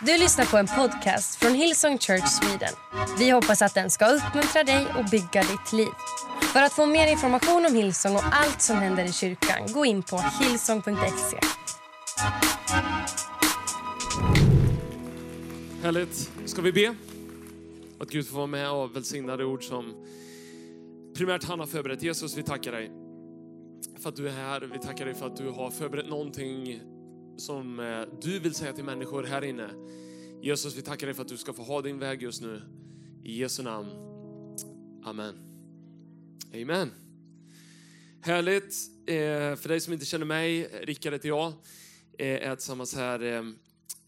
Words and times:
Du 0.00 0.18
lyssnar 0.18 0.44
på 0.44 0.56
en 0.56 0.66
podcast 0.66 1.34
från 1.34 1.54
Hillsong 1.54 1.98
Church 1.98 2.28
Sweden. 2.28 2.74
Vi 3.18 3.30
hoppas 3.30 3.62
att 3.62 3.74
den 3.74 3.90
ska 3.90 4.06
uppmuntra 4.06 4.64
dig 4.64 4.86
och 4.98 5.04
bygga 5.10 5.42
ditt 5.42 5.72
liv. 5.72 5.88
För 6.52 6.62
att 6.62 6.72
få 6.72 6.86
mer 6.86 7.12
information 7.12 7.66
om 7.66 7.74
Hillsong 7.74 8.16
och 8.16 8.22
allt 8.32 8.62
som 8.62 8.76
händer 8.76 9.04
i 9.04 9.12
kyrkan, 9.12 9.72
gå 9.72 9.84
in 9.84 10.02
på 10.02 10.18
hillsong.se. 10.40 11.38
Härligt. 15.82 16.30
Ska 16.44 16.62
vi 16.62 16.72
be? 16.72 16.94
Att 18.00 18.10
Gud 18.10 18.28
får 18.28 18.36
vara 18.36 18.46
med 18.46 18.70
och 18.70 18.96
välsigna 18.96 19.36
det 19.36 19.44
ord 19.44 19.64
som 19.64 19.94
primärt 21.16 21.44
han 21.44 21.60
har 21.60 21.66
förberett. 21.66 22.02
Jesus, 22.02 22.36
vi 22.36 22.42
tackar 22.42 22.72
dig 22.72 22.90
för 24.02 24.08
att 24.08 24.16
du 24.16 24.28
är 24.28 24.32
här. 24.32 24.60
Vi 24.72 24.78
tackar 24.78 25.04
dig 25.04 25.14
för 25.14 25.26
att 25.26 25.36
du 25.36 25.50
har 25.50 25.70
förberett 25.70 26.08
någonting 26.08 26.80
som 27.36 27.80
eh, 27.80 28.02
du 28.20 28.38
vill 28.38 28.54
säga 28.54 28.72
till 28.72 28.84
människor 28.84 29.24
här 29.24 29.44
inne. 29.44 29.70
Jesus, 30.42 30.76
vi 30.76 30.82
tackar 30.82 31.06
dig 31.06 31.14
för 31.14 31.22
att 31.22 31.28
du 31.28 31.36
ska 31.36 31.52
få 31.52 31.62
ha 31.62 31.82
din 31.82 31.98
väg 31.98 32.22
just 32.22 32.42
nu. 32.42 32.62
I 33.24 33.40
Jesu 33.40 33.62
namn. 33.62 33.88
Amen. 35.04 35.38
Amen. 36.54 36.90
Härligt. 38.20 38.74
Eh, 39.06 39.56
för 39.56 39.68
dig 39.68 39.80
som 39.80 39.92
inte 39.92 40.04
känner 40.04 40.26
mig, 40.26 40.64
Rickard 40.64 41.12
heter 41.12 41.28
jag. 41.28 41.52
Jag 42.18 42.28
är 42.28 42.56
tillsammans 42.56 42.94
här 42.94 43.44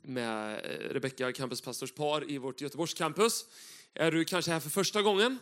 med 0.02 0.60
Rebecka, 0.90 1.32
campuspastorspar 1.32 2.30
i 2.30 2.38
vårt 2.38 2.60
Göteborgs 2.60 2.94
campus. 2.94 3.44
Är 3.94 4.10
du 4.10 4.24
kanske 4.24 4.50
här 4.50 4.60
för 4.60 4.70
första 4.70 5.02
gången? 5.02 5.38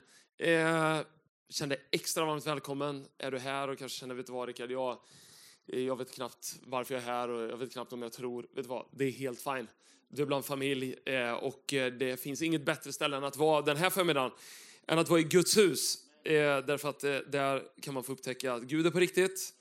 Känn 1.48 1.68
dig 1.68 1.88
extra 1.90 2.24
varmt 2.24 2.46
välkommen. 2.46 3.06
Är 3.18 3.30
du 3.30 3.38
här 3.38 3.68
och 3.68 3.78
kanske 3.78 3.98
känner, 3.98 4.14
vet 4.14 4.26
du 4.26 4.32
vad 4.32 4.48
Rickard, 4.48 4.70
jag, 4.70 4.98
Eh, 5.68 5.80
jag 5.80 5.98
vet 5.98 6.12
knappt 6.12 6.56
varför 6.62 6.94
jag 6.94 7.02
är 7.02 7.06
här 7.06 7.28
och 7.28 7.50
jag 7.50 7.56
vet 7.56 7.72
knappt 7.72 7.92
om 7.92 8.02
jag 8.02 8.12
tror. 8.12 8.42
Vet 8.42 8.64
du 8.64 8.68
vad, 8.68 8.86
det 8.90 9.04
är 9.04 9.10
helt 9.10 9.40
fine. 9.40 9.68
Du 10.08 10.22
är 10.22 10.26
bland 10.26 10.44
familj 10.44 10.94
eh, 11.04 11.32
och 11.32 11.74
eh, 11.74 11.92
det 11.92 12.20
finns 12.20 12.42
inget 12.42 12.64
bättre 12.64 12.92
ställe 12.92 13.16
än 13.16 13.24
att 13.24 13.36
vara 13.36 13.62
den 13.62 13.76
här 13.76 13.90
förmiddagen 13.90 14.30
än 14.86 14.98
att 14.98 15.08
vara 15.08 15.20
i 15.20 15.24
Guds 15.24 15.56
hus. 15.56 16.02
Därför 16.66 16.88
att 16.88 17.00
där 17.00 17.62
kan 17.80 17.95
man 17.95 18.04
få 18.04 18.12
upptäcka 18.12 18.52
att 18.52 18.62
Gud 18.62 18.86
är 18.86 18.90
på 18.90 19.00
riktigt 19.00 19.54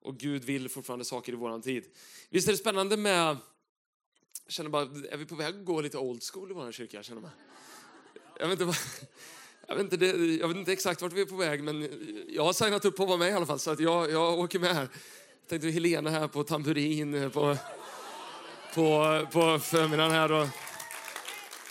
och 0.00 0.18
Gud 0.18 0.44
vill 0.44 0.68
fortfarande 0.68 1.04
saker 1.04 1.32
i 1.32 1.36
våran 1.36 1.62
tid. 1.62 1.84
Visst 2.30 2.48
är 2.48 2.52
det 2.52 2.58
spännande 2.58 2.96
med, 2.96 3.26
jag 4.44 4.52
känner 4.52 4.70
bara, 4.70 4.82
är 4.82 5.16
vi 5.16 5.26
på 5.26 5.34
väg 5.34 5.54
att 5.54 5.64
gå 5.64 5.80
lite 5.80 5.98
old 5.98 6.22
school 6.22 6.50
i 6.50 6.54
vår 6.54 6.72
kyrka? 6.72 6.96
Jag 6.96 7.04
Känner 7.04 7.20
man. 7.20 7.30
Jag 8.38 8.48
vet, 8.48 8.60
inte, 8.60 8.78
jag, 9.66 9.76
vet 9.76 9.84
inte, 9.84 9.96
det, 9.96 10.36
jag 10.36 10.48
vet 10.48 10.56
inte 10.56 10.72
exakt 10.72 11.02
vart 11.02 11.12
vi 11.12 11.20
är 11.20 11.26
på 11.26 11.36
väg, 11.36 11.62
men 11.62 11.88
jag 12.28 12.44
har 12.44 12.52
signat 12.52 12.84
upp 12.84 12.96
på 12.96 13.02
att 13.02 13.08
vara 13.08 13.18
med 13.18 13.28
i 13.28 13.32
alla 13.32 13.46
fall, 13.46 13.58
så 13.58 13.70
att 13.70 13.80
jag, 13.80 14.10
jag 14.10 14.38
åker 14.38 14.58
med 14.58 14.74
här. 14.74 14.88
Jag 15.46 15.50
tänkte 15.50 15.70
Helena 15.70 16.10
här 16.10 16.28
på 16.28 16.44
tamburin 16.44 17.14
eh, 17.14 17.28
på, 17.28 17.56
på, 18.74 19.20
på 19.32 19.58
förmiddagen 19.58 20.12
här. 20.12 20.32
Och 20.32 20.48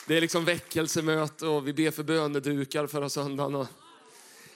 det 0.08 0.18
är 0.18 0.22
liksom 0.22 0.46
väckelsemöte 0.46 1.48
och 1.48 1.68
vi 1.68 1.74
ber 1.74 1.92
för 1.92 2.04
bönedukar 2.04 2.88
förra 2.88 3.10
söndagen. 3.10 3.56
Och 3.56 3.68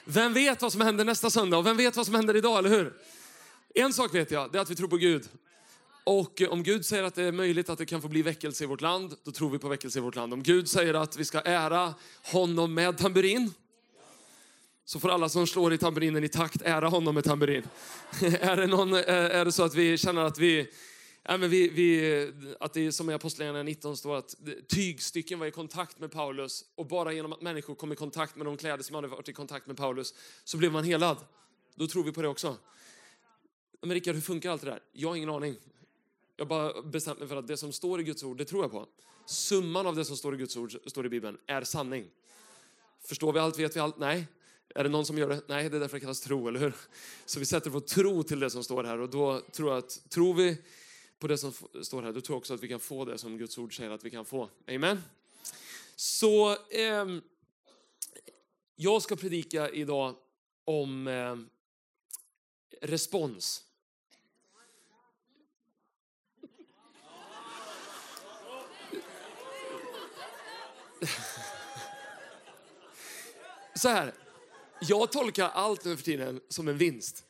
vem 0.04 0.32
vet 0.32 0.62
vad 0.62 0.72
som 0.72 0.80
händer 0.80 1.04
nästa 1.04 1.30
söndag 1.30 1.58
och 1.58 1.66
vem 1.66 1.76
vet 1.76 1.96
vad 1.96 2.06
som 2.06 2.14
händer 2.14 2.36
idag, 2.36 2.58
eller 2.58 2.70
hur? 2.70 2.92
En 3.74 3.92
sak 3.92 4.14
vet 4.14 4.30
jag, 4.30 4.52
det 4.52 4.58
är 4.58 4.62
att 4.62 4.70
vi 4.70 4.76
tror 4.76 4.88
på 4.88 4.96
Gud. 4.96 5.28
Och 6.04 6.42
eh, 6.42 6.48
om 6.48 6.62
Gud 6.62 6.86
säger 6.86 7.02
att 7.02 7.14
det 7.14 7.22
är 7.22 7.32
möjligt 7.32 7.68
att 7.70 7.78
det 7.78 7.86
kan 7.86 8.02
få 8.02 8.08
bli 8.08 8.22
väckelse 8.22 8.64
i 8.64 8.66
vårt 8.66 8.80
land, 8.80 9.14
då 9.24 9.32
tror 9.32 9.50
vi 9.50 9.58
på 9.58 9.68
väckelse 9.68 9.98
i 9.98 10.02
vårt 10.02 10.16
land. 10.16 10.32
Om 10.32 10.42
Gud 10.42 10.68
säger 10.68 10.94
att 10.94 11.16
vi 11.16 11.24
ska 11.24 11.40
ära 11.40 11.94
honom 12.22 12.74
med 12.74 12.98
tamburin, 12.98 13.52
så 14.90 15.00
får 15.00 15.08
alla 15.08 15.28
som 15.28 15.46
slår 15.46 15.72
i 15.72 15.78
tamburinen 15.78 16.24
i 16.24 16.28
takt 16.28 16.62
ära 16.62 16.88
honom 16.88 17.14
med 17.14 17.24
tamburin. 17.24 17.62
är, 18.40 18.56
det 18.56 18.66
någon, 18.66 18.94
eh, 18.94 19.00
är 19.08 19.44
det 19.44 19.52
så 19.52 19.62
att 19.62 19.74
vi 19.74 19.98
känner 19.98 20.24
att 20.24 20.38
vi, 20.38 20.70
ja, 21.22 21.36
men 21.36 21.50
vi, 21.50 21.68
vi 21.68 22.32
att 22.60 22.72
det 22.72 22.86
är 22.86 22.90
som 22.90 23.10
i 23.10 23.14
Apostlagärningarna 23.14 23.62
19 23.62 23.96
står 23.96 24.16
att 24.16 24.34
tygstycken 24.68 25.38
var 25.38 25.46
i 25.46 25.50
kontakt 25.50 25.98
med 25.98 26.10
Paulus 26.10 26.64
och 26.74 26.86
bara 26.86 27.12
genom 27.12 27.32
att 27.32 27.40
människor 27.40 27.74
kom 27.74 27.92
i 27.92 27.96
kontakt 27.96 28.36
med 28.36 28.46
de 28.46 28.56
kläder 28.56 28.82
som 28.82 28.94
hade 28.94 29.08
varit 29.08 29.28
i 29.28 29.32
kontakt 29.32 29.66
med 29.66 29.76
Paulus 29.76 30.14
så 30.44 30.56
blev 30.56 30.72
man 30.72 30.84
helad. 30.84 31.16
Då 31.74 31.86
tror 31.86 32.04
vi 32.04 32.12
på 32.12 32.22
det 32.22 32.28
också. 32.28 32.56
Men 33.80 33.92
Rickard, 33.92 34.14
hur 34.14 34.22
funkar 34.22 34.50
allt 34.50 34.62
det 34.62 34.70
där? 34.70 34.80
Jag 34.92 35.08
har 35.08 35.16
ingen 35.16 35.30
aning. 35.30 35.56
Jag 36.36 36.44
har 36.44 36.48
bara 36.48 36.82
bestämt 36.82 37.18
mig 37.18 37.28
för 37.28 37.36
att 37.36 37.46
det 37.46 37.56
som 37.56 37.72
står 37.72 38.00
i 38.00 38.02
Guds 38.02 38.22
ord, 38.22 38.38
det 38.38 38.44
tror 38.44 38.64
jag 38.64 38.70
på. 38.70 38.86
Summan 39.26 39.86
av 39.86 39.96
det 39.96 40.04
som 40.04 40.16
står 40.16 40.34
i 40.34 40.38
Guds 40.38 40.56
ord, 40.56 40.76
står 40.86 41.06
i 41.06 41.08
Bibeln, 41.08 41.38
är 41.46 41.64
sanning. 41.64 42.10
Förstår 43.04 43.32
vi 43.32 43.38
allt, 43.38 43.58
vet 43.58 43.76
vi 43.76 43.80
allt? 43.80 43.98
Nej. 43.98 44.26
Är 44.74 44.84
det 44.84 44.90
någon 44.90 45.06
som 45.06 45.18
gör 45.18 45.28
det? 45.28 45.42
Nej, 45.46 45.68
det 45.68 45.76
är 45.76 45.80
därför 45.80 45.96
det 45.96 46.00
kallas 46.00 46.20
tro, 46.20 46.48
eller 46.48 46.60
hur? 46.60 46.72
Så 47.26 47.38
vi 47.38 47.46
sätter 47.46 47.70
vår 47.70 47.80
tro 47.80 48.22
till 48.22 48.40
det 48.40 48.50
som 48.50 48.64
står 48.64 48.84
här 48.84 48.98
och 48.98 49.10
då 49.10 49.40
tror 49.40 49.70
jag 49.70 49.78
att, 49.78 50.10
tror 50.10 50.34
vi 50.34 50.58
på 51.18 51.26
det 51.26 51.38
som 51.38 51.52
står 51.82 52.02
här, 52.02 52.12
då 52.12 52.20
tror 52.20 52.34
jag 52.34 52.38
också 52.38 52.54
att 52.54 52.62
vi 52.62 52.68
kan 52.68 52.80
få 52.80 53.04
det 53.04 53.18
som 53.18 53.38
Guds 53.38 53.58
ord 53.58 53.76
säger 53.76 53.90
att 53.90 54.04
vi 54.04 54.10
kan 54.10 54.24
få. 54.24 54.48
Amen. 54.68 55.02
Så 55.96 56.52
eh, 56.52 57.06
jag 58.76 59.02
ska 59.02 59.16
predika 59.16 59.70
idag 59.70 60.16
om 60.64 61.08
eh, 61.08 61.36
respons. 62.80 63.64
Så 73.74 73.88
här, 73.88 74.14
jag 74.80 75.12
tolkar 75.12 75.50
allt 75.54 75.84
nu 75.84 75.96
för 75.96 76.04
tiden 76.04 76.40
som 76.48 76.68
en 76.68 76.78
vinst. 76.78 77.24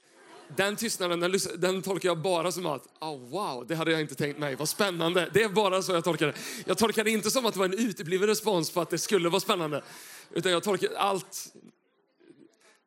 Den 0.57 0.77
tystnaden 0.77 1.21
den, 1.21 1.33
den 1.57 1.83
tolkar 1.83 2.09
jag 2.09 2.19
bara 2.19 2.53
som 2.53 2.67
att, 2.67 2.87
oh, 3.01 3.19
wow, 3.19 3.67
det 3.67 3.75
hade 3.75 3.91
jag 3.91 4.01
inte 4.01 4.15
tänkt 4.15 4.39
mig, 4.39 4.55
vad 4.55 4.69
spännande. 4.69 5.31
Det 5.33 5.43
är 5.43 5.49
bara 5.49 5.83
så 5.83 5.93
jag 5.93 6.05
tolkar 6.05 6.27
det. 6.27 6.35
Jag 6.67 6.79
tolkar 6.79 7.05
det 7.05 7.11
inte 7.11 7.31
som 7.31 7.47
att 7.47 7.53
det 7.53 7.59
var 7.59 7.67
en 7.67 7.79
utebliven 7.79 8.29
respons 8.29 8.71
på 8.71 8.81
att 8.81 8.91
det 8.91 8.99
skulle 8.99 9.29
vara 9.29 9.41
spännande. 9.41 9.83
Utan 10.33 10.53
jag 10.53 10.63
tolkar 10.63 10.89
allt. 10.97 11.55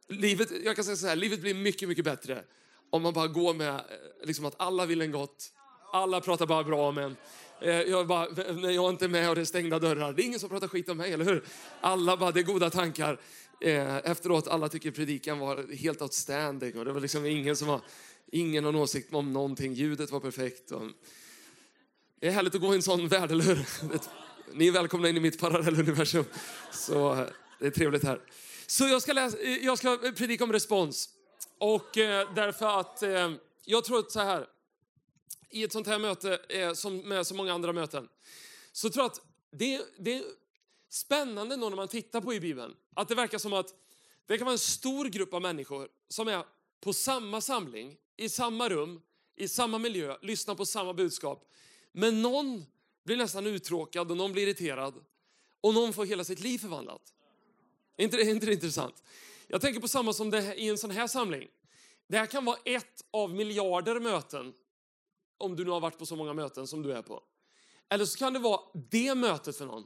Livet, 0.07 0.49
jag 0.63 0.75
kan 0.75 0.85
säga 0.85 0.95
så 0.95 1.07
här, 1.07 1.15
livet 1.15 1.41
blir 1.41 1.53
mycket, 1.53 1.89
mycket 1.89 2.05
bättre 2.05 2.43
om 2.93 3.01
man 3.01 3.13
bara 3.13 3.27
går 3.27 3.53
med 3.53 3.75
eh, 3.75 3.81
liksom 4.23 4.45
att 4.45 4.55
alla 4.57 4.85
vill 4.85 5.01
en 5.01 5.11
gott. 5.11 5.51
Alla 5.93 6.21
pratar 6.21 6.45
bara 6.45 6.63
bra 6.63 6.89
om 6.89 6.97
en. 6.97 7.15
Eh, 7.61 7.81
jag 7.81 8.07
bara, 8.07 8.27
när 8.53 8.71
jag 8.71 8.89
inte 8.89 9.05
är 9.05 9.09
med 9.09 9.29
och 9.29 9.35
det 9.35 9.41
är 9.41 9.45
stängda 9.45 9.79
dörrar. 9.79 10.13
Det 10.13 10.21
är 10.21 10.25
ingen 10.25 10.39
som 10.39 10.49
pratar 10.49 10.67
skit 10.67 10.89
om 10.89 10.97
mig, 10.97 11.13
eller 11.13 11.25
hur? 11.25 11.43
Alla 11.81 12.17
bara, 12.17 12.31
det 12.31 12.39
är 12.39 12.43
goda 12.43 12.69
tankar. 12.69 13.19
Eh, 13.61 13.97
efteråt, 13.97 14.47
alla 14.47 14.69
tycker 14.69 14.91
predikan 14.91 15.39
var 15.39 15.75
helt 15.75 16.01
outstanding 16.01 16.77
och 16.77 16.85
det 16.85 16.91
var 16.91 17.01
liksom 17.01 17.25
ingen 17.25 17.55
som 17.55 17.67
var, 17.67 17.81
ingen 18.31 18.63
någon 18.63 18.75
åsikt 18.75 19.13
om 19.13 19.33
någonting. 19.33 19.73
Ljudet 19.73 20.11
var 20.11 20.19
perfekt. 20.19 20.71
Och... 20.71 20.91
Det 22.19 22.27
är 22.27 22.31
härligt 22.31 22.55
att 22.55 22.61
gå 22.61 22.73
i 22.73 22.75
en 22.75 22.81
sån 22.81 23.07
värld, 23.07 23.31
eller 23.31 23.43
hur? 23.43 23.65
Ni 24.53 24.67
är 24.67 24.71
välkomna 24.71 25.09
in 25.09 25.17
i 25.17 25.19
mitt 25.19 25.39
parallelluniversum. 25.39 26.25
Så 26.71 27.13
eh, 27.13 27.27
det 27.59 27.65
är 27.65 27.71
trevligt 27.71 28.03
här. 28.03 28.21
Så 28.67 28.87
jag 28.87 29.01
ska, 29.01 29.13
läsa, 29.13 29.37
eh, 29.37 29.65
jag 29.65 29.77
ska 29.77 29.97
predika 29.97 30.43
om 30.43 30.53
respons. 30.53 31.09
Och 31.57 31.97
eh, 31.97 32.33
därför 32.35 32.79
att 32.79 33.03
eh, 33.03 33.31
jag 33.65 33.83
tror 33.83 33.99
att 33.99 34.11
så 34.11 34.19
här, 34.19 34.47
i 35.49 35.63
ett 35.63 35.71
sånt 35.71 35.87
här 35.87 35.99
möte, 35.99 36.39
eh, 36.49 36.73
som 36.73 36.97
med 36.97 37.27
så 37.27 37.35
många 37.35 37.53
andra 37.53 37.73
möten, 37.73 38.07
så 38.71 38.89
tror 38.89 39.03
jag 39.03 39.11
att 39.11 39.21
det, 39.51 39.81
det 39.99 40.23
spännande 40.93 41.57
när 41.57 41.69
man 41.69 41.87
tittar 41.87 42.21
på 42.21 42.33
i 42.33 42.39
Bibeln, 42.39 42.75
att 42.95 43.07
det 43.07 43.15
verkar 43.15 43.37
som 43.37 43.53
att 43.53 43.73
det 44.25 44.37
kan 44.37 44.45
vara 44.45 44.53
en 44.53 44.59
stor 44.59 45.05
grupp 45.05 45.33
av 45.33 45.41
människor 45.41 45.87
som 46.07 46.27
är 46.27 46.45
på 46.81 46.93
samma 46.93 47.41
samling, 47.41 47.97
i 48.17 48.29
samma 48.29 48.69
rum, 48.69 49.01
i 49.35 49.47
samma 49.47 49.77
miljö, 49.77 50.17
lyssnar 50.21 50.55
på 50.55 50.65
samma 50.65 50.93
budskap. 50.93 51.51
Men 51.91 52.21
någon 52.21 52.65
blir 53.05 53.17
nästan 53.17 53.47
uttråkad 53.47 54.11
och 54.11 54.17
någon 54.17 54.31
blir 54.31 54.43
irriterad 54.43 54.93
och 55.61 55.73
någon 55.73 55.93
får 55.93 56.05
hela 56.05 56.23
sitt 56.23 56.39
liv 56.39 56.57
förvandlat. 56.57 57.13
Är 57.97 58.03
inte 58.03 58.17
det, 58.17 58.23
inte 58.23 58.45
det 58.45 58.53
intressant? 58.53 59.03
Jag 59.47 59.61
tänker 59.61 59.81
på 59.81 59.87
samma 59.87 60.13
som 60.13 60.29
det 60.29 60.55
i 60.55 60.69
en 60.69 60.77
sån 60.77 60.91
här 60.91 61.07
samling. 61.07 61.47
Det 62.07 62.17
här 62.17 62.25
kan 62.25 62.45
vara 62.45 62.57
ett 62.65 63.05
av 63.11 63.29
miljarder 63.29 63.99
möten, 63.99 64.53
om 65.37 65.55
du 65.55 65.65
nu 65.65 65.71
har 65.71 65.79
varit 65.79 65.97
på 65.97 66.05
så 66.05 66.15
många 66.15 66.33
möten 66.33 66.67
som 66.67 66.81
du 66.81 66.93
är 66.93 67.01
på. 67.01 67.23
Eller 67.89 68.05
så 68.05 68.17
kan 68.17 68.33
det 68.33 68.39
vara 68.39 68.61
det 68.91 69.15
mötet 69.15 69.57
för 69.57 69.65
någon, 69.65 69.85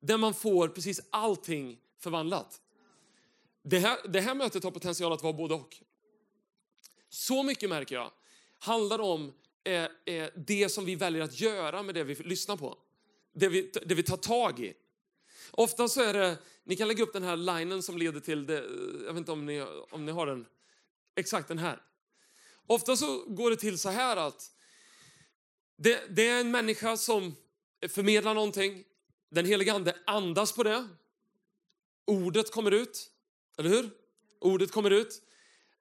där 0.00 0.18
man 0.18 0.34
får 0.34 0.68
precis 0.68 1.00
allting 1.10 1.78
förvandlat. 1.98 2.60
Det 3.62 3.78
här, 3.78 3.98
det 4.08 4.20
här 4.20 4.34
mötet 4.34 4.64
har 4.64 4.70
potential 4.70 5.12
att 5.12 5.22
vara 5.22 5.32
både 5.32 5.54
och. 5.54 5.76
Så 7.08 7.42
mycket 7.42 7.68
märker 7.68 7.94
jag 7.94 8.12
handlar 8.58 8.98
om 9.00 9.32
eh, 9.64 10.14
eh, 10.14 10.30
det 10.36 10.68
som 10.68 10.84
vi 10.84 10.94
väljer 10.94 11.22
att 11.22 11.40
göra 11.40 11.82
med 11.82 11.94
det 11.94 12.04
vi 12.04 12.14
lyssnar 12.14 12.56
på. 12.56 12.78
Det 13.32 13.48
vi, 13.48 13.72
det 13.86 13.94
vi 13.94 14.02
tar 14.02 14.16
tag 14.16 14.60
i. 14.60 14.74
Ofta 15.50 15.88
så 15.88 16.02
är 16.02 16.12
det, 16.14 16.38
ni 16.64 16.76
kan 16.76 16.88
lägga 16.88 17.02
upp 17.02 17.12
den 17.12 17.22
här 17.22 17.36
linen 17.36 17.82
som 17.82 17.98
leder 17.98 18.20
till 18.20 18.46
det, 18.46 18.58
eh, 18.58 18.64
jag 19.06 19.12
vet 19.12 19.16
inte 19.16 19.32
om 19.32 19.46
ni, 19.46 19.66
om 19.90 20.06
ni 20.06 20.12
har 20.12 20.26
den, 20.26 20.46
exakt 21.14 21.48
den 21.48 21.58
här. 21.58 21.82
Ofta 22.66 22.96
så 22.96 23.24
går 23.26 23.50
det 23.50 23.56
till 23.56 23.78
så 23.78 23.88
här 23.88 24.16
att 24.16 24.52
det, 25.76 26.02
det 26.10 26.28
är 26.28 26.40
en 26.40 26.50
människa 26.50 26.96
som 26.96 27.34
förmedlar 27.88 28.34
någonting, 28.34 28.84
den 29.30 29.46
heliga 29.46 29.74
ande 29.74 29.96
andas 30.06 30.52
på 30.52 30.62
det, 30.62 30.88
ordet 32.04 32.50
kommer 32.50 32.70
ut, 32.70 33.10
eller 33.58 33.70
hur? 33.70 33.90
Ordet 34.38 34.72
kommer 34.72 34.90
ut. 34.90 35.22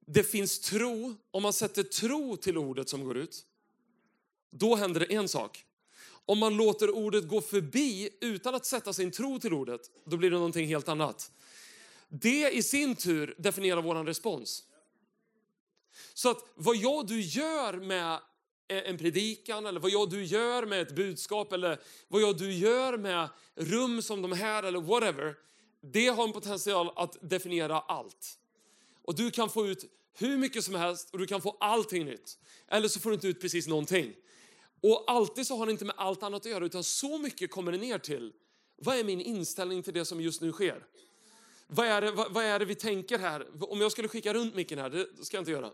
Det 0.05 0.23
finns 0.23 0.59
tro, 0.59 1.15
om 1.31 1.43
man 1.43 1.53
sätter 1.53 1.83
tro 1.83 2.37
till 2.37 2.57
ordet 2.57 2.89
som 2.89 3.03
går 3.03 3.17
ut, 3.17 3.45
då 4.51 4.75
händer 4.75 4.99
det 4.99 5.13
en 5.13 5.27
sak. 5.27 5.65
Om 6.25 6.39
man 6.39 6.57
låter 6.57 6.89
ordet 6.95 7.27
gå 7.27 7.41
förbi 7.41 8.09
utan 8.21 8.55
att 8.55 8.65
sätta 8.65 8.93
sin 8.93 9.11
tro 9.11 9.39
till 9.39 9.53
ordet, 9.53 9.81
då 10.05 10.17
blir 10.17 10.31
det 10.31 10.37
någonting 10.37 10.67
helt 10.67 10.89
annat. 10.89 11.31
Det 12.09 12.51
i 12.51 12.63
sin 12.63 12.95
tur 12.95 13.35
definierar 13.37 13.81
vår 13.81 14.03
respons. 14.05 14.63
Så 16.13 16.29
att 16.29 16.45
vad 16.55 16.75
jag 16.75 16.97
och 16.97 17.07
du 17.07 17.21
gör 17.21 17.73
med 17.73 18.19
Eh, 18.69 18.89
en 18.89 18.97
predikan 18.97 19.65
eller 19.65 19.79
vad 19.79 19.91
jag 19.91 20.09
du 20.09 20.23
gör 20.23 20.65
med 20.65 20.81
ett 20.81 20.95
budskap 20.95 21.53
eller 21.53 21.79
vad 22.07 22.21
jag 22.21 22.37
du 22.37 22.53
gör 22.53 22.97
med 22.97 23.29
rum 23.55 24.01
som 24.01 24.21
de 24.21 24.31
här 24.31 24.63
eller 24.63 24.81
whatever. 24.81 25.35
Det 25.81 26.07
har 26.07 26.23
en 26.23 26.33
potential 26.33 26.91
att 26.95 27.17
definiera 27.21 27.79
allt. 27.79 28.39
Och 29.03 29.15
du 29.15 29.31
kan 29.31 29.49
få 29.49 29.67
ut 29.67 29.85
hur 30.17 30.37
mycket 30.37 30.63
som 30.63 30.75
helst 30.75 31.09
och 31.11 31.19
du 31.19 31.25
kan 31.25 31.41
få 31.41 31.57
allting 31.59 32.05
nytt. 32.05 32.37
Eller 32.67 32.87
så 32.87 32.99
får 32.99 33.09
du 33.09 33.13
inte 33.13 33.27
ut 33.27 33.41
precis 33.41 33.67
någonting. 33.67 34.13
Och 34.81 35.03
alltid 35.07 35.47
så 35.47 35.57
har 35.57 35.65
det 35.65 35.71
inte 35.71 35.85
med 35.85 35.95
allt 35.97 36.23
annat 36.23 36.45
att 36.45 36.51
göra 36.51 36.65
utan 36.65 36.83
så 36.83 37.17
mycket 37.17 37.51
kommer 37.51 37.71
det 37.71 37.77
ner 37.77 37.97
till. 37.97 38.33
Vad 38.77 38.97
är 38.97 39.03
min 39.03 39.21
inställning 39.21 39.83
till 39.83 39.93
det 39.93 40.05
som 40.05 40.21
just 40.21 40.41
nu 40.41 40.51
sker? 40.51 40.85
Vad 41.67 41.87
är 41.87 42.01
det, 42.01 42.11
vad, 42.11 42.31
vad 42.31 42.43
är 42.43 42.59
det 42.59 42.65
vi 42.65 42.75
tänker 42.75 43.19
här? 43.19 43.47
Om 43.71 43.81
jag 43.81 43.91
skulle 43.91 44.07
skicka 44.07 44.33
runt 44.33 44.55
micken 44.55 44.79
här, 44.79 44.89
det 44.89 45.25
ska 45.25 45.37
jag 45.37 45.41
inte 45.41 45.51
göra. 45.51 45.71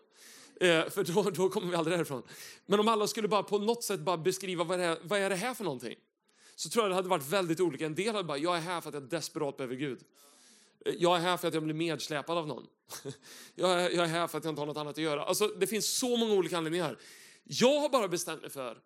Eh, 0.60 0.90
för 0.90 1.04
då, 1.04 1.30
då 1.30 1.50
kommer 1.50 1.69
vi 1.69 1.75
aldrig 1.75 1.98
härifrån. 1.98 2.24
Men 2.66 2.80
om 2.80 2.88
alla 2.88 3.07
skulle 3.07 3.28
bara 3.28 3.44
på 3.44 3.57
något 3.57 3.84
sätt 3.84 4.00
bara 4.00 4.18
beskriva 4.18 4.63
vad 4.63 4.80
är, 4.80 4.98
vad 5.04 5.19
är 5.19 5.30
det 5.30 5.36
här 5.36 5.54
för 5.54 5.63
någonting? 5.63 5.96
Så 6.56 6.69
tror 6.69 6.84
jag 6.84 6.92
det 6.92 6.96
hade 6.96 7.10
varit 7.10 7.28
väldigt 7.28 7.60
olika. 7.60 7.86
En 7.86 7.96
del 7.96 8.16
hade 8.16 8.24
bara, 8.24 8.38
jag 8.38 8.57
är 8.57 8.62
här 8.62 8.81
för 8.81 8.90
att 8.90 8.94
jag 8.94 9.04
desperat 9.04 9.57
behöver 9.57 9.75
Gud. 9.75 10.00
Eh, 10.86 10.94
jag 10.98 11.18
är 11.18 11.22
här 11.22 11.38
för 11.38 11.48
att 11.48 11.54
jag 11.54 11.63
blir 11.63 11.74
medsläpad 11.74 12.38
av 12.38 12.48
någon. 12.48 12.68
Jag 13.56 13.81
är, 13.81 13.90
jag 13.90 14.06
är 14.06 14.10
här 14.10 14.28
för 14.28 14.38
att 14.38 14.44
jag 14.44 14.52
inte 14.52 14.62
har 14.62 14.66
något 14.66 14.78
annat 14.78 14.98
att 14.98 15.04
göra. 15.04 15.24
Alltså, 15.24 15.48
det 15.48 15.68
finns 15.68 15.98
så 15.98 16.18
många 16.18 16.34
olika 16.34 16.57
anledningar. 16.57 16.98
Jag 17.44 17.80
har 17.80 17.90
bara 17.90 18.07
bestämt 18.07 18.42
mig 18.42 18.50
för 18.50 18.81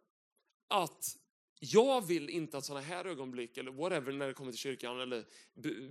att 0.67 1.15
jag 1.59 2.07
vill 2.07 2.29
inte 2.29 2.57
att 2.57 2.65
sådana 2.65 2.85
här 2.85 3.05
ögonblick 3.05 3.57
eller 3.57 3.71
whatever 3.71 4.11
när 4.11 4.27
det 4.27 4.33
kommer 4.33 4.51
till 4.51 4.59
kyrkan 4.59 4.99
eller 4.99 5.25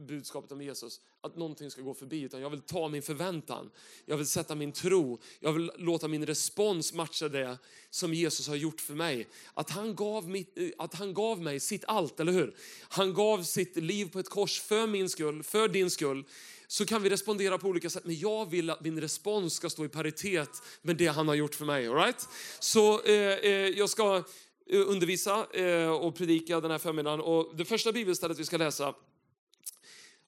budskapet 0.06 0.52
om 0.52 0.62
Jesus, 0.62 1.00
att 1.20 1.36
någonting 1.36 1.70
ska 1.70 1.82
gå 1.82 1.94
förbi 1.94 2.20
utan 2.20 2.40
jag 2.40 2.50
vill 2.50 2.60
ta 2.60 2.88
min 2.88 3.02
förväntan. 3.02 3.70
Jag 4.04 4.16
vill 4.16 4.26
sätta 4.26 4.54
min 4.54 4.72
tro. 4.72 5.20
Jag 5.40 5.52
vill 5.52 5.70
låta 5.76 6.08
min 6.08 6.26
respons 6.26 6.92
matcha 6.92 7.28
det 7.28 7.58
som 7.90 8.14
Jesus 8.14 8.48
har 8.48 8.56
gjort 8.56 8.80
för 8.80 8.94
mig. 8.94 9.28
Att 9.54 9.70
han 9.70 9.94
gav, 9.94 10.28
mitt, 10.28 10.58
att 10.78 10.94
han 10.94 11.14
gav 11.14 11.42
mig 11.42 11.60
sitt 11.60 11.84
allt, 11.86 12.20
eller 12.20 12.32
hur? 12.32 12.56
Han 12.88 13.14
gav 13.14 13.42
sitt 13.42 13.76
liv 13.76 14.10
på 14.12 14.18
ett 14.18 14.28
kors 14.28 14.60
för 14.60 14.86
min 14.86 15.08
skull, 15.08 15.42
för 15.42 15.68
din 15.68 15.90
skull 15.90 16.24
så 16.66 16.86
kan 16.86 17.02
vi 17.02 17.10
respondera 17.10 17.58
på 17.58 17.68
olika 17.68 17.90
sätt. 17.90 18.04
Men 18.04 18.18
jag 18.18 18.50
vill 18.50 18.70
att 18.70 18.80
min 18.80 19.00
respons 19.00 19.54
ska 19.54 19.70
stå 19.70 19.84
i 19.84 19.88
paritet 19.88 20.50
med 20.82 20.96
det 20.96 21.06
han 21.06 21.28
har 21.28 21.34
gjort 21.34 21.54
för 21.54 21.64
mig. 21.64 21.88
All 21.88 21.94
right? 21.94 22.28
Så 22.58 23.02
eh, 23.02 23.14
eh, 23.14 23.50
jag 23.50 23.90
ska 23.90 24.24
Eh, 24.70 24.80
undervisa 24.88 25.46
eh, 25.52 25.90
och 25.90 26.14
predika 26.14 26.60
den 26.60 26.70
här 26.70 26.78
förmiddagen. 26.78 27.20
Och 27.20 27.56
det 27.56 27.64
första 27.64 27.92
bibelstället 27.92 28.38
vi 28.38 28.44
ska 28.44 28.56
läsa, 28.56 28.94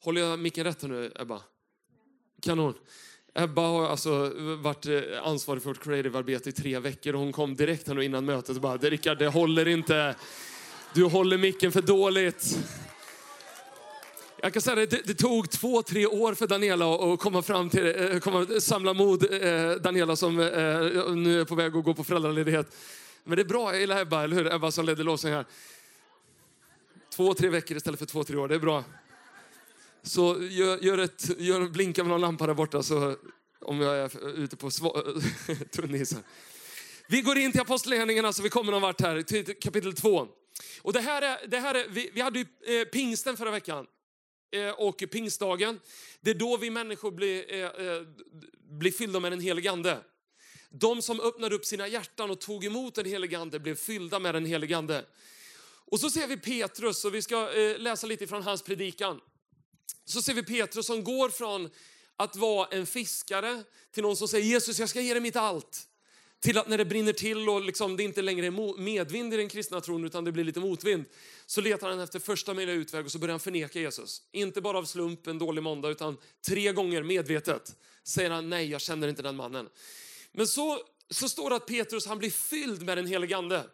håller 0.03 0.21
jag 0.21 0.39
micken 0.39 0.65
rätt 0.65 0.83
nu 0.83 1.13
Ebba? 1.17 1.43
Kanon. 2.43 2.75
Ebba 3.35 3.63
har 3.63 3.89
alltså 3.89 4.33
varit 4.63 4.87
eh, 4.87 5.03
ansvarig 5.23 5.63
för 5.63 5.71
vårt 5.71 5.85
creative-arbete 5.85 6.49
i 6.49 6.53
tre 6.53 6.79
veckor 6.79 7.15
och 7.15 7.21
hon 7.21 7.33
kom 7.33 7.57
direkt 7.57 7.89
här 7.89 8.03
innan 8.03 8.25
mötet 8.25 8.57
och 8.57 8.63
bara, 8.63 8.77
Rickard 8.77 9.19
det 9.19 9.29
håller 9.29 9.69
inte. 9.69 10.15
Du 10.95 11.05
håller 11.05 11.39
micken 11.39 11.73
för 11.73 11.83
dåligt. 11.83 12.59
Jag 14.43 14.53
kan 14.53 14.63
säga 14.63 14.77
det, 14.77 14.87
det, 14.87 15.03
det 15.05 15.15
tog 15.15 15.51
två, 15.51 15.83
tre 15.83 16.07
år 16.07 16.35
för 16.35 16.47
Daniela 16.47 16.95
att 16.95 17.21
komma 17.21 17.43
fram 17.43 17.71
till, 17.71 18.21
komma, 18.23 18.47
samla 18.61 18.95
mod. 18.95 19.27
Daniela 19.83 20.17
som 20.17 20.37
nu 20.37 21.41
är 21.41 21.45
på 21.45 21.55
väg 21.55 21.77
att 21.77 21.85
gå 21.85 21.95
på 21.95 22.05
föräldraledighet. 22.05 22.77
Men 23.25 23.37
det 23.37 23.43
är 23.43 23.45
bra, 23.45 23.73
jag 23.73 23.81
gillar 23.81 24.01
Ebba, 24.01 24.25
eller 24.25 24.37
hur? 24.37 24.55
Ebba 24.55 24.71
som 24.71 24.85
ledde 24.85 25.03
låsen 25.03 25.33
här. 25.33 25.45
Två, 27.11 27.35
tre 27.35 27.49
veckor 27.49 27.77
istället 27.77 27.99
för 27.99 28.07
två, 28.07 28.25
tre 28.25 28.37
år, 28.37 28.49
det 28.49 28.55
är 28.55 28.59
bra. 28.59 28.85
Så 30.03 30.43
gör, 30.43 30.79
gör 30.79 30.99
ett, 30.99 31.41
gör, 31.41 31.69
blinka 31.69 32.03
med 32.03 32.11
någon 32.11 32.21
lampa 32.21 32.47
där 32.47 32.55
borta 32.55 32.83
så 32.83 33.17
om 33.61 33.81
jag 33.81 33.97
är 33.97 34.39
ute 34.39 34.57
på 34.57 34.71
tunn 35.71 35.95
is. 35.95 36.17
Vi 37.09 37.23
går 37.23 37.39
in 37.39 37.53
till 37.53 37.61
Apostlagärningarna 37.61 38.33
så 38.33 38.43
vi 38.43 38.49
kommer 38.49 38.73
någon 38.73 38.83
vart 38.83 39.01
här, 39.01 39.23
till 39.23 39.61
kapitel 39.61 39.95
2. 39.95 40.29
Och 40.83 40.93
det 40.93 41.01
här 41.01 41.23
är, 41.23 41.47
det 41.47 41.59
här 41.59 41.75
är, 41.75 41.89
vi, 41.89 42.11
vi 42.15 42.21
hade 42.21 42.39
ju 42.39 42.47
eh, 42.81 42.85
pingsten 42.85 43.37
förra 43.37 43.51
veckan 43.51 43.87
eh, 44.53 44.71
och 44.71 45.05
pingstdagen. 45.13 45.81
Det 46.21 46.31
är 46.31 46.35
då 46.35 46.57
vi 46.57 46.71
människor 46.71 47.11
blir, 47.11 47.55
eh, 47.55 47.61
eh 47.61 48.03
blir 48.71 48.93
fyllda 48.93 49.21
med 49.21 49.33
den 49.33 49.41
helige 49.41 49.71
Ande. 49.71 49.99
De 50.73 51.03
som 51.03 51.21
öppnade 51.21 51.55
upp 51.55 51.65
sina 51.65 51.89
hjärtan 51.89 52.31
och 52.31 52.41
tog 52.41 52.65
emot 52.65 52.95
den 52.95 53.07
helige 53.07 53.39
Ande 53.39 53.61
blev 53.61 53.75
fyllda 53.75 54.19
med 54.19 54.35
den 54.35 54.45
helige 54.45 54.77
Ande. 54.77 55.05
Och 55.91 56.01
så 56.01 56.11
ser 56.11 56.27
vi 56.27 56.37
Petrus, 56.37 57.05
och 57.05 57.15
vi 57.15 57.23
ska 57.23 57.53
eh, 57.53 57.79
läsa 57.79 58.07
lite 58.07 58.27
från 58.27 58.43
hans 58.43 58.63
predikan. 58.63 59.21
Så 60.05 60.23
ser 60.23 60.35
vi 60.35 60.43
Petrus 60.43 60.87
som 60.87 61.05
går 61.05 61.29
från 61.29 61.71
att 62.17 62.37
vara 62.37 62.69
en 62.71 62.87
fiskare 62.87 63.63
till 63.93 64.03
någon 64.03 64.17
som 64.17 64.29
säger 64.29 64.45
Jesus, 64.47 64.79
jag 64.79 64.89
ska 64.89 65.01
ge 65.01 65.15
dig 65.15 65.23
mitt 65.23 65.37
allt. 65.37 65.87
Till 66.41 66.59
att 66.59 66.69
när 66.69 66.79
det 66.79 66.85
brinner 66.85 67.13
till 67.13 67.49
och 67.49 67.61
liksom 67.61 67.97
det 67.97 68.03
inte 68.03 68.23
längre 68.23 68.47
är 68.47 68.81
medvind 68.81 69.35
i 69.35 69.37
den 69.37 69.49
kristna 69.49 69.81
tron 69.81 70.05
utan 70.05 70.25
det 70.25 70.33
blir 70.33 70.45
lite 70.45 70.61
motvind 70.61 71.05
så 71.47 71.61
letar 71.61 71.91
han 71.91 72.01
efter 72.01 72.19
första 72.19 72.55
möjliga 72.55 72.77
utväg 72.77 73.05
och 73.05 73.13
så 73.13 73.19
börjar 73.19 73.33
han 73.33 73.41
förneka 73.41 73.81
Jesus. 73.81 74.23
Inte 74.33 74.61
bara 74.61 74.79
av 74.79 74.85
slump 74.85 75.27
en 75.27 75.39
dålig 75.39 75.63
måndag 75.63 75.89
utan 75.89 76.17
tre 76.47 76.73
gånger 76.73 77.03
medvetet 77.03 77.77
säger 78.05 78.31
han 78.31 78.51
nej, 78.51 78.71
jag 78.71 78.81
känner 78.81 79.09
inte 79.09 79.23
den 79.23 79.37
mannen. 79.37 79.69
Men 80.33 80.49
så, 80.49 80.79
så 81.11 81.29
står 81.29 81.51
det 81.51 81.57
att 81.57 81.67
Petrus 81.67 82.07
han 82.07 82.19
blir 82.19 82.31
fylld 82.31 82.83
med 82.83 82.99
den 82.99 83.07
helige 83.07 83.37
Ande. 83.37 83.65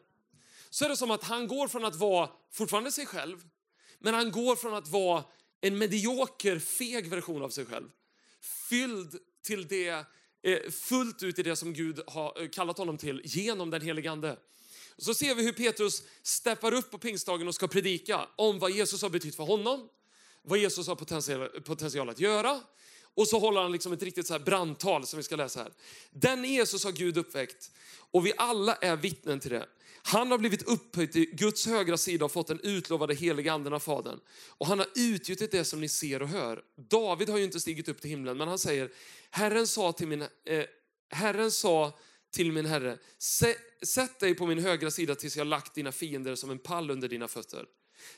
Så 0.70 0.84
är 0.84 0.88
det 0.88 0.96
som 0.96 1.10
att 1.10 1.24
han 1.24 1.48
går 1.48 1.68
från 1.68 1.84
att 1.84 1.96
vara 1.96 2.30
fortfarande 2.52 2.92
sig 2.92 3.06
själv, 3.06 3.44
men 3.98 4.14
han 4.14 4.30
går 4.30 4.56
från 4.56 4.74
att 4.74 4.88
vara 4.88 5.24
en 5.60 5.78
medioker, 5.78 6.58
feg 6.58 7.10
version 7.10 7.42
av 7.42 7.50
sig 7.50 7.66
själv. 7.66 7.88
Fylld 8.40 9.18
till 9.42 9.68
det, 9.68 9.88
eh, 10.42 10.70
fullt 10.70 11.22
ut 11.22 11.38
i 11.38 11.42
det 11.42 11.56
som 11.56 11.72
Gud 11.72 12.00
har 12.06 12.42
eh, 12.42 12.48
kallat 12.48 12.78
honom 12.78 12.98
till 12.98 13.20
genom 13.24 13.70
den 13.70 13.80
helige 13.80 14.10
Ande. 14.10 14.38
Så 14.98 15.14
ser 15.14 15.34
vi 15.34 15.42
hur 15.42 15.52
Petrus 15.52 16.02
steppar 16.22 16.74
upp 16.74 16.90
på 16.90 16.98
pingstdagen 16.98 17.48
och 17.48 17.54
ska 17.54 17.68
predika 17.68 18.28
om 18.36 18.58
vad 18.58 18.70
Jesus 18.70 19.02
har 19.02 19.10
betytt 19.10 19.36
för 19.36 19.44
honom, 19.44 19.88
vad 20.42 20.58
Jesus 20.58 20.88
har 20.88 20.94
potential, 20.94 21.48
potential 21.48 22.08
att 22.08 22.20
göra 22.20 22.60
och 23.16 23.28
så 23.28 23.38
håller 23.38 23.62
han 23.62 23.72
liksom 23.72 23.92
ett 23.92 24.02
riktigt 24.02 24.26
så 24.26 24.32
här 24.34 24.40
brandtal 24.40 25.06
som 25.06 25.16
vi 25.16 25.22
ska 25.22 25.36
läsa 25.36 25.62
här. 25.62 25.72
Den 26.10 26.44
Jesus 26.44 26.84
har 26.84 26.92
Gud 26.92 27.18
uppväckt 27.18 27.70
och 28.10 28.26
vi 28.26 28.32
alla 28.36 28.74
är 28.74 28.96
vittnen 28.96 29.40
till 29.40 29.50
det. 29.50 29.66
Han 30.02 30.30
har 30.30 30.38
blivit 30.38 30.62
upphöjd 30.62 31.12
till 31.12 31.30
Guds 31.32 31.66
högra 31.66 31.96
sida 31.96 32.24
och 32.24 32.32
fått 32.32 32.46
den 32.46 32.60
utlovade 32.60 33.14
heliga 33.14 33.52
anden 33.52 33.72
av 33.72 33.78
Fadern. 33.78 34.20
Och 34.48 34.66
han 34.66 34.78
har 34.78 34.88
utgjutit 34.96 35.50
det 35.50 35.64
som 35.64 35.80
ni 35.80 35.88
ser 35.88 36.22
och 36.22 36.28
hör. 36.28 36.62
David 36.76 37.28
har 37.28 37.38
ju 37.38 37.44
inte 37.44 37.60
stigit 37.60 37.88
upp 37.88 38.00
till 38.00 38.10
himlen, 38.10 38.36
men 38.36 38.48
han 38.48 38.58
säger, 38.58 38.90
Herren 39.30 39.66
sa 39.66 39.92
till 39.92 40.08
min, 40.08 40.22
eh, 40.22 40.64
Herren 41.10 41.50
sa 41.50 41.98
till 42.30 42.52
min 42.52 42.66
Herre, 42.66 42.98
sätt 43.82 44.20
dig 44.20 44.34
på 44.34 44.46
min 44.46 44.58
högra 44.58 44.90
sida 44.90 45.14
tills 45.14 45.36
jag 45.36 45.46
lagt 45.46 45.74
dina 45.74 45.92
fiender 45.92 46.34
som 46.34 46.50
en 46.50 46.58
pall 46.58 46.90
under 46.90 47.08
dina 47.08 47.28
fötter. 47.28 47.66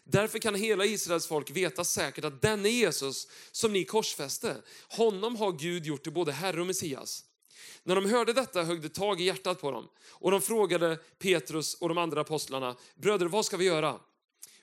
Därför 0.04 0.38
kan 0.38 0.54
hela 0.54 0.84
Israels 0.84 1.26
folk 1.26 1.50
veta 1.50 1.84
säkert 1.84 2.24
att 2.24 2.42
denne 2.42 2.68
Jesus 2.68 3.28
som 3.52 3.72
ni 3.72 3.84
korsfäste, 3.84 4.56
honom 4.88 5.36
har 5.36 5.52
Gud 5.52 5.86
gjort 5.86 6.02
till 6.02 6.12
både 6.12 6.32
Herre 6.32 6.60
och 6.60 6.66
Messias. 6.66 7.24
När 7.82 7.94
de 7.94 8.10
hörde 8.10 8.32
detta 8.32 8.62
högg 8.62 8.82
det 8.82 8.88
tag 8.88 9.20
i 9.20 9.24
hjärtat 9.24 9.60
på 9.60 9.70
dem 9.70 9.88
och 10.10 10.30
de 10.30 10.40
frågade 10.40 10.98
Petrus 11.18 11.74
och 11.74 11.88
de 11.88 11.98
andra 11.98 12.20
apostlarna, 12.20 12.76
bröder 12.94 13.26
vad 13.26 13.44
ska 13.44 13.56
vi 13.56 13.64
göra? 13.64 14.00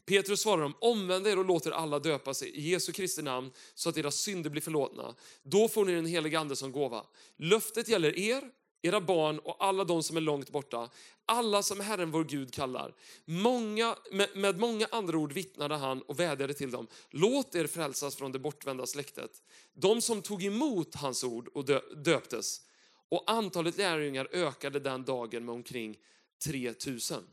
Petrus 0.06 0.42
svarade 0.42 0.64
dem, 0.64 0.76
omvänd 0.82 1.28
er 1.28 1.40
och 1.40 1.46
låt 1.46 1.66
er 1.66 1.72
alla 1.72 2.00
döpa 2.00 2.34
sig 2.34 2.50
i 2.50 2.70
Jesu 2.70 2.92
Kristi 2.92 3.22
namn 3.22 3.52
så 3.76 3.90
att 3.90 3.98
era 3.98 4.12
synder 4.12 4.50
blir 4.50 4.62
förlåtna. 4.62 5.16
Då 5.44 5.68
får 5.68 5.86
ni 5.86 5.96
den 5.96 6.06
helige 6.06 6.40
ande 6.40 6.56
som 6.56 6.72
gåva. 6.72 7.06
Löftet 7.38 7.88
gäller 7.88 8.20
er 8.20 8.44
era 8.86 9.02
barn 9.02 9.40
och 9.40 9.66
alla 9.66 9.84
de 9.84 10.04
som 10.04 10.18
är 10.18 10.22
långt 10.22 10.50
borta, 10.50 10.90
alla 11.26 11.64
som 11.64 11.80
Herren 11.80 12.12
vår 12.12 12.24
Gud 12.24 12.54
kallar. 12.54 12.94
Många, 13.26 13.96
med, 14.12 14.30
med 14.36 14.60
många 14.60 14.88
andra 14.92 15.18
ord 15.18 15.34
vittnade 15.34 15.76
han 15.76 16.02
och 16.02 16.20
vädjade 16.20 16.54
till 16.54 16.72
dem, 16.72 16.88
låt 17.10 17.56
er 17.56 17.68
frälsas 17.68 18.16
från 18.16 18.32
det 18.32 18.40
bortvända 18.40 18.86
släktet. 18.86 19.44
De 19.74 20.02
som 20.02 20.22
tog 20.22 20.44
emot 20.44 20.96
hans 20.96 21.24
ord 21.24 21.48
och 21.48 21.66
döptes 22.04 22.62
och 23.10 23.24
antalet 23.28 23.78
lärjungar 23.78 24.28
ökade 24.32 24.80
den 24.80 25.04
dagen 25.04 25.46
med 25.46 25.56
omkring 25.56 25.98
3000. 26.44 27.24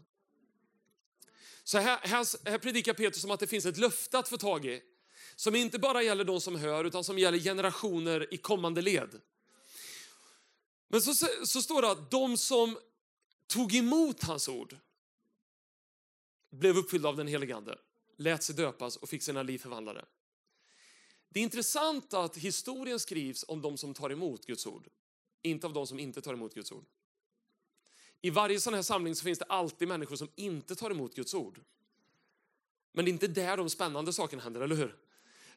Så 1.65 1.79
här, 1.79 1.99
här, 2.03 2.49
här 2.51 2.59
predikar 2.59 2.93
Petrus 2.95 3.25
om 3.25 3.31
att 3.31 3.41
det 3.41 3.47
finns 3.47 3.67
ett 3.67 3.79
löfte 3.79 4.19
att 4.19 4.29
få 4.29 4.37
tag 4.37 4.67
i 4.67 4.83
som 5.37 5.55
inte 5.55 5.79
bara 5.79 6.03
gäller 6.03 6.25
de 6.25 6.41
som 6.41 6.57
hör 6.57 6.85
utan 6.85 7.05
som 7.05 7.19
gäller 7.19 7.39
generationer 7.39 8.35
i 8.35 8.37
kommande 8.37 8.83
led. 8.83 9.21
Men 10.93 11.03
så, 11.03 11.15
så 11.47 11.63
står 11.63 11.83
det 11.83 11.91
att 11.91 12.11
de 12.11 12.37
som 12.37 12.79
tog 13.47 13.75
emot 13.75 14.23
hans 14.23 14.49
ord 14.49 14.77
blev 16.51 16.77
uppfyllda 16.77 17.09
av 17.09 17.17
den 17.17 17.27
helige 17.27 17.57
Ande, 17.57 17.79
lät 18.17 18.43
sig 18.43 18.55
döpas 18.55 18.97
och 18.97 19.09
fick 19.09 19.23
sina 19.23 19.43
liv 19.43 19.59
förvandlade. 19.59 20.05
Det 21.29 21.41
är 21.41 21.45
intressant 21.45 22.15
att 22.15 22.37
historien 22.37 23.01
skrivs 23.01 23.45
om 23.49 23.63
de 23.63 23.79
som 23.79 23.95
tar 23.95 24.11
emot 24.11 24.47
Guds 24.47 24.67
ord, 24.67 24.89
inte 25.43 25.67
av 25.67 25.73
de 25.73 25.87
som 25.87 25.99
inte 25.99 26.21
tar 26.21 26.33
emot 26.33 26.55
Guds 26.55 26.73
ord. 26.73 26.85
I 28.21 28.31
varje 28.31 28.61
sån 28.61 28.75
här 28.75 28.83
samling 28.83 29.15
så 29.15 29.25
finns 29.25 29.39
det 29.39 29.45
alltid 29.45 29.89
människor 29.89 30.17
som 30.17 30.29
inte 30.35 30.75
tar 30.75 30.91
emot 30.91 31.15
Guds 31.15 31.35
ord. 31.35 31.61
Men 32.93 33.05
det 33.05 33.11
är 33.11 33.13
inte 33.13 33.29
där 33.29 33.57
de 33.57 33.71
spännande 33.71 34.13
sakerna 34.13 34.43
händer, 34.43 34.61
eller 34.61 34.77
hur? 34.77 34.97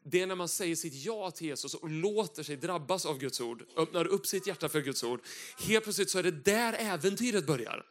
Det 0.07 0.21
är 0.21 0.27
när 0.27 0.35
man 0.35 0.49
säger 0.49 0.75
sitt 0.75 0.93
ja 0.93 1.31
till 1.31 1.47
Jesus 1.47 1.73
och 1.73 1.89
låter 1.89 2.43
sig 2.43 2.55
drabbas 2.55 3.05
av 3.05 3.17
Guds 3.17 3.41
ord, 3.41 3.65
öppnar 3.77 4.07
upp 4.07 4.27
sitt 4.27 4.47
hjärta 4.47 4.69
för 4.69 4.81
Guds 4.81 5.03
ord. 5.03 5.21
Helt 5.59 5.83
plötsligt 5.83 6.09
så 6.09 6.19
är 6.19 6.23
det 6.23 6.31
där 6.31 6.73
äventyret 6.73 7.45
börjar. 7.45 7.85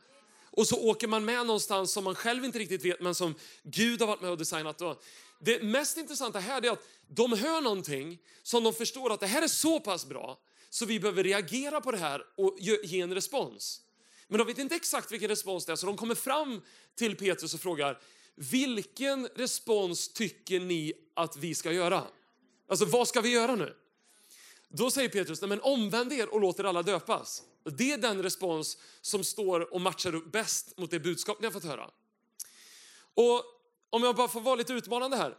Och 0.50 0.66
så 0.66 0.88
åker 0.90 1.08
man 1.08 1.24
med 1.24 1.46
någonstans 1.46 1.92
som 1.92 2.04
man 2.04 2.14
själv 2.14 2.44
inte 2.44 2.58
riktigt 2.58 2.84
vet, 2.84 3.00
men 3.00 3.14
som 3.14 3.34
Gud 3.62 4.00
har 4.00 4.06
varit 4.06 4.20
med 4.20 4.30
och 4.30 4.38
designat. 4.38 4.82
Det 5.40 5.62
mest 5.62 5.96
intressanta 5.96 6.38
här 6.38 6.64
är 6.66 6.70
att 6.70 6.88
de 7.08 7.32
hör 7.32 7.60
någonting 7.60 8.18
som 8.42 8.64
de 8.64 8.72
förstår 8.72 9.12
att 9.12 9.20
det 9.20 9.26
här 9.26 9.42
är 9.42 9.48
så 9.48 9.80
pass 9.80 10.06
bra 10.06 10.38
så 10.70 10.86
vi 10.86 11.00
behöver 11.00 11.24
reagera 11.24 11.80
på 11.80 11.90
det 11.90 11.98
här 11.98 12.22
och 12.36 12.56
ge 12.60 13.00
en 13.00 13.14
respons. 13.14 13.80
Men 14.28 14.38
de 14.38 14.46
vet 14.46 14.58
inte 14.58 14.74
exakt 14.74 15.12
vilken 15.12 15.28
respons 15.28 15.66
det 15.66 15.72
är, 15.72 15.76
så 15.76 15.86
de 15.86 15.96
kommer 15.96 16.14
fram 16.14 16.60
till 16.94 17.16
Petrus 17.16 17.54
och 17.54 17.60
frågar 17.60 18.00
vilken 18.34 19.26
respons 19.26 20.12
tycker 20.12 20.60
ni 20.60 20.92
att 21.14 21.36
vi 21.36 21.54
ska 21.54 21.72
göra? 21.72 22.04
Alltså 22.68 22.84
vad 22.84 23.08
ska 23.08 23.20
vi 23.20 23.32
göra 23.32 23.54
nu? 23.54 23.76
Då 24.68 24.90
säger 24.90 25.08
Petrus, 25.08 25.40
nej 25.40 25.48
men 25.48 25.60
omvänd 25.60 26.12
er 26.12 26.34
och 26.34 26.40
låt 26.40 26.60
er 26.60 26.64
alla 26.64 26.82
döpas. 26.82 27.42
Det 27.64 27.92
är 27.92 27.98
den 27.98 28.22
respons 28.22 28.78
som 29.00 29.24
står 29.24 29.74
och 29.74 29.80
matchar 29.80 30.14
upp 30.14 30.32
bäst 30.32 30.78
mot 30.78 30.90
det 30.90 31.00
budskap 31.00 31.40
ni 31.40 31.46
har 31.46 31.52
fått 31.52 31.64
höra. 31.64 31.90
Och 33.14 33.44
om 33.90 34.02
jag 34.02 34.16
bara 34.16 34.28
får 34.28 34.40
vara 34.40 34.54
lite 34.54 34.72
utmanande 34.72 35.16
här 35.16 35.38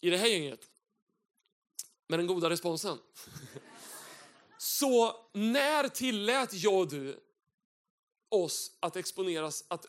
i 0.00 0.10
det 0.10 0.16
här 0.16 0.26
gänget 0.26 0.60
med 2.08 2.18
den 2.18 2.26
goda 2.26 2.50
responsen. 2.50 2.98
Så 4.58 5.26
när 5.32 5.88
tillät 5.88 6.52
jag 6.52 6.74
och 6.74 6.88
du 6.88 7.20
oss 8.28 8.72
att 8.80 8.96
exponeras, 8.96 9.64
att 9.68 9.86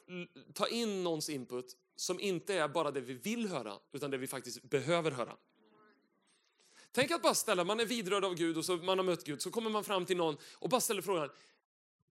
ta 0.53 0.67
in 0.67 1.03
någons 1.03 1.29
input 1.29 1.77
som 2.01 2.19
inte 2.19 2.53
är 2.53 2.67
bara 2.67 2.91
det 2.91 3.01
vi 3.01 3.13
vill 3.13 3.47
höra, 3.47 3.79
utan 3.91 4.11
det 4.11 4.17
vi 4.17 4.27
faktiskt 4.27 4.63
behöver 4.63 5.11
höra. 5.11 5.37
Tänk 6.91 7.11
att 7.11 7.21
bara 7.21 7.33
ställa, 7.33 7.63
man 7.63 7.79
är 7.79 7.85
vidrörd 7.85 8.25
av 8.25 8.35
Gud 8.35 8.57
och 8.57 8.65
så 8.65 8.77
man 8.77 8.97
har 8.97 9.05
mött 9.05 9.23
Gud, 9.23 9.41
så 9.41 9.51
kommer 9.51 9.69
man 9.69 9.83
fram 9.83 10.05
till 10.05 10.17
någon 10.17 10.37
och 10.53 10.69
bara 10.69 10.81
ställer 10.81 11.01
frågan, 11.01 11.29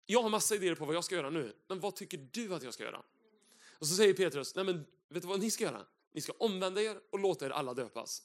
jag 0.06 0.22
har 0.22 0.30
massa 0.30 0.56
idéer 0.56 0.76
på 0.76 0.86
vad 0.86 0.96
jag 0.96 1.04
ska 1.04 1.16
göra 1.16 1.30
nu, 1.30 1.54
men 1.68 1.80
vad 1.80 1.96
tycker 1.96 2.30
du 2.32 2.54
att 2.54 2.64
jag 2.64 2.74
ska 2.74 2.84
göra? 2.84 3.04
Och 3.80 3.88
så 3.88 3.96
säger 3.96 4.14
Petrus, 4.14 4.56
nej 4.56 4.66
men 4.66 4.86
vet 5.08 5.22
du 5.22 5.28
vad 5.28 5.40
ni 5.40 5.52
ska 5.52 5.64
göra? 5.64 5.86
Ni 6.12 6.22
ska 6.22 6.34
omvända 6.40 6.82
er 6.82 7.00
och 7.10 7.20
låta 7.20 7.46
er 7.46 7.50
alla 7.50 7.74
döpas. 7.74 8.24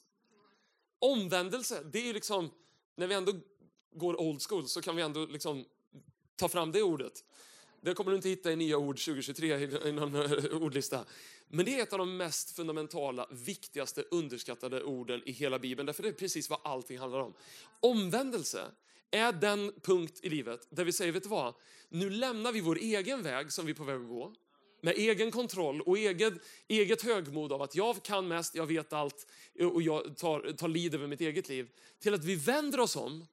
Omvändelse, 0.99 1.83
det 1.83 1.99
är 1.99 2.05
ju 2.05 2.13
liksom, 2.13 2.51
när 2.95 3.07
vi 3.07 3.15
ändå 3.15 3.33
går 3.91 4.21
old 4.21 4.41
school 4.41 4.67
så 4.67 4.81
kan 4.81 4.95
vi 4.95 5.01
ändå 5.01 5.25
liksom 5.25 5.65
ta 6.35 6.49
fram 6.49 6.71
det 6.71 6.81
ordet. 6.81 7.23
Det 7.85 7.93
kommer 7.93 8.11
du 8.11 8.17
inte 8.17 8.29
hitta 8.29 8.51
i 8.51 8.55
nya 8.55 8.77
ord 8.77 8.99
2023 8.99 9.59
i 9.89 9.91
någon 9.91 10.15
eh, 10.15 10.61
ordlista. 10.61 11.05
Men 11.47 11.65
det 11.65 11.79
är 11.79 11.83
ett 11.83 11.93
av 11.93 11.99
de 11.99 12.17
mest 12.17 12.55
fundamentala, 12.55 13.27
viktigaste, 13.31 14.03
underskattade 14.11 14.83
orden 14.83 15.21
i 15.25 15.31
hela 15.31 15.59
Bibeln. 15.59 15.85
Därför 15.85 16.03
det 16.03 16.09
är 16.09 16.13
precis 16.13 16.49
vad 16.49 16.59
allting 16.63 16.99
handlar 16.99 17.19
om. 17.19 17.33
Omvändelse 17.79 18.65
är 19.11 19.31
den 19.31 19.73
punkt 19.81 20.19
i 20.23 20.29
livet 20.29 20.67
där 20.69 20.83
vi 20.83 20.91
säger, 20.91 21.11
vet 21.11 21.23
du 21.23 21.29
vad? 21.29 21.53
Nu 21.89 22.09
lämnar 22.09 22.51
vi 22.51 22.61
vår 22.61 22.77
egen 22.77 23.23
väg 23.23 23.51
som 23.51 23.65
vi 23.65 23.71
är 23.71 23.75
på 23.75 23.83
väg 23.83 24.01
att 24.01 24.07
gå. 24.07 24.33
Med 24.81 24.93
egen 24.97 25.31
kontroll 25.31 25.81
och 25.81 25.97
eget, 25.97 26.33
eget 26.67 27.01
högmod 27.01 27.51
av 27.51 27.61
att 27.61 27.75
jag 27.75 28.03
kan 28.03 28.27
mest, 28.27 28.55
jag 28.55 28.65
vet 28.65 28.93
allt 28.93 29.27
och 29.73 29.81
jag 29.81 30.17
tar, 30.17 30.51
tar 30.51 30.67
lid 30.67 30.95
över 30.95 31.07
mitt 31.07 31.21
eget 31.21 31.49
liv. 31.49 31.69
Till 31.99 32.13
att 32.13 32.23
vi 32.23 32.35
vänder 32.35 32.79
oss 32.79 32.95
om, 32.95 33.25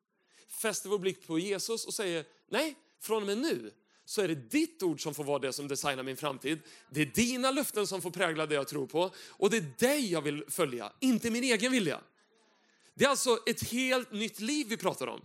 fäster 0.49 0.89
vår 0.89 0.99
blick 0.99 1.27
på 1.27 1.39
Jesus 1.39 1.87
och 1.87 1.95
säger, 1.95 2.25
nej, 2.49 2.77
från 3.01 3.23
och 3.23 3.27
med 3.27 3.39
nu 3.39 3.73
så 4.13 4.23
är 4.23 4.29
det 4.29 4.35
ditt 4.35 4.83
ord 4.83 5.03
som 5.03 5.15
får 5.15 5.25
vara 5.25 5.39
det 5.39 5.53
som 5.53 5.69
designar 5.69 6.03
min 6.03 6.17
framtid. 6.17 6.59
Det 6.91 7.01
är 7.01 7.07
dina 7.07 7.51
löften 7.51 7.87
som 7.87 8.03
får 8.03 8.11
prägla 8.11 8.47
det 8.47 8.55
jag 8.55 8.69
tror 8.69 8.87
på 8.87 9.11
och 9.29 9.51
det 9.51 9.57
är 9.57 9.67
dig 9.79 10.13
jag 10.13 10.23
vill 10.23 10.45
följa, 10.49 10.93
inte 11.01 11.31
min 11.31 11.45
egen 11.45 11.73
vilja. 11.73 12.01
Det 12.95 13.05
är 13.05 13.09
alltså 13.09 13.39
ett 13.47 13.71
helt 13.71 14.13
nytt 14.13 14.41
liv 14.41 14.67
vi 14.69 14.77
pratar 14.77 15.07
om. 15.07 15.21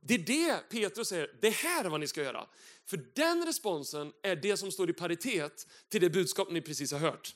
Det 0.00 0.14
är 0.14 0.18
det 0.18 0.70
Petrus 0.70 1.08
säger, 1.08 1.30
det 1.40 1.50
här 1.50 1.84
är 1.84 1.88
vad 1.88 2.00
ni 2.00 2.06
ska 2.06 2.22
göra. 2.22 2.46
För 2.86 3.00
den 3.14 3.46
responsen 3.46 4.12
är 4.22 4.36
det 4.36 4.56
som 4.56 4.72
står 4.72 4.90
i 4.90 4.92
paritet 4.92 5.66
till 5.88 6.00
det 6.00 6.10
budskap 6.10 6.50
ni 6.50 6.60
precis 6.60 6.92
har 6.92 6.98
hört. 6.98 7.34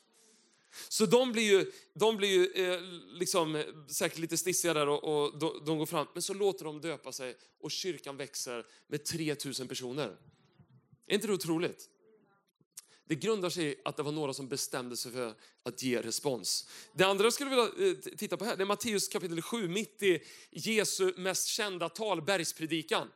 Så 0.89 1.07
de 1.07 1.33
blir 1.33 1.43
ju, 1.43 1.73
de 1.95 2.17
blir 2.17 2.29
ju 2.29 2.73
eh, 2.73 2.81
liksom, 3.19 3.57
eh, 3.57 3.65
säkert 3.89 4.19
lite 4.19 4.37
stissiga 4.37 4.75
där 4.75 4.89
och, 4.89 5.05
och 5.05 5.39
de, 5.39 5.63
de, 5.67 5.79
går 5.79 5.87
fram. 5.87 6.07
Men 6.13 6.23
så 6.23 6.35
låter 6.35 6.65
de 6.65 6.81
döpa 6.81 7.13
sig 7.13 7.37
och 7.61 7.71
kyrkan 7.71 8.17
växer 8.17 8.67
med 8.87 9.05
3000 9.05 9.69
personer. 9.69 10.17
Är 11.07 11.15
inte 11.15 11.27
det 11.27 11.33
otroligt? 11.33 11.91
Det 13.09 13.15
grundar 13.15 13.51
sig 13.51 13.67
i 13.67 13.77
att 13.85 13.97
det 13.97 14.03
var 14.03 14.13
några 14.13 14.33
som 14.33 14.49
bestämde 14.49 14.97
sig 14.97 15.13
för 15.13 15.35
att 15.63 15.83
ge 15.83 16.03
respons. 16.03 16.69
Det 16.93 17.05
andra 17.05 17.25
jag 17.25 17.33
skulle 17.33 17.51
vilja 17.51 17.89
eh, 17.89 17.97
titta 18.17 18.37
på 18.37 18.45
här, 18.45 18.57
det 18.57 18.63
är 18.63 18.67
Matteus 18.67 19.09
kapitel 19.09 19.43
7, 19.43 19.69
mitt 19.69 20.03
i 20.03 20.21
Jesu 20.51 21.13
mest 21.17 21.47
kända 21.47 21.89
tal, 21.89 22.23
bergspredikan. 22.23 23.09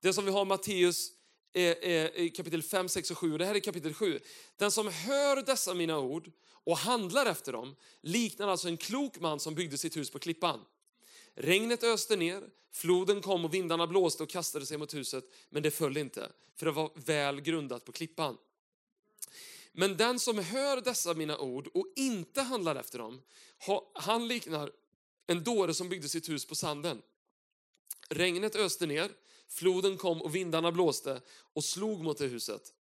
Det 0.00 0.12
som 0.12 0.24
vi 0.24 0.30
har 0.30 0.44
Matteus 0.44 1.10
eh, 1.52 1.62
eh, 1.62 2.30
kapitel 2.30 2.62
5, 2.62 2.88
6 2.88 3.10
och 3.10 3.18
7. 3.18 3.32
och 3.32 3.38
Det 3.38 3.44
här 3.44 3.54
är 3.54 3.60
kapitel 3.60 3.94
7. 3.94 4.20
Den 4.56 4.70
som 4.70 4.88
hör 4.88 5.42
dessa 5.42 5.74
mina 5.74 5.98
ord 5.98 6.30
och 6.64 6.78
handlar 6.78 7.26
efter 7.26 7.52
dem 7.52 7.76
liknar 8.00 8.48
alltså 8.48 8.68
en 8.68 8.76
klok 8.76 9.20
man 9.20 9.40
som 9.40 9.54
byggde 9.54 9.78
sitt 9.78 9.96
hus 9.96 10.10
på 10.10 10.18
klippan. 10.18 10.60
Regnet 11.40 11.84
öste 11.84 12.16
ner, 12.16 12.50
floden 12.72 13.22
kom 13.22 13.44
och 13.44 13.54
vindarna 13.54 13.86
blåste 13.86 14.22
och 14.22 14.28
kastade 14.28 14.66
sig 14.66 14.78
mot 14.78 14.94
huset, 14.94 15.24
men 15.50 15.62
det 15.62 15.70
föll 15.70 15.96
inte, 15.96 16.32
för 16.56 16.66
det 16.66 16.72
var 16.72 16.90
väl 16.94 17.40
grundat 17.40 17.84
på 17.84 17.92
klippan. 17.92 18.36
Men 19.72 19.96
den 19.96 20.18
som 20.18 20.38
hör 20.38 20.80
dessa 20.80 21.14
mina 21.14 21.38
ord 21.38 21.66
och 21.74 21.86
inte 21.96 22.42
handlar 22.42 22.76
efter 22.76 22.98
dem, 22.98 23.22
han 23.94 24.28
liknar 24.28 24.72
en 25.26 25.44
dåre 25.44 25.74
som 25.74 25.88
byggde 25.88 26.08
sitt 26.08 26.28
hus 26.28 26.44
på 26.44 26.54
sanden. 26.54 27.02
Regnet 28.08 28.56
öste 28.56 28.86
ner, 28.86 29.10
floden 29.48 29.96
kom 29.96 30.22
och 30.22 30.34
vindarna 30.34 30.72
blåste 30.72 31.20
och 31.52 31.64
slog 31.64 32.02
mot 32.02 32.18
det 32.18 32.26
huset. 32.26 32.72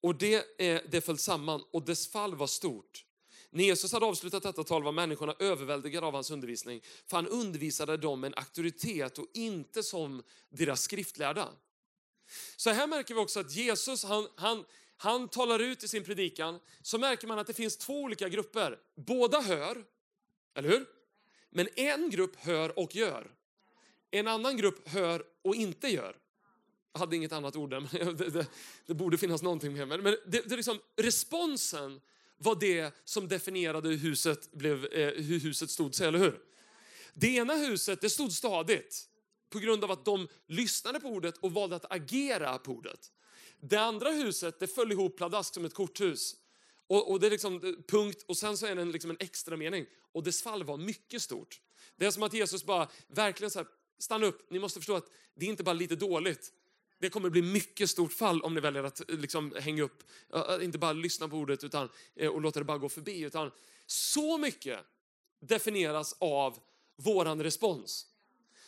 Och 0.00 0.14
det, 0.14 0.60
eh, 0.60 0.82
det 0.90 1.00
föll 1.00 1.18
samman 1.18 1.64
och 1.70 1.82
dess 1.82 2.08
fall 2.08 2.34
var 2.34 2.46
stort. 2.46 3.04
När 3.50 3.64
Jesus 3.64 3.92
hade 3.92 4.06
avslutat 4.06 4.42
detta 4.42 4.64
tal 4.64 4.82
var 4.82 4.92
människorna 4.92 5.34
överväldigade 5.38 6.06
av 6.06 6.14
hans 6.14 6.30
undervisning, 6.30 6.82
för 7.06 7.16
han 7.16 7.26
undervisade 7.26 7.96
dem 7.96 8.20
med 8.20 8.28
en 8.28 8.38
auktoritet 8.38 9.18
och 9.18 9.26
inte 9.34 9.82
som 9.82 10.22
deras 10.48 10.82
skriftlärda. 10.82 11.48
Så 12.56 12.70
här 12.70 12.86
märker 12.86 13.14
vi 13.14 13.20
också 13.20 13.40
att 13.40 13.52
Jesus, 13.52 14.04
han, 14.04 14.28
han, 14.36 14.64
han 14.96 15.28
talar 15.28 15.58
ut 15.58 15.84
i 15.84 15.88
sin 15.88 16.04
predikan, 16.04 16.60
så 16.82 16.98
märker 16.98 17.26
man 17.26 17.38
att 17.38 17.46
det 17.46 17.54
finns 17.54 17.76
två 17.76 18.00
olika 18.00 18.28
grupper. 18.28 18.78
Båda 18.96 19.40
hör, 19.40 19.84
eller 20.54 20.68
hur? 20.68 20.86
Men 21.50 21.68
en 21.76 22.10
grupp 22.10 22.36
hör 22.36 22.78
och 22.78 22.96
gör. 22.96 23.34
En 24.10 24.28
annan 24.28 24.56
grupp 24.56 24.88
hör 24.88 25.24
och 25.42 25.54
inte 25.54 25.88
gör. 25.88 26.16
Jag 26.92 27.00
hade 27.00 27.16
inget 27.16 27.32
annat 27.32 27.56
ord 27.56 27.70
där, 27.70 27.80
men 27.80 28.16
det, 28.16 28.30
det, 28.30 28.46
det 28.86 28.94
borde 28.94 29.18
finnas 29.18 29.42
någonting 29.42 29.72
mer. 29.72 29.86
Men 29.86 30.02
det, 30.04 30.20
det 30.26 30.52
är 30.52 30.56
liksom, 30.56 30.78
responsen 30.96 32.00
var 32.42 32.54
det 32.54 32.94
som 33.04 33.28
definierade 33.28 33.88
hur 33.88 33.96
huset, 33.96 34.52
blev, 34.52 34.84
eh, 34.84 35.22
hur 35.22 35.40
huset 35.40 35.70
stod 35.70 35.94
sig, 35.94 36.08
eller 36.08 36.18
hur? 36.18 36.40
Det 37.14 37.28
ena 37.36 37.54
huset 37.54 38.00
det 38.00 38.10
stod 38.10 38.32
stadigt 38.32 39.08
på 39.50 39.58
grund 39.58 39.84
av 39.84 39.90
att 39.90 40.04
de 40.04 40.28
lyssnade 40.46 41.00
på 41.00 41.08
ordet 41.08 41.38
och 41.38 41.52
valde 41.52 41.76
att 41.76 41.92
agera 41.92 42.58
på 42.58 42.72
ordet. 42.72 43.12
Det 43.60 43.76
andra 43.76 44.10
huset 44.10 44.60
det 44.60 44.66
föll 44.66 44.92
ihop 44.92 45.16
pladask 45.16 45.54
som 45.54 45.64
ett 45.64 45.74
korthus. 45.74 46.36
Och, 46.86 47.10
och 47.10 47.20
det 47.20 47.26
är 47.26 47.30
liksom 47.30 47.54
eh, 47.54 47.72
punkt 47.88 48.24
och 48.28 48.36
sen 48.36 48.56
så 48.56 48.66
är 48.66 48.74
det 48.74 48.82
en, 48.82 48.92
liksom 48.92 49.10
en 49.10 49.16
extra 49.20 49.56
mening. 49.56 49.86
Och 50.12 50.22
dess 50.22 50.42
fall 50.42 50.64
var 50.64 50.76
mycket 50.76 51.22
stort. 51.22 51.60
Det 51.96 52.06
är 52.06 52.10
som 52.10 52.22
att 52.22 52.32
Jesus 52.32 52.64
bara 52.64 52.88
verkligen 53.08 53.50
så 53.50 53.58
här, 53.58 53.68
stanna 53.98 54.26
upp, 54.26 54.50
ni 54.50 54.58
måste 54.58 54.78
förstå 54.78 54.96
att 54.96 55.10
det 55.34 55.46
är 55.46 55.50
inte 55.50 55.62
bara 55.62 55.72
lite 55.72 55.96
dåligt. 55.96 56.52
Det 57.00 57.10
kommer 57.10 57.30
bli 57.30 57.42
mycket 57.42 57.90
stort 57.90 58.12
fall 58.12 58.42
om 58.42 58.54
ni 58.54 58.60
väljer 58.60 58.84
att 58.84 59.10
eh, 59.10 59.18
liksom 59.18 59.54
hänga 59.60 59.82
upp, 59.82 60.02
eh, 60.34 60.40
eh, 60.40 60.64
inte 60.64 60.78
bara 60.78 60.92
lyssna 60.92 61.28
på 61.28 61.36
ordet 61.36 61.64
utan, 61.64 61.88
och 62.32 62.40
låta 62.40 62.60
det 62.60 62.64
bara 62.64 62.78
gå 62.78 62.88
förbi. 62.88 63.20
Utan 63.20 63.50
så 63.86 64.38
mycket 64.38 64.78
definieras 65.40 66.16
av 66.18 66.58
våran 66.96 67.42
respons. 67.42 68.06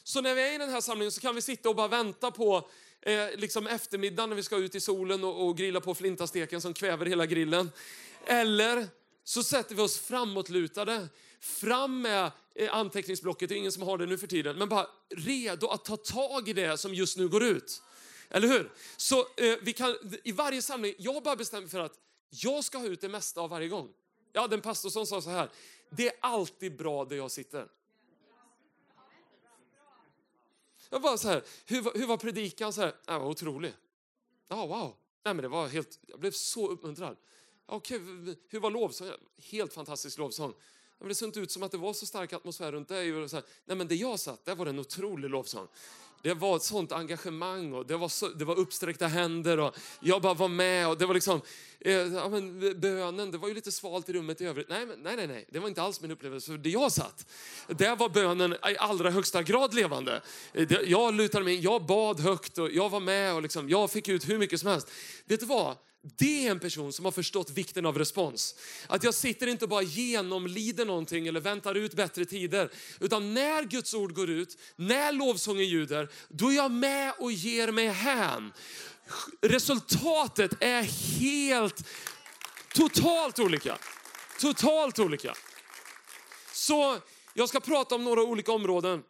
Så 0.04 0.20
när 0.20 0.34
vi 0.34 0.42
är 0.42 0.54
i 0.54 0.58
den 0.58 0.70
här 0.70 0.80
samlingen 0.80 1.12
så 1.12 1.20
kan 1.20 1.34
vi 1.34 1.42
sitta 1.42 1.68
och 1.68 1.76
bara 1.76 1.88
vänta 1.88 2.30
på 2.30 2.68
eh, 3.00 3.28
liksom 3.36 3.66
eftermiddagen 3.66 4.28
när 4.28 4.36
vi 4.36 4.42
ska 4.42 4.56
ut 4.56 4.74
i 4.74 4.80
solen 4.80 5.24
och, 5.24 5.46
och 5.46 5.56
grilla 5.56 5.80
på 5.80 5.94
flintasteken 5.94 6.60
som 6.60 6.74
kväver 6.74 7.06
hela 7.06 7.26
grillen. 7.26 7.70
Eller 8.26 8.88
så 9.24 9.42
sätter 9.42 9.74
vi 9.74 9.82
oss 9.82 9.98
framåtlutade, 9.98 11.08
fram 11.40 12.02
med 12.02 12.30
anteckningsblocket, 12.70 13.48
det 13.48 13.54
är 13.54 13.56
ingen 13.56 13.72
som 13.72 13.82
har 13.82 13.98
det 13.98 14.06
nu 14.06 14.18
för 14.18 14.26
tiden, 14.26 14.58
men 14.58 14.68
bara 14.68 14.86
redo 15.16 15.68
att 15.68 15.84
ta 15.84 15.96
tag 15.96 16.48
i 16.48 16.52
det 16.52 16.78
som 16.78 16.94
just 16.94 17.16
nu 17.16 17.28
går 17.28 17.42
ut. 17.42 17.82
Eller 18.34 18.48
hur? 18.48 18.72
Så 18.96 19.18
eh, 19.20 19.58
vi 19.62 19.72
kan, 19.72 19.96
i 20.24 20.32
varje 20.32 20.62
samling, 20.62 20.94
jag 20.98 21.12
har 21.12 21.20
bara 21.20 21.36
bestämt 21.36 21.70
för 21.70 21.80
att 21.80 21.98
jag 22.30 22.64
ska 22.64 22.78
ha 22.78 22.86
ut 22.86 23.00
det 23.00 23.08
mesta 23.08 23.40
av 23.40 23.50
varje 23.50 23.68
gång. 23.68 23.92
Jag 24.32 24.40
hade 24.42 24.54
en 24.54 24.60
pastor 24.60 24.90
som 24.90 25.06
sa 25.06 25.20
så 25.20 25.30
här, 25.30 25.50
det 25.90 26.08
är 26.08 26.14
alltid 26.20 26.76
bra 26.76 27.04
där 27.04 27.16
jag 27.16 27.30
sitter. 27.30 27.68
Jag 30.90 31.02
bara 31.02 31.18
så 31.18 31.28
här, 31.28 31.42
hur, 31.66 31.98
hur 31.98 32.06
var 32.06 32.16
predikan? 32.16 32.72
Så 32.72 32.80
här, 32.80 32.94
den 33.06 33.20
var 33.20 33.28
otrolig. 33.28 33.72
Ja, 34.48 34.66
wow. 34.66 34.96
Nej, 35.24 35.34
men 35.34 35.42
det 35.42 35.48
var 35.48 35.68
helt, 35.68 35.98
jag 36.06 36.20
blev 36.20 36.30
så 36.30 36.68
uppmuntrad. 36.68 37.16
Okej, 37.66 38.00
hur 38.48 38.60
var 38.60 38.70
lovsången? 38.70 39.14
Helt 39.38 39.72
fantastisk 39.72 40.18
lovsång. 40.18 40.54
Men 40.98 41.08
det 41.08 41.14
såg 41.14 41.28
inte 41.28 41.40
ut 41.40 41.50
som 41.50 41.62
att 41.62 41.70
det 41.70 41.78
var 41.78 41.92
så 41.92 42.06
stark 42.06 42.32
atmosfär 42.32 42.72
runt 42.72 42.88
dig. 42.88 43.12
Nej, 43.64 43.76
men 43.76 43.88
det 43.88 43.94
jag 43.94 44.20
satt, 44.20 44.44
där 44.44 44.54
var 44.54 44.64
det 44.64 44.70
en 44.70 44.78
otrolig 44.78 45.30
lovsång. 45.30 45.68
Det 46.22 46.34
var 46.34 46.56
ett 46.56 46.62
sånt 46.62 46.92
engagemang 46.92 47.72
och 47.72 47.86
det 47.86 47.96
var, 47.96 48.08
så, 48.08 48.28
det 48.28 48.44
var 48.44 48.58
uppsträckta 48.58 49.06
händer 49.06 49.58
och 49.58 49.76
jag 50.00 50.22
bara 50.22 50.34
var 50.34 50.48
med 50.48 50.88
och 50.88 50.98
det 50.98 51.06
var 51.06 51.14
liksom, 51.14 51.40
eh, 51.80 51.92
ja, 51.92 52.28
men 52.28 52.80
bönen, 52.80 53.30
det 53.30 53.38
var 53.38 53.48
ju 53.48 53.54
lite 53.54 53.72
svalt 53.72 54.08
i 54.08 54.12
rummet 54.12 54.40
i 54.40 54.44
övrigt. 54.44 54.68
Nej, 54.68 54.86
men, 54.86 54.98
nej, 55.02 55.16
nej, 55.16 55.26
nej, 55.26 55.46
det 55.50 55.58
var 55.58 55.68
inte 55.68 55.82
alls 55.82 56.00
min 56.00 56.10
upplevelse 56.10 56.46
för 56.46 56.58
det 56.58 56.70
jag 56.70 56.92
satt. 56.92 57.26
Där 57.68 57.96
var 57.96 58.08
bönen 58.08 58.52
i 58.52 58.76
allra 58.78 59.10
högsta 59.10 59.42
grad 59.42 59.74
levande. 59.74 60.22
Eh, 60.52 60.72
jag 60.84 61.14
lutade 61.14 61.44
mig 61.44 61.60
jag 61.60 61.86
bad 61.86 62.20
högt 62.20 62.58
och 62.58 62.70
jag 62.70 62.88
var 62.88 63.00
med 63.00 63.34
och 63.34 63.42
liksom, 63.42 63.68
jag 63.68 63.90
fick 63.90 64.08
ut 64.08 64.28
hur 64.28 64.38
mycket 64.38 64.60
som 64.60 64.68
helst. 64.68 64.90
Vet 65.24 65.40
du 65.40 65.46
vad? 65.46 65.76
Det 66.04 66.47
är 66.47 66.50
en 66.50 66.61
person 66.61 66.92
som 66.92 67.04
har 67.04 67.12
förstått 67.12 67.50
vikten 67.50 67.87
av 67.87 67.99
respons. 67.99 68.54
Att 68.87 69.04
jag 69.04 69.14
sitter 69.14 69.47
inte 69.47 69.66
bara 69.66 69.82
genomlider 69.82 70.85
någonting 70.85 71.26
eller 71.26 71.40
väntar 71.40 71.75
ut 71.75 71.94
bättre 71.94 72.25
tider. 72.25 72.71
Utan 73.00 73.35
när 73.35 73.64
Guds 73.64 73.94
ord 73.94 74.14
går 74.14 74.30
ut, 74.30 74.59
när 74.76 75.12
lovsången 75.12 75.68
ljuder, 75.68 76.09
då 76.28 76.49
är 76.49 76.56
jag 76.56 76.71
med 76.71 77.12
och 77.18 77.32
ger 77.32 77.73
mig 77.73 77.87
hän. 77.88 78.52
Resultatet 79.40 80.52
är 80.61 80.82
helt, 81.21 81.87
totalt 82.75 83.38
olika. 83.38 83.78
Totalt 84.40 84.99
olika. 84.99 85.35
Så 86.52 86.99
jag 87.35 87.49
ska 87.49 87.61
prata 87.61 87.94
om 87.94 88.04
några 88.04 88.23
olika 88.23 88.52
områden 88.52 89.02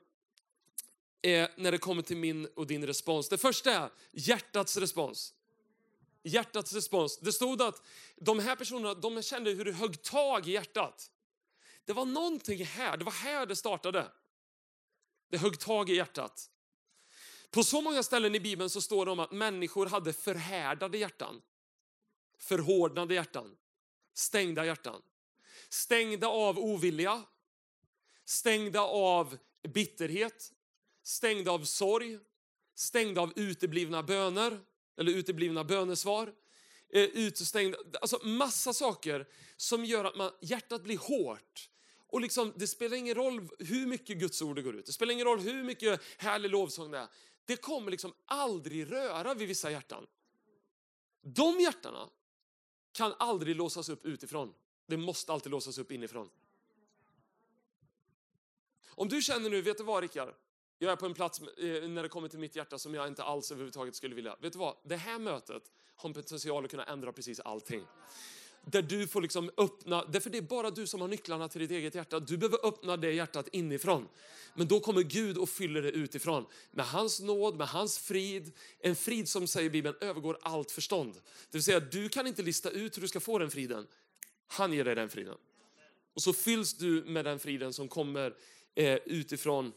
eh, 1.23 1.49
när 1.57 1.73
det 1.73 1.79
kommer 1.79 2.03
till 2.03 2.17
min 2.17 2.49
och 2.57 2.67
din 2.67 2.87
respons. 2.87 3.29
Det 3.29 3.39
första 3.39 3.73
är 3.73 3.91
hjärtats 4.13 4.77
respons 4.77 5.33
hjärtats 6.23 6.73
respons. 6.73 7.19
Det 7.19 7.33
stod 7.33 7.62
att 7.62 7.83
de 8.17 8.38
här 8.38 8.57
personerna 8.57 8.95
de 8.95 9.23
kände 9.23 9.50
hur 9.50 9.64
det 9.64 9.73
högg 9.73 10.02
tag 10.02 10.49
i 10.49 10.52
hjärtat. 10.52 11.11
Det 11.85 11.93
var 11.93 12.05
någonting 12.05 12.64
här, 12.64 12.97
det 12.97 13.05
var 13.05 13.12
här 13.12 13.47
det 13.47 13.57
startade. 13.57 14.12
Det 15.29 15.38
högg 15.38 15.59
tag 15.59 15.91
i 15.91 15.95
hjärtat. 15.95 16.50
På 17.50 17.64
så 17.64 17.81
många 17.81 18.02
ställen 18.02 18.35
i 18.35 18.41
Bibeln 18.41 18.71
så 18.71 18.81
står 18.81 19.07
det 19.07 19.12
om 19.12 19.21
att 19.21 19.33
människor 19.33 19.87
hade 19.87 20.12
förhärdade 20.12 20.99
hjärtan. 20.99 21.43
Förhårdnade 22.38 23.14
hjärtan. 23.14 23.57
Stängda 24.14 24.67
hjärtan. 24.67 25.02
Stängda 25.69 26.29
av 26.29 26.59
ovilja. 26.59 27.23
Stängda 28.25 28.81
av 28.81 29.38
bitterhet. 29.69 30.52
Stängda 31.02 31.50
av 31.50 31.64
sorg. 31.64 32.19
Stängda 32.75 33.21
av 33.21 33.33
uteblivna 33.37 34.02
böner 34.02 34.61
eller 34.97 35.13
uteblivna 35.13 35.65
bönesvar, 35.65 36.35
eh, 36.89 37.03
utestängda, 37.03 37.79
alltså 38.01 38.27
massa 38.27 38.73
saker 38.73 39.29
som 39.57 39.85
gör 39.85 40.05
att 40.05 40.17
man, 40.17 40.33
hjärtat 40.41 40.83
blir 40.83 40.99
hårt. 40.99 41.69
Och 42.07 42.21
liksom, 42.21 42.53
det 42.57 42.67
spelar 42.67 42.97
ingen 42.97 43.15
roll 43.15 43.49
hur 43.59 43.87
mycket 43.87 44.19
Guds 44.19 44.43
ord 44.43 44.57
det 44.57 44.63
går 44.63 44.77
ut, 44.77 44.87
det 44.87 44.93
spelar 44.93 45.13
ingen 45.13 45.27
roll 45.27 45.41
hur 45.41 45.63
mycket 45.63 46.01
härlig 46.19 46.51
lovsång 46.51 46.91
det 46.91 46.99
är. 46.99 47.09
Det 47.45 47.57
kommer 47.57 47.91
liksom 47.91 48.13
aldrig 48.25 48.93
röra 48.93 49.35
vid 49.35 49.49
vissa 49.49 49.71
hjärtan. 49.71 50.07
De 51.23 51.61
hjärtana 51.61 52.11
kan 52.93 53.15
aldrig 53.19 53.57
låsas 53.57 53.89
upp 53.89 54.07
utifrån. 54.07 54.55
Det 54.87 54.97
måste 54.97 55.33
alltid 55.33 55.51
låsas 55.51 55.79
upp 55.79 55.93
inifrån. 55.93 56.31
Om 58.89 59.09
du 59.09 59.23
känner 59.23 59.51
nu, 59.51 59.63
vet 59.63 59.79
du 59.79 59.85
vad 59.85 60.03
Rickard? 60.03 60.35
Jag 60.83 60.93
är 60.93 60.97
på 60.97 61.07
en 61.07 61.15
plats 61.15 61.41
eh, 61.41 61.89
när 61.89 62.03
det 62.03 62.09
kommer 62.09 62.29
till 62.29 62.39
mitt 62.39 62.57
hjärta 62.57 62.79
som 62.79 62.95
jag 62.95 63.07
inte 63.07 63.23
alls 63.23 63.51
överhuvudtaget 63.51 63.95
skulle 63.95 64.15
vilja. 64.15 64.37
Vet 64.41 64.53
du 64.53 64.59
vad? 64.59 64.77
Det 64.85 64.97
här 64.97 65.19
mötet 65.19 65.62
har 65.97 66.09
en 66.09 66.15
potential 66.15 66.65
att 66.65 66.71
kunna 66.71 66.85
ändra 66.85 67.12
precis 67.12 67.41
allting. 67.41 67.83
Där 68.65 68.83
du 68.83 69.07
får 69.07 69.23
liksom 69.23 69.51
öppna, 69.57 70.05
därför 70.05 70.31
det 70.31 70.39
är 70.39 70.43
bara 70.43 70.71
du 70.71 70.87
som 70.87 71.01
har 71.01 71.09
nycklarna 71.09 71.49
till 71.49 71.61
ditt 71.61 71.71
eget 71.71 71.95
hjärta. 71.95 72.21
Du 72.21 72.37
behöver 72.37 72.67
öppna 72.67 72.97
det 72.97 73.12
hjärtat 73.12 73.49
inifrån. 73.53 74.09
Men 74.55 74.68
då 74.68 74.81
kommer 74.81 75.03
Gud 75.03 75.38
och 75.38 75.49
fyller 75.49 75.83
det 75.83 75.90
utifrån. 75.90 76.47
Med 76.71 76.87
hans 76.87 77.21
nåd, 77.21 77.57
med 77.57 77.68
hans 77.68 77.99
frid. 77.99 78.53
En 78.81 78.97
frid 78.97 79.29
som 79.29 79.47
säger 79.47 79.71
Bibeln 79.71 79.97
övergår 80.01 80.38
allt 80.42 80.71
förstånd. 80.71 81.14
Det 81.14 81.21
vill 81.53 81.62
säga 81.62 81.81
du 81.81 82.09
kan 82.09 82.27
inte 82.27 82.42
lista 82.42 82.71
ut 82.71 82.97
hur 82.97 83.03
du 83.03 83.09
ska 83.09 83.21
få 83.21 83.38
den 83.38 83.51
friden. 83.51 83.87
Han 84.47 84.73
ger 84.73 84.85
dig 84.85 84.95
den 84.95 85.09
friden. 85.09 85.37
Och 86.14 86.23
så 86.23 86.33
fylls 86.33 86.75
du 86.75 87.05
med 87.07 87.25
den 87.25 87.38
friden 87.38 87.73
som 87.73 87.88
kommer 87.88 88.35
eh, 88.75 88.99
utifrån 89.05 89.73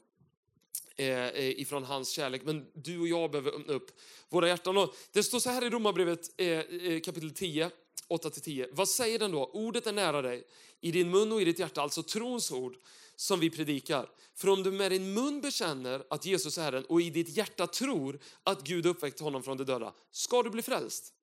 Eh, 0.98 1.08
eh, 1.08 1.60
ifrån 1.60 1.84
hans 1.84 2.10
kärlek. 2.10 2.42
Men 2.46 2.66
du 2.74 3.00
och 3.00 3.08
jag 3.08 3.32
behöver 3.32 3.52
öppna 3.52 3.74
upp 3.74 3.92
våra 4.30 4.48
hjärtan. 4.48 4.78
Och 4.78 4.96
det 5.12 5.24
står 5.24 5.40
så 5.40 5.50
här 5.50 5.66
i 5.66 5.70
Romarbrevet 5.70 6.32
eh, 6.38 6.48
eh 6.48 7.00
kapitel 7.02 7.32
10, 7.32 7.72
8-10. 8.10 8.68
Vad 8.72 8.90
säger 8.90 9.20
den 9.20 9.32
då? 9.32 9.46
Ordet 9.46 9.88
är 9.88 9.94
nära 9.94 10.22
dig, 10.22 10.44
i 10.82 10.92
din 10.92 11.10
mun 11.10 11.32
och 11.32 11.42
i 11.42 11.46
ditt 11.46 11.60
hjärta, 11.60 11.82
alltså 11.82 12.04
trons 12.04 12.52
ord 12.52 12.78
som 13.16 13.40
vi 13.40 13.50
predikar. 13.50 14.10
För 14.36 14.50
om 14.50 14.64
du 14.64 14.72
med 14.72 14.92
din 14.92 15.14
mun 15.14 15.42
bekänner 15.42 16.04
att 16.10 16.26
Jesus 16.26 16.58
är 16.58 16.62
Herren 16.62 16.86
och 16.86 17.02
i 17.02 17.10
ditt 17.10 17.38
hjärta 17.38 17.68
tror 17.68 18.20
att 18.44 18.64
Gud 18.64 18.86
uppväckt 18.86 19.20
honom 19.20 19.44
från 19.44 19.58
de 19.58 19.64
döda, 19.64 19.94
ska 20.12 20.44
du 20.44 20.50
bli 20.50 20.62
frälst. 20.62 21.14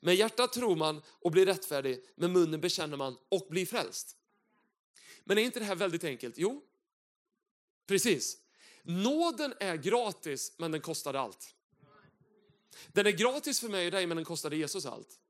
Med 0.00 0.14
hjärtat 0.14 0.52
tror 0.52 0.76
man 0.76 1.02
och 1.08 1.30
blir 1.30 1.46
rättfärdig, 1.46 2.04
med 2.14 2.30
munnen 2.30 2.60
bekänner 2.60 2.96
man 2.96 3.16
och 3.28 3.46
blir 3.50 3.66
frälst. 3.66 4.16
Men 5.24 5.38
är 5.38 5.42
inte 5.42 5.58
det 5.58 5.64
här 5.64 5.76
väldigt 5.76 6.04
enkelt? 6.04 6.34
Jo, 6.38 6.62
precis. 7.86 8.39
Nåden 8.82 9.54
är 9.60 9.76
gratis, 9.76 10.52
men 10.56 10.72
den 10.72 10.80
kostade 10.80 11.20
allt. 11.20 11.54
Den 12.88 13.06
är 13.06 13.10
gratis 13.10 13.60
för 13.60 13.68
mig 13.68 13.86
och 13.86 13.92
dig, 13.92 14.06
men 14.06 14.16
den 14.16 14.24
kostade 14.24 14.56
Jesus 14.56 14.86
allt. 14.86 15.20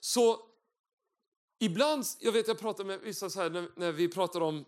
Så 0.00 0.46
ibland, 1.58 2.04
jag 2.20 2.32
vet 2.32 2.48
jag 2.48 2.58
pratar 2.58 2.84
med 2.84 3.00
vissa 3.00 3.30
så 3.30 3.40
här, 3.40 3.50
när, 3.50 3.68
när 3.76 3.92
vi 3.92 4.08
pratar 4.08 4.40
om 4.40 4.64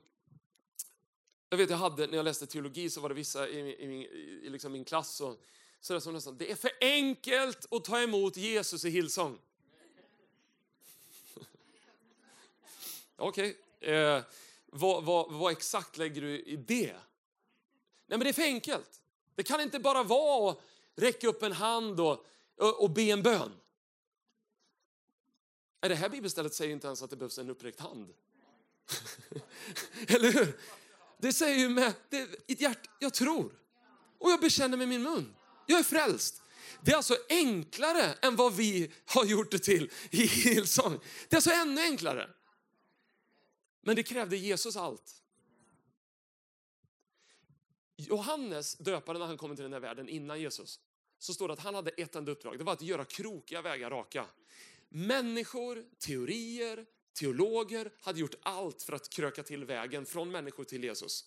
jag 1.51 1.57
vet 1.57 1.71
jag 1.71 1.77
hade, 1.77 2.07
när 2.07 2.17
jag 2.17 2.25
läste 2.25 2.47
teologi 2.47 2.91
så 2.91 3.01
var 3.01 3.09
det 3.09 3.15
vissa 3.15 3.49
i, 3.49 3.83
i, 3.85 3.89
min, 3.89 4.03
i 4.03 4.49
liksom 4.49 4.73
min 4.73 4.85
klass 4.85 5.21
och, 5.21 5.41
så 5.81 5.93
där 5.93 6.01
som 6.01 6.15
nästan, 6.15 6.39
det 6.39 6.51
är 6.51 6.57
för 6.57 6.71
enkelt 6.81 7.73
att 7.73 7.85
ta 7.85 8.01
emot 8.01 8.37
Jesus 8.37 8.85
i 8.85 8.91
Hillsong. 8.91 9.39
Okej, 13.17 13.57
okay. 13.79 13.95
eh, 13.95 14.23
vad, 14.67 15.05
vad, 15.05 15.33
vad 15.33 15.53
exakt 15.53 15.99
lägger 15.99 16.21
du 16.21 16.41
i 16.41 16.57
det? 16.57 16.97
Nej, 18.11 18.19
men 18.19 18.25
det 18.25 18.29
är 18.29 18.33
för 18.33 18.43
enkelt. 18.43 19.01
Det 19.35 19.43
kan 19.43 19.61
inte 19.61 19.79
bara 19.79 20.03
vara 20.03 20.51
att 20.51 20.61
räcka 20.97 21.29
upp 21.29 21.43
en 21.43 21.53
hand 21.53 22.01
och, 22.01 22.27
och, 22.57 22.83
och 22.83 22.91
be 22.91 23.03
en 23.03 23.23
bön. 23.23 23.53
Det 25.81 25.95
här 25.95 26.09
bibelstället 26.09 26.55
säger 26.55 26.73
inte 26.73 26.87
ens 26.87 27.03
att 27.03 27.11
det 27.11 27.17
behövs 27.17 27.39
en 27.39 27.51
uppräckt 27.51 27.81
hand. 27.81 28.15
Eller 30.09 30.33
hur? 30.33 30.61
Det 31.19 31.33
säger 31.33 31.59
ju 31.59 31.69
med 31.69 31.93
ett 32.47 32.61
hjärta, 32.61 32.91
jag 32.99 33.15
tror. 33.15 33.53
Och 34.19 34.31
jag 34.31 34.41
bekänner 34.41 34.77
med 34.77 34.89
min 34.89 35.03
mun. 35.03 35.35
Jag 35.67 35.79
är 35.79 35.85
frälst. 35.85 36.43
Det 36.81 36.93
är 36.93 36.97
alltså 36.97 37.17
enklare 37.29 38.15
än 38.23 38.37
vad 38.37 38.55
vi 38.57 38.93
har 39.05 39.25
gjort 39.25 39.51
det 39.51 39.59
till 39.59 39.91
i 40.11 40.27
Hillsong. 40.27 41.01
Det 41.29 41.35
är 41.35 41.37
alltså 41.37 41.51
ännu 41.51 41.81
enklare. 41.81 42.31
Men 43.83 43.97
det 43.97 44.03
krävde 44.03 44.37
Jesus 44.37 44.77
allt. 44.77 45.20
Johannes 48.09 48.77
döparen 48.77 49.21
när 49.21 49.27
han 49.27 49.37
kom 49.37 49.57
till 49.57 49.63
den 49.63 49.73
här 49.73 49.81
världen 49.81 50.09
innan 50.09 50.41
Jesus, 50.41 50.81
så 51.19 51.35
står 51.35 51.49
det 51.49 51.55
att 51.55 51.61
han 51.61 51.75
hade 51.75 51.91
ett 51.91 52.17
enda 52.17 52.33
uppdrag. 52.33 52.59
Det 52.59 52.65
var 52.65 52.73
att 52.73 52.83
göra 52.83 53.05
krokiga 53.05 53.63
vägar 53.63 53.91
raka. 53.91 54.27
Människor, 54.89 55.85
teorier, 55.99 56.87
teologer 57.13 57.93
hade 58.01 58.21
gjort 58.21 58.35
allt 58.43 58.83
för 58.83 58.93
att 58.93 59.11
kröka 59.11 59.43
till 59.43 59.65
vägen 59.65 60.07
från 60.07 60.31
människor 60.31 60.65
till 60.65 60.85
Jesus. 60.85 61.25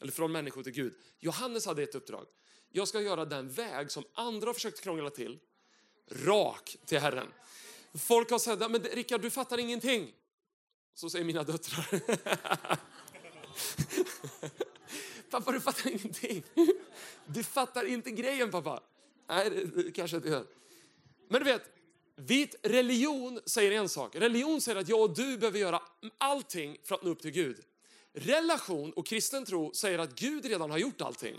Eller 0.00 0.12
från 0.12 0.32
människor 0.32 0.62
till 0.62 0.72
Gud. 0.72 0.94
Johannes 1.18 1.66
hade 1.66 1.82
ett 1.82 1.94
uppdrag. 1.94 2.26
Jag 2.70 2.88
ska 2.88 3.00
göra 3.00 3.24
den 3.24 3.50
väg 3.50 3.90
som 3.90 4.04
andra 4.14 4.46
har 4.46 4.54
försökt 4.54 4.80
krångla 4.80 5.10
till, 5.10 5.38
rak 6.10 6.76
till 6.86 6.98
Herren. 6.98 7.28
Folk 7.94 8.30
har 8.30 8.38
sagt, 8.38 8.70
men 8.70 8.82
Rickard 8.82 9.20
du 9.20 9.30
fattar 9.30 9.58
ingenting. 9.58 10.12
Så 10.94 11.10
säger 11.10 11.24
mina 11.24 11.42
döttrar. 11.42 12.00
Pappa, 15.30 15.52
du 15.52 15.60
fattar 15.60 15.90
ingenting. 15.90 16.42
Du 17.26 17.44
fattar 17.44 17.84
inte 17.84 18.10
grejen, 18.10 18.50
pappa. 18.50 18.82
Nej, 19.28 19.50
det 19.50 19.92
kanske 19.92 20.16
inte 20.16 20.28
gör. 20.28 20.46
Men 21.28 21.44
du 21.44 21.44
vet, 21.44 21.62
vit 22.16 22.54
religion 22.62 23.40
säger 23.46 23.72
en 23.72 23.88
sak. 23.88 24.16
Religion 24.16 24.60
säger 24.60 24.80
att 24.80 24.88
jag 24.88 25.00
och 25.00 25.14
du 25.14 25.38
behöver 25.38 25.58
göra 25.58 25.82
allting 26.18 26.76
för 26.84 26.94
att 26.94 27.02
nå 27.02 27.10
upp 27.10 27.22
till 27.22 27.30
Gud. 27.30 27.60
Relation 28.12 28.92
och 28.92 29.06
kristen 29.06 29.44
tro 29.44 29.74
säger 29.74 29.98
att 29.98 30.18
Gud 30.18 30.44
redan 30.44 30.70
har 30.70 30.78
gjort 30.78 31.00
allting. 31.00 31.36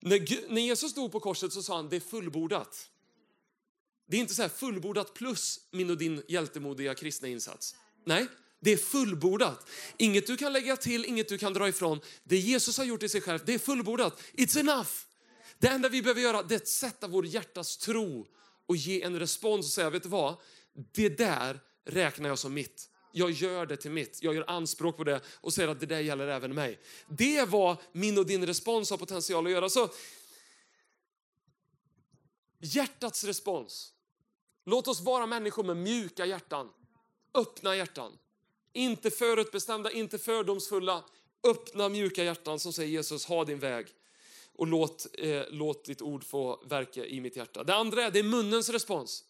När, 0.00 0.50
när 0.52 0.62
Jesus 0.62 0.90
stod 0.90 1.12
på 1.12 1.20
korset 1.20 1.52
så 1.52 1.62
sa 1.62 1.76
han 1.76 1.88
det 1.88 1.96
är 1.96 2.00
fullbordat. 2.00 2.90
Det 4.06 4.16
är 4.16 4.20
inte 4.20 4.34
så 4.34 4.42
här 4.42 4.48
fullbordat 4.48 5.14
plus 5.14 5.60
min 5.70 5.90
och 5.90 5.98
din 5.98 6.22
hjältemodiga 6.28 6.94
kristna 6.94 7.28
insats. 7.28 7.76
Nej, 8.04 8.26
det 8.60 8.72
är 8.72 8.76
fullbordat. 8.76 9.68
Inget 9.96 10.26
du 10.26 10.36
kan 10.36 10.52
lägga 10.52 10.76
till, 10.76 11.04
inget 11.04 11.28
du 11.28 11.38
kan 11.38 11.52
dra 11.52 11.68
ifrån. 11.68 12.00
Det 12.24 12.36
Jesus 12.36 12.78
har 12.78 12.84
gjort 12.84 13.02
i 13.02 13.08
sig 13.08 13.20
själv, 13.20 13.40
det 13.46 13.54
är 13.54 13.58
fullbordat. 13.58 14.20
It's 14.32 14.60
enough. 14.60 14.90
Det 15.58 15.68
enda 15.68 15.88
vi 15.88 16.02
behöver 16.02 16.20
göra 16.20 16.42
det 16.42 16.54
är 16.54 16.56
att 16.56 16.68
sätta 16.68 17.08
vår 17.08 17.26
hjärtas 17.26 17.76
tro 17.76 18.26
och 18.66 18.76
ge 18.76 19.02
en 19.02 19.18
respons 19.18 19.66
och 19.66 19.72
säga, 19.72 19.90
vet 19.90 20.02
du 20.02 20.08
vad? 20.08 20.36
Det 20.92 21.08
där 21.08 21.60
räknar 21.84 22.28
jag 22.28 22.38
som 22.38 22.54
mitt. 22.54 22.90
Jag 23.12 23.30
gör 23.30 23.66
det 23.66 23.76
till 23.76 23.90
mitt. 23.90 24.22
Jag 24.22 24.34
gör 24.34 24.50
anspråk 24.50 24.96
på 24.96 25.04
det 25.04 25.20
och 25.40 25.52
säger 25.52 25.68
att 25.68 25.80
det 25.80 25.86
där 25.86 26.00
gäller 26.00 26.28
även 26.28 26.54
mig. 26.54 26.80
Det 27.08 27.48
var 27.48 27.76
min 27.92 28.18
och 28.18 28.26
din 28.26 28.46
respons 28.46 28.90
har 28.90 28.96
potential 28.96 29.46
att 29.46 29.52
göra. 29.52 29.68
Så 29.70 29.88
hjärtats 32.58 33.24
respons. 33.24 33.92
Låt 34.64 34.88
oss 34.88 35.00
vara 35.00 35.26
människor 35.26 35.64
med 35.64 35.76
mjuka 35.76 36.26
hjärtan, 36.26 36.68
öppna 37.34 37.76
hjärtan. 37.76 38.18
Inte 38.76 39.10
förutbestämda, 39.10 39.90
inte 39.90 40.18
fördomsfulla. 40.18 41.04
Öppna, 41.42 41.88
mjuka 41.88 42.24
hjärtan 42.24 42.58
som 42.58 42.72
säger 42.72 42.90
Jesus, 42.90 43.26
ha 43.26 43.44
din 43.44 43.58
väg. 43.58 43.86
Och 44.54 44.66
låt, 44.66 45.06
eh, 45.18 45.42
låt 45.50 45.84
ditt 45.84 46.02
ord 46.02 46.24
få 46.24 46.64
verka 46.66 47.06
i 47.06 47.20
mitt 47.20 47.36
hjärta. 47.36 47.64
Det 47.64 47.74
andra 47.74 48.02
är, 48.02 48.10
det 48.10 48.18
är 48.18 48.22
munnens 48.22 48.68
respons. 48.68 49.24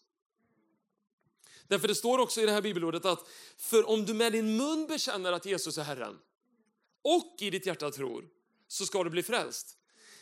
Därför 1.67 1.87
det 1.87 1.95
står 1.95 2.19
också 2.19 2.41
i 2.41 2.45
det 2.45 2.51
här 2.51 2.61
bibelordet 2.61 3.05
att 3.05 3.27
för 3.57 3.89
om 3.89 4.05
du 4.05 4.13
med 4.13 4.31
din 4.31 4.57
mun 4.57 4.87
bekänner 4.87 5.31
att 5.31 5.45
Jesus 5.45 5.77
är 5.77 5.83
Herren 5.83 6.17
och 7.01 7.35
i 7.39 7.49
ditt 7.49 7.65
hjärta 7.65 7.91
tror 7.91 8.27
så 8.67 8.85
ska 8.85 9.03
du 9.03 9.09
bli 9.09 9.23
frälst. 9.23 9.77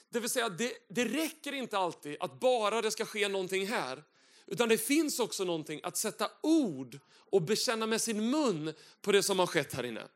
Det 0.10 0.20
vill 0.20 0.30
säga, 0.30 0.50
det, 0.50 0.74
det 0.88 1.06
räcker 1.06 1.54
inte 1.54 1.78
alltid 1.78 2.18
att 2.20 2.40
bara 2.40 2.82
det 2.82 2.92
ska 2.92 3.06
ske 3.06 3.28
någonting 3.28 3.68
här. 3.68 4.04
Utan 4.48 4.70
det 4.70 4.78
finns 4.78 5.20
också 5.20 5.44
någonting 5.44 5.80
att 5.84 5.98
sätta 5.98 6.32
ord 6.44 7.00
och 7.32 7.42
bekänna 7.42 7.88
med 7.88 8.02
sin 8.02 8.30
mun 8.30 8.74
på 9.02 9.12
det 9.12 9.24
som 9.24 9.40
har 9.40 9.48
skett 9.48 9.74
här 9.74 9.84
inne. 9.84 10.08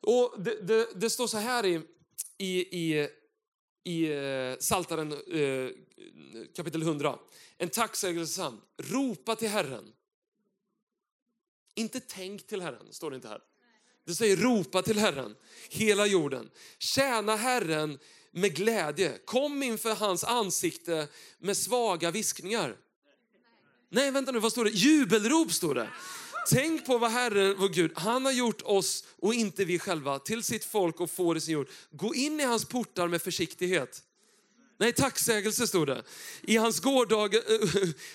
Och 0.00 0.42
det, 0.42 0.60
det, 0.62 0.88
det 0.94 1.10
står 1.10 1.26
så 1.26 1.38
här 1.38 1.66
i, 1.66 1.80
i, 2.38 2.60
i, 2.60 3.08
i 3.84 4.12
eh, 4.12 4.58
Saltaren 4.58 5.12
eh, 5.12 5.70
kapitel 6.56 6.82
100. 6.82 7.18
En 7.58 7.68
tacksägelsesam. 7.68 8.60
Ropa 8.76 9.36
till 9.36 9.48
Herren. 9.48 9.92
Inte 11.74 12.00
tänk 12.00 12.46
till 12.46 12.60
Herren, 12.60 12.92
står 12.92 13.10
det 13.10 13.16
inte 13.16 13.28
här. 13.28 13.40
Det 14.06 14.14
säger 14.14 14.36
ropa 14.36 14.82
till 14.82 14.98
Herren, 14.98 15.36
hela 15.70 16.06
jorden. 16.06 16.50
Tjäna 16.78 17.36
Herren 17.36 17.98
med 18.30 18.56
glädje. 18.56 19.18
Kom 19.24 19.62
inför 19.62 19.94
hans 19.94 20.24
ansikte 20.24 21.08
med 21.38 21.56
svaga 21.56 22.10
viskningar. 22.10 22.76
Nej, 23.94 24.10
vänta 24.10 24.32
nu, 24.32 24.38
vad 24.38 24.52
står 24.52 24.64
det? 24.64 24.70
Jubelrop 24.70 25.52
står 25.52 25.74
det. 25.74 25.88
Tänk 26.50 26.86
på 26.86 26.98
vad 26.98 27.10
Herren, 27.10 27.56
vår 27.58 27.68
Gud, 27.68 27.92
han 27.94 28.24
har 28.24 28.32
gjort 28.32 28.62
oss 28.62 29.04
och 29.20 29.34
inte 29.34 29.64
vi 29.64 29.78
själva 29.78 30.18
till 30.18 30.42
sitt 30.42 30.64
folk 30.64 31.00
och 31.00 31.10
får 31.10 31.36
i 31.36 31.40
sin 31.40 31.54
jord. 31.54 31.68
Gå 31.90 32.14
in 32.14 32.40
i 32.40 32.44
hans 32.44 32.64
portar 32.64 33.08
med 33.08 33.22
försiktighet. 33.22 34.02
Nej, 34.78 34.92
tacksägelse 34.92 35.66
stod 35.66 35.86
det. 35.86 36.02
I 36.42 36.56
hans 36.56 36.80
gårdag, 36.80 37.34
eh, 37.34 37.40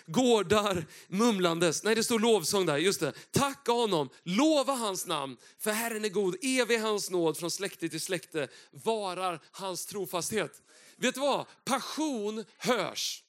gårdar 0.06 0.86
mumlandes. 1.08 1.84
Nej, 1.84 1.96
det 1.96 2.04
stod 2.04 2.22
lovsång 2.22 2.66
där. 2.66 2.78
Just 2.78 3.00
det. 3.00 3.14
Tacka 3.32 3.72
honom, 3.72 4.10
lova 4.24 4.74
hans 4.74 5.06
namn, 5.06 5.38
för 5.60 5.72
Herren 5.72 6.06
är 6.06 6.10
god. 6.10 6.36
Evig 6.42 6.80
hans 6.80 7.10
nåd 7.10 7.38
från 7.38 7.52
släkte 7.52 7.90
till 7.90 8.02
släkte 8.02 8.48
varar 8.72 9.40
hans 9.52 9.86
trofasthet. 9.86 10.62
Vet 10.96 11.16
du 11.16 11.22
vad? 11.22 11.46
Passion 11.66 12.46
hörs. 12.58 13.24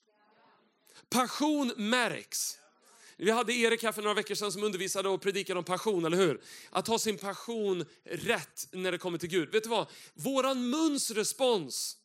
Passion 1.10 1.72
märks. 1.76 2.58
Vi 3.16 3.30
hade 3.30 3.52
Erik 3.52 3.82
här 3.82 3.92
för 3.92 4.02
några 4.02 4.14
veckor 4.14 4.34
sedan 4.34 4.52
som 4.52 4.62
undervisade 4.62 5.08
och 5.08 5.22
predikade 5.22 5.58
om 5.58 5.64
passion, 5.64 6.04
eller 6.04 6.16
hur? 6.16 6.40
Att 6.70 6.88
ha 6.88 6.98
sin 6.98 7.18
passion 7.18 7.84
rätt 8.04 8.68
när 8.72 8.92
det 8.92 8.98
kommer 8.98 9.18
till 9.18 9.28
Gud. 9.28 9.52
Vet 9.52 9.62
du 9.62 9.68
vad? 9.68 9.86
Våran 10.14 10.70
muns 10.70 11.10
respons 11.10 11.96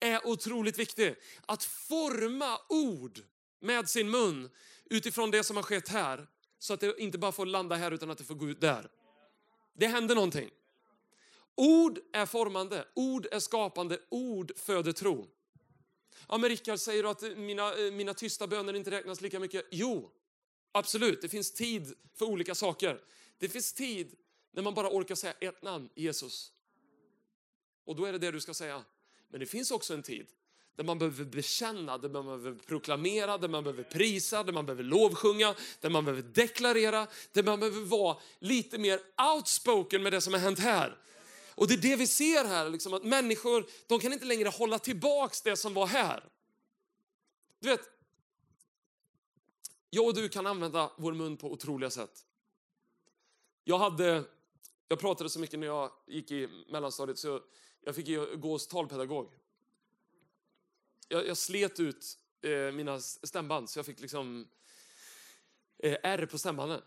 är 0.00 0.26
otroligt 0.26 0.78
viktig. 0.78 1.14
Att 1.46 1.64
forma 1.64 2.58
ord 2.68 3.20
med 3.60 3.88
sin 3.88 4.10
mun 4.10 4.50
utifrån 4.90 5.30
det 5.30 5.44
som 5.44 5.56
har 5.56 5.62
skett 5.62 5.88
här. 5.88 6.26
Så 6.58 6.74
att 6.74 6.80
det 6.80 6.98
inte 6.98 7.18
bara 7.18 7.32
får 7.32 7.46
landa 7.46 7.76
här 7.76 7.90
utan 7.90 8.10
att 8.10 8.18
det 8.18 8.24
får 8.24 8.34
gå 8.34 8.48
ut 8.48 8.60
där. 8.60 8.88
Det 9.74 9.86
händer 9.86 10.14
någonting. 10.14 10.50
Ord 11.54 11.98
är 12.12 12.26
formande, 12.26 12.84
ord 12.94 13.26
är 13.32 13.40
skapande, 13.40 13.98
ord 14.08 14.52
föder 14.56 14.92
tro. 14.92 15.28
Ja, 16.28 16.38
men 16.38 16.50
Rickard, 16.50 16.78
säger 16.78 17.02
du 17.02 17.08
att 17.08 17.22
eh, 17.22 17.30
mina, 17.30 17.74
eh, 17.74 17.92
mina 17.92 18.14
tysta 18.14 18.46
böner 18.46 18.74
inte 18.74 18.90
räknas 18.90 19.20
lika 19.20 19.40
mycket? 19.40 19.66
Jo, 19.70 20.10
absolut. 20.72 21.22
Det 21.22 21.28
finns 21.28 21.52
tid 21.52 21.94
för 22.14 22.26
olika 22.26 22.54
saker. 22.54 23.00
Det 23.38 23.48
finns 23.48 23.72
tid 23.72 24.16
när 24.52 24.62
man 24.62 24.74
bara 24.74 24.90
orkar 24.90 25.14
säga 25.14 25.32
ett 25.40 25.62
namn, 25.62 25.88
Jesus. 25.94 26.52
Och 27.84 27.96
då 27.96 28.04
är 28.04 28.12
det 28.12 28.18
det 28.18 28.30
du 28.30 28.40
ska 28.40 28.54
säga. 28.54 28.84
Men 29.28 29.40
det 29.40 29.46
finns 29.46 29.70
också 29.70 29.94
en 29.94 30.02
tid 30.02 30.26
där 30.78 30.84
man 30.84 30.98
behöver 30.98 31.24
bekänna, 31.24 31.98
där 31.98 32.08
man 32.08 32.24
behöver 32.24 32.54
proklamera, 32.54 33.38
där 33.38 33.48
man 33.48 33.64
behöver 33.64 33.82
prisa, 33.82 34.42
där 34.42 34.52
man 34.52 34.66
behöver 34.66 34.82
lovsjunga, 34.82 35.54
där 35.80 35.90
man 35.90 36.04
behöver 36.04 36.22
deklarera, 36.22 37.06
där 37.32 37.42
man 37.42 37.60
behöver 37.60 37.80
vara 37.80 38.16
lite 38.38 38.78
mer 38.78 39.00
outspoken 39.34 40.02
med 40.02 40.12
det 40.12 40.20
som 40.20 40.32
har 40.32 40.40
hänt 40.40 40.58
här. 40.58 40.98
Och 41.58 41.68
det 41.68 41.74
är 41.74 41.78
det 41.78 41.96
vi 41.96 42.06
ser 42.06 42.44
här, 42.44 42.70
liksom, 42.70 42.94
att 42.94 43.04
människor 43.04 43.66
de 43.86 44.00
kan 44.00 44.12
inte 44.12 44.24
längre 44.24 44.48
hålla 44.48 44.78
tillbaks 44.78 45.42
det 45.42 45.56
som 45.56 45.74
var 45.74 45.86
här. 45.86 46.24
Du 47.60 47.68
vet, 47.68 47.80
jag 49.90 50.06
och 50.06 50.14
du 50.14 50.28
kan 50.28 50.46
använda 50.46 50.92
vår 50.96 51.12
mun 51.12 51.36
på 51.36 51.52
otroliga 51.52 51.90
sätt. 51.90 52.26
Jag, 53.64 53.78
hade, 53.78 54.24
jag 54.88 54.98
pratade 54.98 55.30
så 55.30 55.40
mycket 55.40 55.58
när 55.58 55.66
jag 55.66 55.90
gick 56.06 56.30
i 56.30 56.48
mellanstadiet 56.68 57.18
så 57.18 57.42
jag 57.80 57.94
fick 57.94 58.06
gå 58.40 58.50
hos 58.50 58.66
talpedagog. 58.66 59.32
Jag, 61.08 61.26
jag 61.26 61.36
slet 61.36 61.80
ut 61.80 62.18
eh, 62.42 62.72
mina 62.72 63.00
stämband 63.00 63.70
så 63.70 63.78
jag 63.78 63.86
fick 63.86 64.00
liksom 64.00 64.48
eh, 65.78 65.96
R 66.02 66.26
på 66.30 66.38
stämbanden. 66.38 66.82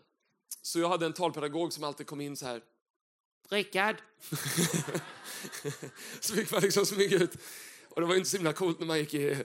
Så 0.62 0.78
jag 0.78 0.88
hade 0.88 1.06
en 1.06 1.12
talpedagog 1.12 1.72
som 1.72 1.84
alltid 1.84 2.06
kom 2.06 2.20
in 2.20 2.36
så 2.36 2.46
här. 2.46 2.62
Rickard. 3.48 3.96
så 6.20 6.34
fick 6.34 6.50
man 6.50 6.62
liksom 6.62 6.86
smyga 6.86 7.16
ut. 7.16 7.36
Och 7.88 8.00
det 8.00 8.06
var 8.06 8.14
inte 8.14 8.30
så 8.30 8.36
himla 8.36 8.52
coolt 8.52 8.78
när 8.78 8.86
man 8.86 8.98
gick 8.98 9.14
i... 9.14 9.44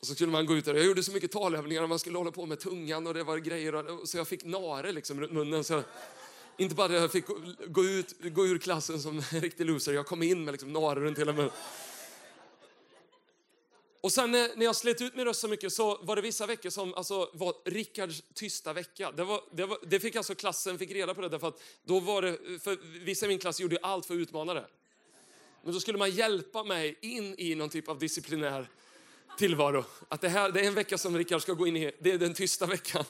Och 0.00 0.06
så 0.06 0.14
kunde 0.14 0.32
man 0.32 0.46
gå 0.46 0.56
ut 0.56 0.64
där. 0.64 0.74
Jag 0.74 0.86
gjorde 0.86 1.02
så 1.02 1.12
mycket 1.12 1.32
talövningar 1.32 1.82
och 1.82 1.88
man 1.88 1.98
skulle 1.98 2.18
hålla 2.18 2.30
på 2.30 2.46
med 2.46 2.60
tungan 2.60 3.06
och 3.06 3.14
det 3.14 3.22
var 3.22 3.38
grejer. 3.38 3.74
Och... 3.74 4.08
Så 4.08 4.16
jag 4.16 4.28
fick 4.28 4.44
nare 4.44 4.92
liksom 4.92 5.20
runt 5.20 5.32
munnen. 5.32 5.64
Så 5.64 5.72
jag... 5.72 5.82
inte 6.56 6.74
bara 6.74 6.86
att 6.86 6.92
jag 6.92 7.12
fick 7.12 7.24
gå, 7.66 7.84
ut, 7.84 8.14
gå 8.22 8.46
ur 8.46 8.58
klassen 8.58 9.00
som 9.00 9.22
en 9.30 9.40
riktig 9.40 9.66
loser, 9.66 9.92
jag 9.92 10.06
kom 10.06 10.22
in 10.22 10.44
med 10.44 10.52
liksom 10.52 10.72
nare 10.72 11.00
runt 11.00 11.18
hela 11.18 11.32
munnen. 11.32 11.50
Och 14.00 14.12
sen 14.12 14.30
när 14.30 14.64
jag 14.64 14.76
slet 14.76 15.00
ut 15.00 15.14
min 15.14 15.24
röst 15.24 15.40
så 15.40 15.48
mycket 15.48 15.72
så 15.72 15.98
var 16.02 16.16
det 16.16 16.22
vissa 16.22 16.46
veckor 16.46 16.70
som 16.70 16.94
alltså, 16.94 17.30
var 17.32 17.54
Rickards 17.64 18.22
tysta 18.34 18.72
vecka. 18.72 19.12
Det, 19.12 19.24
var, 19.24 19.40
det, 19.52 19.66
var, 19.66 19.78
det 19.86 20.00
fick 20.00 20.16
alltså 20.16 20.34
klassen 20.34 20.78
fick 20.78 20.90
reda 20.90 21.14
på 21.14 21.20
det 21.20 21.28
därför 21.28 21.48
att 21.48 21.62
då 21.84 22.00
var 22.00 22.22
det, 22.22 22.38
för 22.60 22.78
vissa 23.04 23.26
i 23.26 23.28
min 23.28 23.38
klass 23.38 23.60
gjorde 23.60 23.78
allt 23.82 24.06
för 24.06 24.14
att 24.14 24.18
utmana 24.18 24.54
det. 24.54 24.66
Men 25.62 25.72
då 25.72 25.80
skulle 25.80 25.98
man 25.98 26.10
hjälpa 26.10 26.64
mig 26.64 26.98
in 27.00 27.34
i 27.38 27.54
någon 27.54 27.68
typ 27.68 27.88
av 27.88 27.98
disciplinär 27.98 28.68
tillvaro. 29.38 29.84
Att 30.08 30.20
det 30.20 30.28
här 30.28 30.50
det 30.50 30.60
är 30.60 30.64
en 30.64 30.74
vecka 30.74 30.98
som 30.98 31.18
Rickard 31.18 31.42
ska 31.42 31.52
gå 31.52 31.66
in 31.66 31.76
i, 31.76 31.92
det 31.98 32.12
är 32.12 32.18
den 32.18 32.34
tysta 32.34 32.66
veckan. 32.66 33.04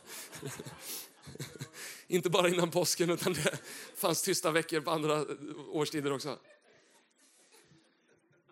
Inte 2.06 2.30
bara 2.30 2.48
innan 2.48 2.70
påsken, 2.70 3.10
utan 3.10 3.32
det 3.32 3.58
fanns 3.96 4.22
tysta 4.22 4.50
veckor 4.50 4.80
på 4.80 4.90
andra 4.90 5.26
årstider 5.72 6.12
också. 6.12 6.38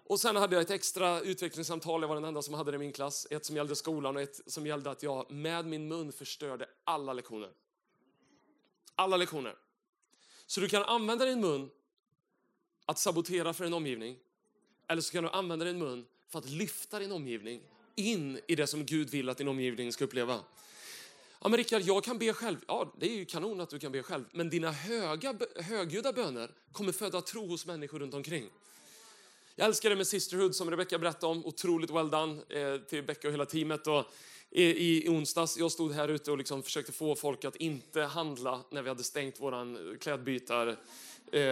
Och 0.08 0.20
sen 0.20 0.36
hade 0.36 0.56
jag 0.56 0.62
ett 0.62 0.70
extra 0.70 1.20
utvecklingssamtal, 1.20 2.00
jag 2.00 2.08
var 2.08 2.14
den 2.14 2.24
enda 2.24 2.42
som 2.42 2.54
hade 2.54 2.70
det 2.70 2.74
i 2.74 2.78
min 2.78 2.92
klass. 2.92 3.26
Ett 3.30 3.46
som 3.46 3.56
gällde 3.56 3.76
skolan 3.76 4.16
och 4.16 4.22
ett 4.22 4.40
som 4.46 4.66
gällde 4.66 4.90
att 4.90 5.02
jag 5.02 5.30
med 5.30 5.66
min 5.66 5.88
mun 5.88 6.12
förstörde 6.12 6.66
alla 6.84 7.12
lektioner. 7.12 7.50
Alla 8.94 9.16
lektioner. 9.16 9.54
Så 10.46 10.60
du 10.60 10.68
kan 10.68 10.82
använda 10.82 11.24
din 11.24 11.40
mun 11.40 11.70
att 12.86 12.98
sabotera 12.98 13.52
för 13.52 13.64
en 13.64 13.74
omgivning. 13.74 14.16
Eller 14.86 15.02
så 15.02 15.12
kan 15.12 15.24
du 15.24 15.30
använda 15.30 15.64
din 15.64 15.78
mun 15.78 16.06
för 16.28 16.38
att 16.38 16.48
lyfta 16.48 16.98
din 16.98 17.12
omgivning 17.12 17.62
in 17.94 18.40
i 18.48 18.54
det 18.54 18.66
som 18.66 18.86
Gud 18.86 19.10
vill 19.10 19.28
att 19.28 19.38
din 19.38 19.48
omgivning 19.48 19.92
ska 19.92 20.04
uppleva. 20.04 20.40
Ja, 21.40 21.48
men 21.48 21.56
Rickard, 21.56 21.82
jag 21.82 22.04
kan 22.04 22.18
be 22.18 22.32
själv. 22.32 22.58
Ja, 22.66 22.94
det 22.98 23.06
är 23.06 23.16
ju 23.16 23.24
kanon 23.24 23.60
att 23.60 23.70
du 23.70 23.78
kan 23.78 23.92
be 23.92 24.02
själv. 24.02 24.24
Men 24.32 24.50
dina 24.50 24.70
höga, 24.70 25.38
högljudda 25.56 26.12
böner 26.12 26.50
kommer 26.72 26.92
föda 26.92 27.20
tro 27.20 27.46
hos 27.46 27.66
människor 27.66 27.98
runt 27.98 28.14
omkring. 28.14 28.50
Jag 29.58 29.66
älskar 29.66 29.90
det 29.90 29.96
med 29.96 30.06
Sisterhood 30.06 30.54
som 30.54 30.70
Rebecca 30.70 30.98
berättade 30.98 31.32
om. 31.32 31.46
Otroligt 31.46 31.90
well 31.90 32.10
done 32.10 32.42
eh, 32.48 32.80
till 32.80 33.02
Becka 33.02 33.28
och 33.28 33.34
hela 33.34 33.46
teamet. 33.46 33.86
Och 33.86 34.04
i, 34.50 34.64
i 34.64 35.08
onsdags, 35.08 35.58
jag 35.58 35.72
stod 35.72 35.92
här 35.92 36.08
ute 36.08 36.30
och 36.30 36.38
liksom 36.38 36.62
försökte 36.62 36.92
få 36.92 37.14
folk 37.14 37.44
att 37.44 37.56
inte 37.56 38.02
handla 38.02 38.60
när 38.70 38.82
vi 38.82 38.88
hade 38.88 39.02
stängt 39.02 39.34
vår 39.38 39.96
klädbytar. 39.98 40.76
Eh, 41.32 41.42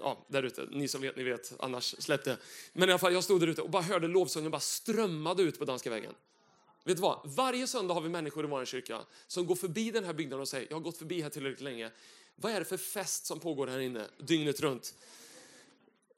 ja, 0.00 0.26
där 0.28 0.42
ute. 0.42 0.68
Ni 0.70 0.88
som 0.88 1.00
vet, 1.00 1.16
ni 1.16 1.22
vet. 1.22 1.52
Annars 1.58 1.94
släpp 1.98 2.24
det. 2.24 2.36
Men 2.72 2.88
i 2.88 2.92
alla 2.92 2.98
fall, 2.98 3.12
jag 3.12 3.24
stod 3.24 3.40
där 3.40 3.46
ute 3.46 3.62
och 3.62 3.70
bara 3.70 3.82
hörde 3.82 4.08
lovsången 4.08 4.50
bara 4.50 4.60
strömmade 4.60 5.42
ut 5.42 5.58
på 5.58 5.64
Danska 5.64 5.90
vägen. 5.90 6.12
Vet 6.84 6.96
du 6.96 7.02
vad? 7.02 7.20
Varje 7.36 7.66
söndag 7.66 7.94
har 7.94 8.00
vi 8.00 8.08
människor 8.08 8.44
i 8.44 8.48
vår 8.48 8.64
kyrka 8.64 9.00
som 9.26 9.46
går 9.46 9.56
förbi 9.56 9.90
den 9.90 10.04
här 10.04 10.12
byggnaden 10.12 10.40
och 10.40 10.48
säger, 10.48 10.66
jag 10.70 10.76
har 10.76 10.82
gått 10.82 10.98
förbi 10.98 11.20
här 11.20 11.30
tillräckligt 11.30 11.64
länge. 11.64 11.90
Vad 12.36 12.52
är 12.52 12.58
det 12.58 12.64
för 12.64 12.76
fest 12.76 13.26
som 13.26 13.40
pågår 13.40 13.66
här 13.66 13.78
inne 13.78 14.06
dygnet 14.18 14.60
runt? 14.60 14.94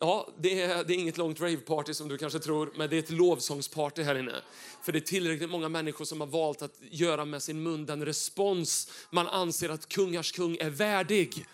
Ja, 0.00 0.28
det 0.38 0.62
är, 0.62 0.84
det 0.84 0.94
är 0.94 0.98
inget 0.98 1.16
långt 1.16 1.40
raveparty 1.40 1.94
som 1.94 2.08
du 2.08 2.18
kanske 2.18 2.38
tror, 2.38 2.72
men 2.76 2.90
det 2.90 2.96
är 2.96 2.98
ett 2.98 3.10
lovsångsparty 3.10 4.02
här 4.02 4.14
inne. 4.14 4.42
För 4.82 4.92
det 4.92 4.98
är 4.98 5.00
tillräckligt 5.00 5.50
många 5.50 5.68
människor 5.68 6.04
som 6.04 6.20
har 6.20 6.28
valt 6.28 6.62
att 6.62 6.74
göra 6.80 7.24
med 7.24 7.42
sin 7.42 7.62
mun 7.62 7.86
den 7.86 8.04
respons 8.04 8.90
man 9.10 9.26
anser 9.26 9.68
att 9.68 9.88
kungars 9.88 10.32
kung 10.32 10.56
är 10.56 10.70
värdig. 10.70 11.46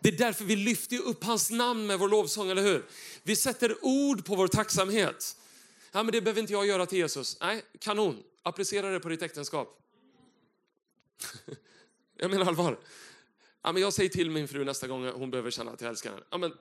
Det 0.00 0.08
är 0.08 0.16
därför 0.16 0.44
vi 0.44 0.56
lyfter 0.56 1.02
upp 1.02 1.24
hans 1.24 1.50
namn 1.50 1.86
med 1.86 1.98
vår 1.98 2.08
lovsång, 2.08 2.50
eller 2.50 2.62
hur? 2.62 2.84
Vi 3.22 3.36
sätter 3.36 3.76
ord 3.82 4.24
på 4.24 4.34
vår 4.34 4.48
tacksamhet. 4.48 5.36
Ja, 5.92 6.02
men 6.02 6.12
det 6.12 6.20
behöver 6.20 6.40
inte 6.40 6.52
jag 6.52 6.66
göra 6.66 6.86
till 6.86 6.98
Jesus. 6.98 7.36
Nej, 7.40 7.62
kanon. 7.78 8.22
Applicera 8.42 8.90
det 8.90 9.00
på 9.00 9.08
ditt 9.08 9.22
äktenskap. 9.22 9.78
jag 12.16 12.30
menar 12.30 12.46
allvar. 12.46 12.78
Ja, 13.62 13.72
men 13.72 13.82
jag 13.82 13.92
säger 13.92 14.10
till 14.10 14.30
min 14.30 14.48
fru 14.48 14.64
nästa 14.64 14.86
gång 14.86 15.08
hon 15.08 15.30
behöver 15.30 15.50
känna 15.50 15.70
att 15.70 15.80
jag 15.80 15.90
älskar 15.90 16.10
henne. 16.10 16.22
Ja, 16.30 16.38
men 16.38 16.52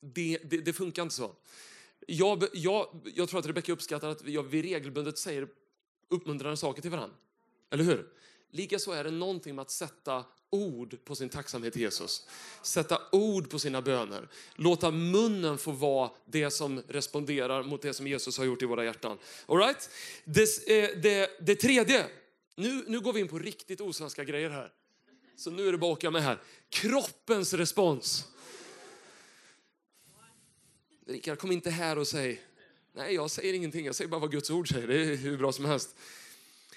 det, 0.00 0.38
det, 0.44 0.56
det 0.56 0.72
funkar 0.72 1.02
inte 1.02 1.14
så. 1.14 1.34
Jag, 2.06 2.44
jag, 2.52 3.00
jag 3.14 3.28
tror 3.28 3.40
att 3.40 3.46
Rebecka 3.46 3.72
uppskattar 3.72 4.08
att 4.08 4.22
vi, 4.22 4.62
regelbundet 4.62 5.18
säger 5.18 5.48
uppmuntrande 6.08 6.56
saker 6.56 6.82
till 6.82 6.90
varandra. 6.90 7.16
Eller 7.70 7.84
hur? 7.84 8.08
Likaså 8.50 8.92
är 8.92 9.04
det 9.04 9.10
någonting 9.10 9.54
med 9.54 9.62
att 9.62 9.70
sätta 9.70 10.24
ord 10.50 11.04
på 11.04 11.14
sin 11.14 11.28
tacksamhet 11.28 11.72
till 11.72 11.82
Jesus. 11.82 12.26
Sätta 12.62 13.00
ord 13.12 13.50
på 13.50 13.58
sina 13.58 13.82
böner. 13.82 14.28
Låta 14.54 14.90
munnen 14.90 15.58
få 15.58 15.70
vara 15.70 16.10
det 16.24 16.50
som 16.50 16.82
responderar 16.88 17.62
mot 17.62 17.82
det 17.82 17.94
som 17.94 18.06
Jesus 18.06 18.38
har 18.38 18.44
gjort 18.44 18.62
i 18.62 18.66
våra 18.66 18.84
hjärtan. 18.84 19.18
All 19.46 19.58
right? 19.58 19.90
det, 20.24 20.68
eh, 20.68 21.00
det, 21.02 21.30
det 21.40 21.54
tredje, 21.54 22.06
nu, 22.54 22.84
nu 22.86 23.00
går 23.00 23.12
vi 23.12 23.20
in 23.20 23.28
på 23.28 23.38
riktigt 23.38 23.80
osvenska 23.80 24.24
grejer 24.24 24.50
här. 24.50 24.72
Så 25.36 25.50
nu 25.50 25.68
är 25.68 25.72
det 25.72 25.78
bara 25.78 25.92
att 25.92 25.98
åka 25.98 26.10
med 26.10 26.22
här. 26.22 26.42
Kroppens 26.68 27.54
respons. 27.54 28.26
Rickard, 31.08 31.38
kom 31.38 31.52
inte 31.52 31.70
här 31.70 31.98
och 31.98 32.08
säg, 32.08 32.42
nej 32.92 33.14
jag 33.14 33.30
säger 33.30 33.54
ingenting, 33.54 33.86
jag 33.86 33.94
säger 33.94 34.08
bara 34.08 34.20
vad 34.20 34.30
Guds 34.30 34.50
ord 34.50 34.68
säger, 34.68 34.88
det 34.88 35.02
är 35.02 35.16
hur 35.16 35.38
bra 35.38 35.52
som 35.52 35.64
helst. 35.64 35.96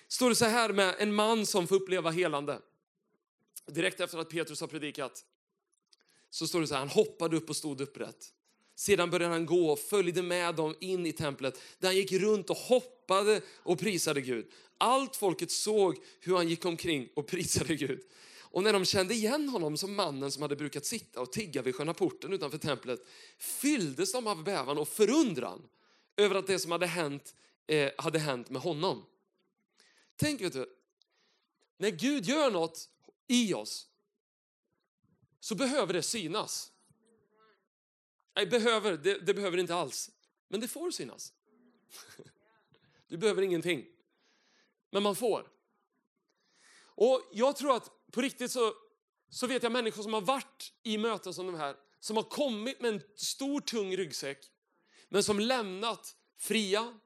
Står 0.08 0.30
det 0.30 0.36
så 0.36 0.46
här 0.46 0.70
med 0.74 0.96
en 1.00 1.14
man 1.14 1.46
som 1.46 1.68
får 1.68 1.76
uppleva 1.76 2.12
helande. 2.12 2.60
Direkt 3.66 4.00
efter 4.00 4.18
att 4.18 4.30
Petrus 4.30 4.62
har 4.62 4.68
predikat 4.68 5.26
så 6.30 6.48
står 6.48 6.62
det 6.62 6.68
så 6.68 6.74
här, 6.74 6.80
han 6.80 6.90
hoppade 6.90 7.38
upp 7.38 7.50
och 7.50 7.56
stod 7.56 7.82
upprätt. 7.82 8.34
Sedan 8.76 9.10
började 9.10 9.34
han 9.34 9.46
gå 9.46 9.72
och 9.72 9.80
följde 9.80 10.22
med 10.22 10.56
dem 10.56 10.76
in 10.80 11.06
i 11.06 11.12
templet 11.14 11.62
där 11.80 11.88
han 11.88 11.96
gick 11.96 12.12
runt 12.12 12.50
och 12.50 12.58
hoppade 12.58 13.42
och 13.58 13.80
prisade 13.80 14.22
Gud. 14.22 14.52
Allt 14.78 15.16
folket 15.16 15.52
såg 15.52 15.98
hur 16.20 16.36
han 16.36 16.50
gick 16.50 16.66
omkring 16.66 17.10
och 17.14 17.28
prisade 17.28 17.76
Gud. 17.76 18.02
Och 18.52 18.64
när 18.64 18.74
de 18.74 18.86
kände 18.86 19.14
igen 19.14 19.50
honom 19.50 19.78
som 19.78 19.96
mannen 19.96 20.32
som 20.32 20.42
hade 20.42 20.56
brukat 20.56 20.86
sitta 20.86 21.22
och 21.22 21.32
tigga 21.32 21.62
vid 21.62 21.76
sköna 21.76 21.94
porten 21.94 22.34
utanför 22.34 22.58
templet 22.58 23.00
fylldes 23.38 24.12
de 24.12 24.28
av 24.28 24.44
bävan 24.44 24.78
och 24.78 24.88
förundran 24.88 25.70
över 26.18 26.36
att 26.36 26.48
det 26.48 26.60
som 26.60 26.72
hade 26.72 26.88
hänt 26.88 27.36
eh, 27.68 27.92
hade 27.98 28.20
hänt 28.20 28.50
med 28.50 28.62
honom. 28.62 29.06
Tänk, 30.16 30.42
vet 30.42 30.54
du, 30.54 30.76
när 31.78 31.90
Gud 31.90 32.26
gör 32.26 32.52
något 32.52 32.90
i 33.28 33.54
oss 33.54 33.88
så 35.40 35.56
behöver 35.56 35.94
det 35.94 36.02
synas. 36.02 36.72
Nej, 38.36 38.48
behöver, 38.48 38.98
det, 38.98 39.20
det 39.20 39.34
behöver 39.34 39.58
inte 39.58 39.76
alls. 39.76 40.12
Men 40.48 40.60
det 40.60 40.68
får 40.68 40.92
synas. 40.92 41.34
Du 43.08 43.18
behöver 43.18 43.42
ingenting. 43.42 43.86
Men 44.90 45.04
man 45.04 45.16
får. 45.16 45.52
Och 46.84 47.22
jag 47.32 47.56
tror 47.56 47.76
att 47.76 47.92
på 48.12 48.22
riktigt 48.22 48.52
så, 48.52 48.74
så 49.30 49.48
vet 49.48 49.64
jag 49.64 49.72
människor 49.72 50.04
som 50.04 50.14
har 50.14 50.22
varit 50.22 50.74
i 50.84 50.98
möten 50.98 51.34
som 51.34 51.46
de 51.46 51.56
här, 51.56 51.76
som 52.00 52.16
har 52.16 52.24
kommit 52.24 52.82
med 52.82 52.94
en 52.94 53.02
stor 53.16 53.62
tung 53.62 53.98
ryggsäck, 53.98 54.38
men 55.10 55.24
som 55.24 55.40
lämnat 55.40 56.16
fria, 56.38 57.00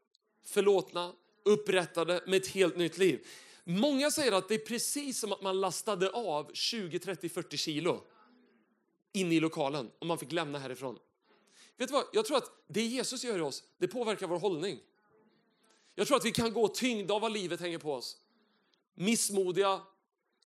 förlåtna, 0.45 1.13
upprättade 1.45 2.23
med 2.27 2.41
ett 2.41 2.47
helt 2.47 2.77
nytt 2.77 2.97
liv. 2.97 3.27
Många 3.63 4.11
säger 4.11 4.31
att 4.31 4.47
det 4.47 4.55
är 4.55 4.59
precis 4.59 5.19
som 5.19 5.31
att 5.31 5.41
man 5.41 5.61
lastade 5.61 6.09
av 6.09 6.51
20, 6.53 6.99
30, 6.99 7.29
40 7.29 7.57
kilo 7.57 8.03
in 9.13 9.31
i 9.31 9.39
lokalen 9.39 9.91
och 9.99 10.05
man 10.05 10.17
fick 10.17 10.31
lämna 10.31 10.59
härifrån. 10.59 10.97
Vet 11.77 11.87
du 11.87 11.93
vad? 11.93 12.05
Jag 12.13 12.25
tror 12.25 12.37
att 12.37 12.51
det 12.67 12.81
Jesus 12.81 13.23
gör 13.23 13.37
i 13.37 13.41
oss, 13.41 13.63
det 13.77 13.87
påverkar 13.87 14.27
vår 14.27 14.39
hållning. 14.39 14.79
Jag 15.95 16.07
tror 16.07 16.17
att 16.17 16.25
vi 16.25 16.31
kan 16.31 16.53
gå 16.53 16.67
tyngda 16.67 17.13
av 17.13 17.21
vad 17.21 17.31
livet 17.31 17.59
hänger 17.59 17.77
på 17.77 17.93
oss. 17.93 18.17
Missmodiga, 18.95 19.81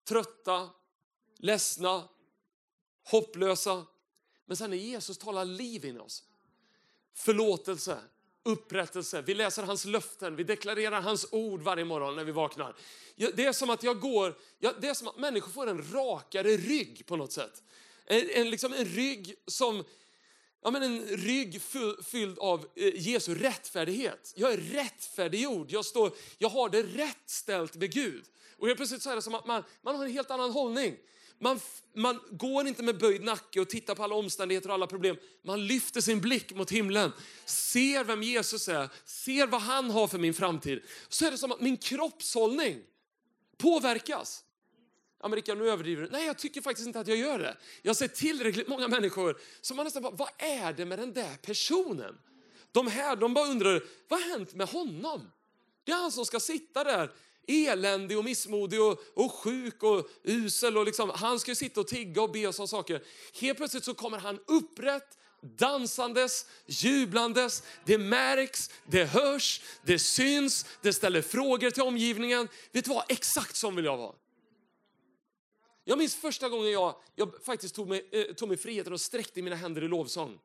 trötta, 0.08 0.70
ledsna, 1.38 2.04
hopplösa. 3.04 3.86
Men 4.46 4.58
sen 4.58 4.70
när 4.70 4.78
Jesus 4.78 5.18
talar 5.18 5.46
liv 5.46 5.86
in 5.86 5.96
i 5.96 6.00
oss, 6.00 6.24
förlåtelse, 7.14 8.00
upprättelse, 8.44 9.22
vi 9.22 9.34
läser 9.34 9.64
hans 9.64 9.86
löften, 9.86 10.36
vi 10.36 10.44
deklarerar 10.44 11.02
hans 11.02 11.28
ord 11.32 11.62
varje 11.62 11.86
morgon 11.86 12.16
när 12.16 12.24
vi 12.24 12.32
vaknar. 12.32 12.76
Det 13.16 13.46
är 13.46 13.54
som 13.54 13.70
att 13.70 13.84
jag 13.84 14.00
går, 14.00 14.38
det 14.60 14.88
är 14.88 14.94
som 14.94 15.08
att 15.08 15.18
människor 15.18 15.52
får 15.52 15.68
en 15.68 15.92
rakare 15.92 16.58
rygg 16.58 17.04
på 17.06 17.16
något 17.16 17.32
sätt. 17.32 17.64
En, 18.06 18.30
en, 18.30 18.50
liksom 18.50 18.74
en 18.74 18.86
rygg 18.86 19.36
som 19.46 19.84
Ja, 20.68 20.72
men 20.72 20.84
en 20.84 21.08
rygg 21.08 21.62
fylld 22.04 22.40
av 22.40 22.68
eh, 22.76 22.92
Jesu 22.96 23.36
rättfärdighet. 23.36 24.34
Jag 24.36 24.54
är 24.54 24.58
rättfärdiggjord. 24.58 25.72
Jag, 25.72 25.86
står, 25.86 26.12
jag 26.38 26.50
har 26.50 26.70
det 26.70 26.84
rätt 26.84 27.24
ställt 27.26 27.76
med 27.76 27.94
Gud. 27.94 28.24
Och 28.58 28.68
helt 28.68 28.78
plötsligt 28.78 29.02
så 29.02 29.10
är 29.10 29.16
det 29.16 29.22
som 29.22 29.36
att 29.36 29.46
man, 29.46 29.64
man 29.82 29.96
har 29.96 30.06
en 30.06 30.12
helt 30.12 30.32
annan 30.32 30.52
hållning. 30.52 30.96
Man, 31.40 31.60
man 31.96 32.20
går 32.32 32.68
inte 32.68 32.84
med 32.84 32.98
böjd 32.98 33.24
nacke 33.24 33.60
och 33.60 33.70
tittar 33.70 33.96
på 33.96 34.04
alla 34.04 34.16
omständigheter 34.16 34.70
och 34.70 34.76
alla 34.76 34.88
problem. 34.88 35.18
Man 35.44 35.68
lyfter 35.68 36.02
sin 36.02 36.22
blick 36.22 36.56
mot 36.56 36.72
himlen, 36.72 37.12
ser 37.46 38.04
vem 38.04 38.24
Jesus 38.24 38.68
är, 38.68 38.90
ser 39.06 39.48
vad 39.48 39.62
han 39.62 39.90
har 39.90 40.08
för 40.08 40.18
min 40.18 40.34
framtid. 40.34 40.82
Så 41.10 41.26
är 41.26 41.32
det 41.32 41.38
som 41.38 41.52
att 41.52 41.62
min 41.62 41.78
kroppshållning 41.78 42.80
påverkas. 43.58 44.44
Ja, 45.22 45.28
men 45.28 45.36
Rickard, 45.36 45.58
nu 45.58 45.70
överdriver 45.70 46.02
du. 46.02 46.10
Nej, 46.10 46.26
jag 46.26 46.38
tycker 46.38 46.62
faktiskt 46.62 46.88
inte 46.88 47.00
att 47.00 47.08
jag 47.08 47.18
gör 47.18 47.40
det. 47.40 47.58
Jag 47.82 47.96
ser 47.96 48.08
tillräckligt 48.08 48.68
många 48.68 48.88
människor 48.88 49.38
som 49.62 49.78
man 49.78 49.84
nästan 49.84 50.04
bara, 50.04 50.14
vad 50.14 50.30
är 50.38 50.74
det 50.74 50.86
med 50.86 51.00
den 51.00 51.14
där 51.14 51.38
personen? 51.42 52.18
De 52.72 52.88
här, 52.88 53.16
de 53.16 53.34
bara 53.34 53.48
undrar, 53.48 53.84
vad 54.08 54.22
har 54.22 54.30
hänt 54.30 54.54
med 54.54 54.68
honom? 54.68 55.32
Det 55.84 55.92
är 55.92 55.96
han 55.96 56.12
som 56.12 56.26
ska 56.26 56.40
sitta 56.40 56.84
där 56.84 57.12
eländig 57.48 58.18
och 58.18 58.26
missmodig 58.26 58.82
och, 58.82 59.00
och 59.14 59.34
sjuk 59.34 59.84
och 59.84 60.10
usel. 60.24 60.78
Och 60.78 60.86
liksom, 60.86 61.12
han 61.16 61.40
ska 61.40 61.52
ju 61.52 61.56
sitta 61.56 61.82
och 61.82 61.88
tigga 61.88 62.22
och 62.22 62.32
be 62.32 62.48
oss 62.48 62.60
om 62.60 62.68
saker. 62.68 63.04
Helt 63.42 63.58
plötsligt 63.58 63.84
så 63.84 63.94
kommer 63.94 64.18
han 64.18 64.40
upprätt, 64.48 65.18
dansandes, 65.42 66.46
jublandes. 66.66 67.64
Det 67.86 67.98
märks, 67.98 68.70
det 68.86 69.06
hörs, 69.06 69.62
det 69.86 70.00
syns, 70.00 70.66
det 70.82 70.94
ställer 70.94 71.22
frågor 71.22 71.70
till 71.70 71.84
omgivningen. 71.84 72.48
Vet 72.72 72.86
du 72.86 72.90
vad? 72.90 73.04
Exakt 73.10 73.56
som 73.56 73.76
vill 73.76 73.86
jag 73.86 73.98
vara. 73.98 74.16
Jag 75.90 75.98
minns 75.98 76.16
första 76.16 76.50
gången 76.50 76.72
jag, 76.72 76.96
jag 77.16 77.44
faktiskt 77.44 77.76
tog 77.76 77.88
mig, 77.88 78.10
eh, 78.12 78.34
tog 78.34 78.48
mig 78.50 78.58
friheten 78.58 78.94
och 78.94 79.02
sträckte 79.02 79.42
mina 79.42 79.56
händer 79.56 79.84
i 79.84 79.88
lovsång. 79.88 80.40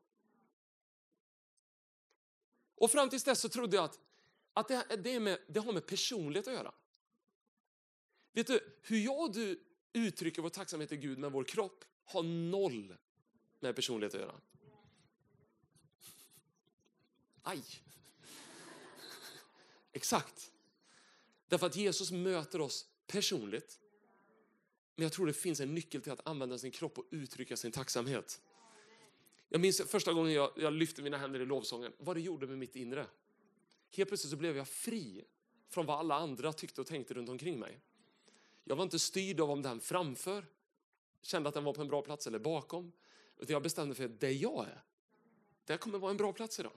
Och 2.75 2.91
fram 2.91 3.11
tills 3.11 3.25
dess 3.25 3.41
så 3.41 3.49
trodde 3.49 3.77
jag 3.77 3.85
att, 3.85 3.99
att 4.53 4.69
det, 4.69 4.97
det, 4.97 5.21
med, 5.21 5.39
det 5.47 5.61
har 5.61 5.73
med 5.73 5.87
personlighet 5.87 6.49
att 6.49 6.55
göra. 6.55 6.75
Vet 8.33 8.47
du, 8.47 8.77
hur 8.83 8.99
jag 8.99 9.21
och 9.21 9.33
du 9.33 9.65
uttrycker 9.93 10.43
vår 10.43 10.49
tacksamhet 10.49 10.89
till 10.89 10.99
Gud 10.99 11.19
med 11.19 11.33
vår 11.33 11.45
kropp 11.45 11.85
har 12.05 12.23
noll 12.23 12.97
med 13.61 13.77
personlighet 13.77 14.15
att 14.15 14.21
göra. 14.21 14.41
Aj! 17.43 17.65
Exakt. 19.93 20.53
Därför 21.49 21.67
att 21.67 21.77
Jesus 21.77 22.11
möter 22.11 22.61
oss 22.61 22.87
personligt. 23.07 23.82
Men 24.95 25.03
jag 25.03 25.13
tror 25.13 25.27
det 25.27 25.33
finns 25.33 25.61
en 25.61 25.75
nyckel 25.75 26.03
till 26.03 26.13
att 26.13 26.27
använda 26.27 26.59
sin 26.59 26.71
kropp 26.71 26.99
och 26.99 27.07
uttrycka 27.11 27.57
sin 27.57 27.73
tacksamhet. 27.73 28.41
Jag 29.49 29.61
minns 29.61 29.83
första 29.83 30.13
gången 30.13 30.33
jag, 30.33 30.51
jag 30.57 30.73
lyfte 30.73 31.03
mina 31.03 31.17
händer 31.17 31.41
i 31.41 31.47
lovsången, 31.47 31.93
vad 31.99 32.17
det 32.17 32.21
gjorde 32.21 32.47
med 32.47 32.59
mitt 32.59 32.77
inre. 32.77 33.07
Helt 33.91 34.09
plötsligt 34.09 34.31
så 34.31 34.37
blev 34.37 34.57
jag 34.57 34.69
fri 34.69 35.25
från 35.69 35.87
vad 35.87 35.99
alla 35.99 36.15
andra 36.15 36.53
tyckte 36.53 36.81
och 36.81 36.87
tänkte 36.87 37.15
runt 37.15 37.29
omkring 37.29 37.59
mig. 37.59 37.79
Jag 38.65 38.77
var 38.77 38.83
inte 38.85 38.99
styrd 38.99 39.41
av 39.41 39.51
om 39.51 39.63
den 39.63 39.81
framför 39.81 40.47
kände 41.23 41.49
att 41.49 41.55
den 41.55 41.65
var 41.65 41.73
på 41.73 41.81
en 41.83 41.89
bra 41.89 42.03
plats 42.03 42.27
eller 42.27 42.39
bakom. 42.39 42.93
Utan 43.39 43.53
jag 43.53 43.63
bestämde 43.63 43.95
för 43.95 44.05
att 44.05 44.21
det 44.21 44.33
jag 44.33 44.67
är, 44.67 44.83
det 45.65 45.77
kommer 45.77 45.99
vara 45.99 46.11
en 46.11 46.17
bra 46.17 46.33
plats 46.33 46.61
idag. 46.61 46.73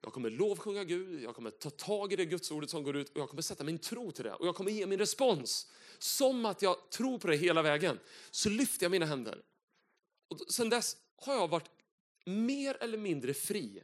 Jag 0.00 0.12
kommer 0.12 0.30
lovsjunga 0.30 0.84
Gud, 0.84 1.22
jag 1.22 1.34
kommer 1.34 1.50
ta 1.50 1.70
tag 1.70 2.12
i 2.12 2.16
det 2.16 2.24
gudsordet 2.24 2.70
som 2.70 2.82
går 2.82 2.96
ut 2.96 3.08
och 3.08 3.20
jag 3.20 3.28
kommer 3.28 3.42
sätta 3.42 3.64
min 3.64 3.78
tro 3.78 4.10
till 4.10 4.24
det. 4.24 4.34
Och 4.34 4.46
jag 4.46 4.54
kommer 4.54 4.70
ge 4.70 4.86
min 4.86 4.98
respons 4.98 5.72
som 5.98 6.46
att 6.46 6.62
jag 6.62 6.90
tror 6.90 7.18
på 7.18 7.26
det 7.26 7.36
hela 7.36 7.62
vägen. 7.62 7.98
Så 8.30 8.48
lyfter 8.48 8.84
jag 8.84 8.90
mina 8.90 9.06
händer. 9.06 9.42
Och 10.28 10.40
sen 10.48 10.70
dess 10.70 10.96
har 11.16 11.34
jag 11.34 11.48
varit 11.48 11.70
mer 12.24 12.76
eller 12.80 12.98
mindre 12.98 13.34
fri 13.34 13.82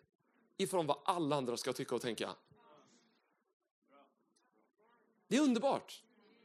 ifrån 0.56 0.86
vad 0.86 0.98
alla 1.04 1.36
andra 1.36 1.56
ska 1.56 1.72
tycka 1.72 1.94
och 1.94 2.02
tänka. 2.02 2.34
Det 5.28 5.36
är 5.36 5.40
underbart. 5.40 6.02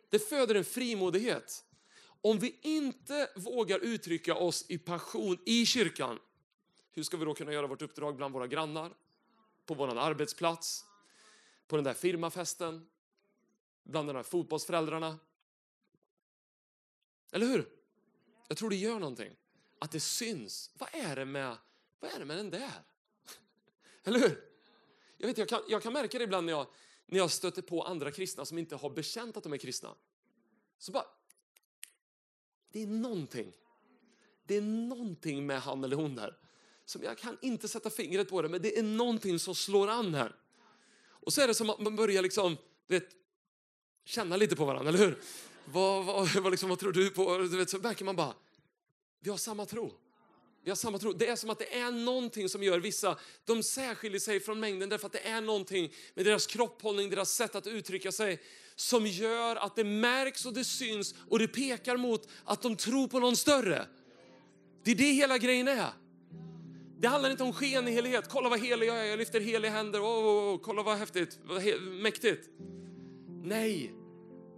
Det 0.09 0.19
föder 0.19 0.55
en 0.55 0.65
frimodighet. 0.65 1.63
Om 2.21 2.39
vi 2.39 2.59
inte 2.61 3.29
vågar 3.35 3.79
uttrycka 3.79 4.35
oss 4.35 4.65
i 4.69 4.77
passion 4.77 5.37
i 5.45 5.65
kyrkan, 5.65 6.19
hur 6.91 7.03
ska 7.03 7.17
vi 7.17 7.25
då 7.25 7.33
kunna 7.33 7.53
göra 7.53 7.67
vårt 7.67 7.81
uppdrag 7.81 8.15
bland 8.15 8.33
våra 8.33 8.47
grannar? 8.47 8.93
På 9.67 9.73
vår 9.73 9.97
arbetsplats? 9.97 10.85
På 11.67 11.75
den 11.75 11.85
där 11.85 11.93
firmafesten? 11.93 12.87
Bland 13.83 14.09
de 14.09 14.13
där 14.13 14.23
fotbollsföräldrarna? 14.23 15.19
Eller 17.31 17.45
hur? 17.45 17.69
Jag 18.47 18.57
tror 18.57 18.69
det 18.69 18.75
gör 18.75 18.99
någonting. 18.99 19.35
Att 19.79 19.91
det 19.91 19.99
syns. 19.99 20.71
Vad 20.73 20.89
är 20.91 21.15
det 21.15 21.25
med, 21.25 21.57
vad 21.99 22.11
är 22.11 22.19
det 22.19 22.25
med 22.25 22.37
den 22.37 22.49
där? 22.49 22.83
Eller 24.03 24.19
hur? 24.19 24.43
Jag, 25.17 25.27
vet, 25.27 25.37
jag, 25.37 25.49
kan, 25.49 25.61
jag 25.67 25.83
kan 25.83 25.93
märka 25.93 26.17
det 26.17 26.23
ibland 26.23 26.45
när 26.45 26.53
jag, 26.53 26.67
när 27.05 27.17
jag 27.17 27.31
stöter 27.31 27.61
på 27.61 27.83
andra 27.83 28.11
kristna 28.11 28.45
som 28.45 28.57
inte 28.57 28.75
har 28.75 28.89
bekänt 28.89 29.37
att 29.37 29.43
de 29.43 29.53
är 29.53 29.57
kristna. 29.57 29.95
Så 30.77 30.91
bara... 30.91 31.05
Det 32.71 32.83
är 32.83 32.87
någonting. 32.87 33.53
Det 34.43 34.55
är 34.55 34.61
någonting 34.61 35.45
med 35.45 35.61
han 35.61 35.83
eller 35.83 35.95
hon 35.95 36.15
där. 36.15 36.37
Som 36.87 37.03
jag 37.03 37.17
kan 37.17 37.37
inte 37.41 37.67
sätta 37.67 37.89
fingret 37.89 38.29
på 38.29 38.41
det, 38.41 38.49
men 38.49 38.61
det 38.61 38.79
är 38.79 38.83
någonting 38.83 39.39
som 39.39 39.55
slår 39.55 39.87
an 39.87 40.13
här. 40.13 40.35
Och 41.09 41.33
så 41.33 41.41
är 41.41 41.47
det 41.47 41.53
som 41.53 41.69
att 41.69 41.79
man 41.79 41.95
börjar 41.95 42.21
liksom, 42.21 42.57
vet, 42.87 43.09
känna 44.05 44.37
lite 44.37 44.55
på 44.55 44.65
varandra, 44.65 44.89
eller 44.89 45.05
hur? 45.05 45.17
Vad, 45.65 46.05
vad, 46.05 46.27
vad, 46.27 46.51
liksom, 46.51 46.69
vad 46.69 46.79
tror 46.79 46.91
du 46.91 47.09
på? 47.09 47.37
Du 47.37 47.57
vet, 47.57 47.69
så 47.69 47.77
märker 47.77 48.05
man 48.05 48.15
bara, 48.15 48.33
vi 49.19 49.29
har 49.29 49.37
samma 49.37 49.65
tro. 49.65 49.93
Vi 50.63 50.71
har 50.71 50.75
samma 50.75 50.99
tro. 50.99 51.13
Det 51.13 51.27
är 51.27 51.35
som 51.35 51.49
att 51.49 51.59
det 51.59 51.75
är 51.75 51.91
någonting 51.91 52.49
som 52.49 52.63
gör 52.63 52.79
vissa, 52.79 53.17
de 53.45 53.63
särskiljer 53.63 54.19
sig 54.19 54.39
från 54.39 54.59
mängden 54.59 54.89
därför 54.89 55.05
att 55.05 55.13
det 55.13 55.27
är 55.27 55.41
någonting 55.41 55.93
med 56.13 56.25
deras 56.25 56.47
kropphållning, 56.47 57.09
deras 57.09 57.31
sätt 57.31 57.55
att 57.55 57.67
uttrycka 57.67 58.11
sig 58.11 58.41
som 58.75 59.07
gör 59.07 59.55
att 59.55 59.75
det 59.75 59.83
märks 59.83 60.45
och 60.45 60.53
det 60.53 60.63
syns 60.63 61.15
och 61.29 61.39
det 61.39 61.47
pekar 61.47 61.97
mot 61.97 62.27
att 62.43 62.61
de 62.61 62.75
tror 62.75 63.07
på 63.07 63.19
någon 63.19 63.35
större. 63.35 63.87
Det 64.83 64.91
är 64.91 64.95
det 64.95 65.11
hela 65.11 65.37
grejen 65.37 65.67
är. 65.67 66.06
Det 66.99 67.07
handlar 67.07 67.29
inte 67.29 67.43
om 67.43 67.53
skenhelighet. 67.53 68.29
Kolla 68.29 68.49
vad 68.49 68.59
helig 68.59 68.87
jag 68.87 68.99
är, 68.99 69.05
jag 69.05 69.19
lyfter 69.19 69.39
heliga 69.39 69.71
händer. 69.71 69.99
Oh, 69.99 70.05
oh, 70.05 70.55
oh, 70.55 70.59
kolla 70.59 70.83
vad 70.83 70.97
häftigt, 70.97 71.39
vad 71.43 71.61
he 71.61 71.79
mäktigt. 71.79 72.49
Nej, 73.43 73.93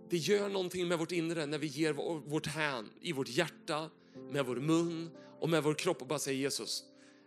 det 0.10 0.18
gör 0.18 0.50
någonting 0.50 0.88
med 0.88 1.00
vårt 1.00 1.12
inre 1.12 1.46
när 1.46 1.58
vi 1.58 1.68
ger 1.68 1.94
vårt 2.30 2.48
hän 2.48 2.90
i 3.02 3.14
vårt 3.14 3.30
hjärta, 3.30 3.90
med 4.32 4.46
vår 4.46 4.56
mun 4.56 5.10
och 5.40 5.50
med 5.50 5.64
vår 5.64 5.74
kropp 5.74 6.02
och 6.02 6.08
bara 6.08 6.20
säger 6.20 6.40
Jesus, 6.40 6.84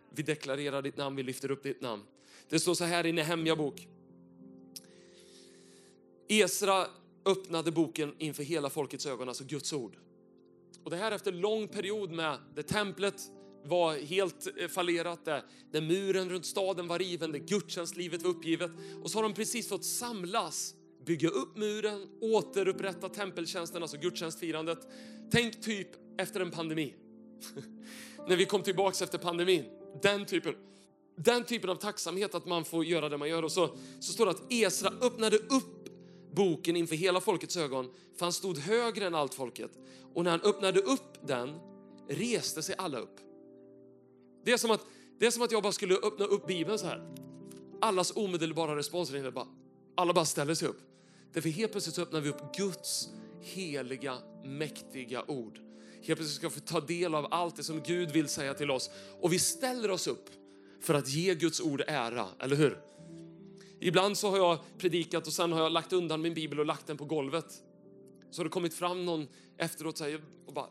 vi 0.09 0.23
deklarerar 0.23 0.81
ditt 0.81 0.97
namn, 0.97 1.15
vi 1.15 1.23
lyfter 1.23 1.51
upp 1.51 1.63
ditt 1.63 1.81
namn. 1.81 2.03
Det 2.49 2.59
står 2.59 2.73
så 2.73 2.83
här 2.83 3.05
i 3.05 3.11
Nehemja 3.11 3.55
bok. 3.55 3.87
Esra 6.27 6.87
öppnade 7.25 7.71
boken 7.71 8.15
inför 8.17 8.43
hela 8.43 8.69
folkets 8.69 9.05
ögon, 9.05 9.27
alltså 9.27 9.43
Guds 9.43 9.73
ord. 9.73 9.97
Och 10.83 10.91
det 10.91 10.97
här 10.97 11.11
efter 11.11 11.31
lång 11.31 11.67
period 11.67 12.11
med 12.11 12.37
det 12.55 12.63
templet 12.63 13.31
var 13.65 13.95
helt 13.95 14.47
eh, 14.57 14.67
fallerat, 14.67 15.25
där, 15.25 15.43
där 15.71 15.81
muren 15.81 16.29
runt 16.29 16.45
staden 16.45 16.87
var 16.87 16.99
riven, 16.99 17.31
där 17.31 17.39
gudstjänstlivet 17.39 18.21
var 18.21 18.29
uppgivet. 18.29 18.71
Och 19.03 19.11
så 19.11 19.17
har 19.17 19.23
de 19.23 19.33
precis 19.33 19.69
fått 19.69 19.85
samlas, 19.85 20.75
bygga 21.05 21.29
upp 21.29 21.57
muren, 21.57 22.07
återupprätta 22.21 23.09
tempeltjänsten, 23.09 23.81
alltså 23.81 23.97
gudstjänstfirandet. 23.97 24.87
Tänk 25.31 25.61
typ 25.61 25.87
efter 26.17 26.39
en 26.39 26.51
pandemi. 26.51 26.95
När 28.27 28.35
vi 28.35 28.45
kom 28.45 28.63
tillbaks 28.63 29.01
efter 29.01 29.17
pandemin. 29.17 29.65
Den 30.01 30.25
typen, 30.25 30.55
den 31.15 31.43
typen 31.43 31.69
av 31.69 31.75
tacksamhet 31.75 32.35
att 32.35 32.45
man 32.45 32.65
får 32.65 32.85
göra 32.85 33.09
det 33.09 33.17
man 33.17 33.29
gör. 33.29 33.43
Och 33.43 33.51
så, 33.51 33.77
så 33.99 34.13
står 34.13 34.25
det 34.25 34.31
att 34.31 34.51
Esra 34.53 34.93
öppnade 35.01 35.37
upp 35.37 35.89
boken 36.31 36.75
inför 36.75 36.95
hela 36.95 37.21
folkets 37.21 37.57
ögon, 37.57 37.91
för 38.17 38.25
han 38.25 38.33
stod 38.33 38.57
högre 38.57 39.07
än 39.07 39.15
allt 39.15 39.33
folket. 39.33 39.71
Och 40.13 40.23
när 40.23 40.31
han 40.31 40.41
öppnade 40.41 40.79
upp 40.79 41.27
den 41.27 41.59
reste 42.09 42.63
sig 42.63 42.75
alla 42.77 42.99
upp. 42.99 43.19
Det 44.43 44.51
är 44.51 44.57
som 44.57 44.71
att, 44.71 44.85
det 45.19 45.25
är 45.25 45.31
som 45.31 45.41
att 45.41 45.51
jag 45.51 45.63
bara 45.63 45.73
skulle 45.73 45.95
öppna 45.95 46.25
upp 46.25 46.47
Bibeln 46.47 46.79
så 46.79 46.85
här. 46.85 47.13
Allas 47.81 48.11
omedelbara 48.15 48.75
respons 48.75 49.13
är 49.13 49.31
bara, 49.31 49.47
alla 49.95 50.13
bara 50.13 50.25
ställer 50.25 50.53
sig 50.53 50.67
upp. 50.67 50.79
Därför 51.33 51.49
helt 51.49 51.71
plötsligt 51.71 51.95
så 51.95 52.01
öppnar 52.01 52.21
vi 52.21 52.29
upp 52.29 52.55
Guds 52.57 53.09
heliga, 53.41 54.17
mäktiga 54.43 55.23
ord. 55.27 55.59
Helt 55.93 56.19
plötsligt 56.19 56.29
ska 56.29 56.47
vi 56.47 56.53
få 56.53 56.59
ta 56.59 56.79
del 56.79 57.15
av 57.15 57.27
allt 57.31 57.55
det 57.55 57.63
som 57.63 57.81
Gud 57.85 58.11
vill 58.11 58.27
säga 58.27 58.53
till 58.53 58.71
oss. 58.71 58.89
Och 59.21 59.33
vi 59.33 59.39
ställer 59.39 59.91
oss 59.91 60.07
upp 60.07 60.29
för 60.81 60.93
att 60.93 61.09
ge 61.09 61.35
Guds 61.35 61.61
ord 61.61 61.83
ära, 61.87 62.27
eller 62.39 62.55
hur? 62.55 62.81
Ibland 63.79 64.17
så 64.17 64.29
har 64.29 64.37
jag 64.37 64.59
predikat 64.77 65.27
och 65.27 65.33
sen 65.33 65.51
har 65.51 65.61
jag 65.61 65.71
lagt 65.71 65.93
undan 65.93 66.21
min 66.21 66.33
bibel 66.33 66.59
och 66.59 66.65
lagt 66.65 66.87
den 66.87 66.97
på 66.97 67.05
golvet. 67.05 67.63
Så 68.31 68.39
har 68.39 68.43
det 68.43 68.49
kommit 68.49 68.73
fram 68.73 69.05
någon 69.05 69.27
efteråt 69.57 69.93
och 69.93 69.97
säger, 69.97 70.21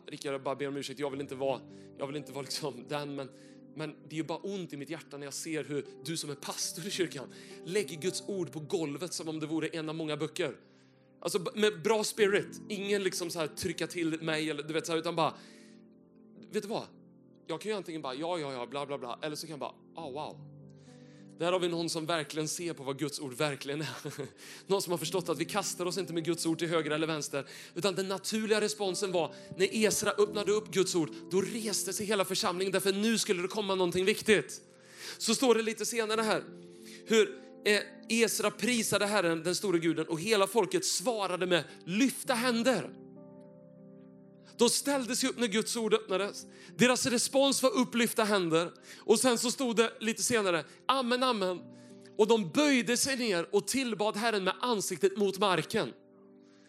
Rickard, 0.07 0.33
jag 0.33 0.43
bara 0.43 0.55
ber 0.55 0.67
om 0.67 0.77
ursäkt, 0.77 0.99
jag 0.99 1.09
vill 1.09 1.21
inte 1.21 1.35
vara, 1.35 1.61
jag 1.97 2.07
vill 2.07 2.15
inte 2.15 2.31
vara 2.31 2.41
liksom 2.41 2.85
den, 2.89 3.15
men 3.15 3.29
men 3.75 3.95
det 4.09 4.19
är 4.19 4.23
bara 4.23 4.37
ont 4.37 4.73
i 4.73 4.77
mitt 4.77 4.89
hjärta 4.89 5.17
när 5.17 5.25
jag 5.25 5.33
ser 5.33 5.63
hur 5.63 5.85
du 6.05 6.17
som 6.17 6.29
är 6.29 6.35
pastor 6.35 6.87
i 6.87 6.91
kyrkan 6.91 7.33
lägger 7.65 8.01
Guds 8.01 8.23
ord 8.27 8.51
på 8.51 8.59
golvet 8.59 9.13
som 9.13 9.29
om 9.29 9.39
det 9.39 9.47
vore 9.47 9.67
en 9.67 9.89
av 9.89 9.95
många 9.95 10.17
böcker. 10.17 10.55
Alltså 11.19 11.45
med 11.55 11.81
bra 11.81 12.03
spirit, 12.03 12.61
ingen 12.69 13.03
liksom 13.03 13.29
så 13.29 13.39
här 13.39 13.47
trycka 13.47 13.87
till 13.87 14.21
mig 14.21 14.49
eller 14.49 14.63
du 14.63 14.73
vet 14.73 14.85
så 14.85 14.91
här, 14.91 14.99
utan 14.99 15.15
bara, 15.15 15.33
vet 16.51 16.63
du 16.63 16.69
vad? 16.69 16.87
Jag 17.47 17.61
kan 17.61 17.71
ju 17.71 17.77
antingen 17.77 18.01
bara 18.01 18.13
ja, 18.13 18.39
ja, 18.39 18.53
ja, 18.53 18.65
bla, 18.65 18.85
bla, 18.85 18.97
bla, 18.97 19.19
eller 19.21 19.35
så 19.35 19.47
kan 19.47 19.51
jag 19.51 19.59
bara, 19.59 19.73
oh, 19.95 20.13
wow, 20.13 20.52
där 21.39 21.51
har 21.51 21.59
vi 21.59 21.67
någon 21.67 21.89
som 21.89 22.05
verkligen 22.05 22.47
ser 22.47 22.73
på 22.73 22.83
vad 22.83 22.99
Guds 22.99 23.19
ord 23.19 23.33
verkligen 23.33 23.81
är. 23.81 23.87
Någon 24.67 24.81
som 24.81 24.91
har 24.91 24.97
förstått 24.97 25.29
att 25.29 25.37
vi 25.37 25.45
kastar 25.45 25.85
oss 25.85 25.97
inte 25.97 26.13
med 26.13 26.25
Guds 26.25 26.45
ord 26.45 26.59
till 26.59 26.69
höger 26.69 26.91
eller 26.91 27.07
vänster. 27.07 27.45
Utan 27.75 27.95
den 27.95 28.07
naturliga 28.07 28.61
responsen 28.61 29.11
var 29.11 29.35
när 29.57 29.75
Esra 29.75 30.11
öppnade 30.11 30.51
upp 30.51 30.71
Guds 30.71 30.95
ord, 30.95 31.09
då 31.31 31.41
reste 31.41 31.93
sig 31.93 32.05
hela 32.05 32.25
församlingen 32.25 32.71
därför 32.71 32.93
nu 32.93 33.17
skulle 33.17 33.41
det 33.41 33.47
komma 33.47 33.75
någonting 33.75 34.05
viktigt. 34.05 34.61
Så 35.17 35.35
står 35.35 35.55
det 35.55 35.61
lite 35.61 35.85
senare 35.85 36.21
här 36.21 36.43
hur 37.05 37.29
eh, 37.65 37.81
Esra 38.09 38.51
prisade 38.51 39.05
Herren, 39.05 39.43
den 39.43 39.55
store 39.55 39.79
guden 39.79 40.07
och 40.07 40.21
hela 40.21 40.47
folket 40.47 40.85
svarade 40.85 41.45
med 41.45 41.63
lyfta 41.85 42.33
händer. 42.33 43.02
De 44.57 44.69
ställde 44.69 45.15
sig 45.15 45.29
upp 45.29 45.39
när 45.39 45.47
Guds 45.47 45.75
ord 45.75 45.93
öppnades. 45.93 46.45
Deras 46.77 47.05
respons 47.05 47.63
var 47.63 47.69
upplyfta 47.69 48.23
händer. 48.23 48.71
Och 48.99 49.19
sen 49.19 49.37
så 49.37 49.51
stod 49.51 49.75
det 49.75 49.93
lite 49.99 50.23
senare, 50.23 50.65
amen, 50.85 51.23
amen. 51.23 51.61
Och 52.17 52.27
de 52.27 52.49
böjde 52.49 52.97
sig 52.97 53.17
ner 53.17 53.47
och 53.51 53.67
tillbad 53.67 54.17
Herren 54.17 54.43
med 54.43 54.53
ansiktet 54.61 55.17
mot 55.17 55.39
marken. 55.39 55.93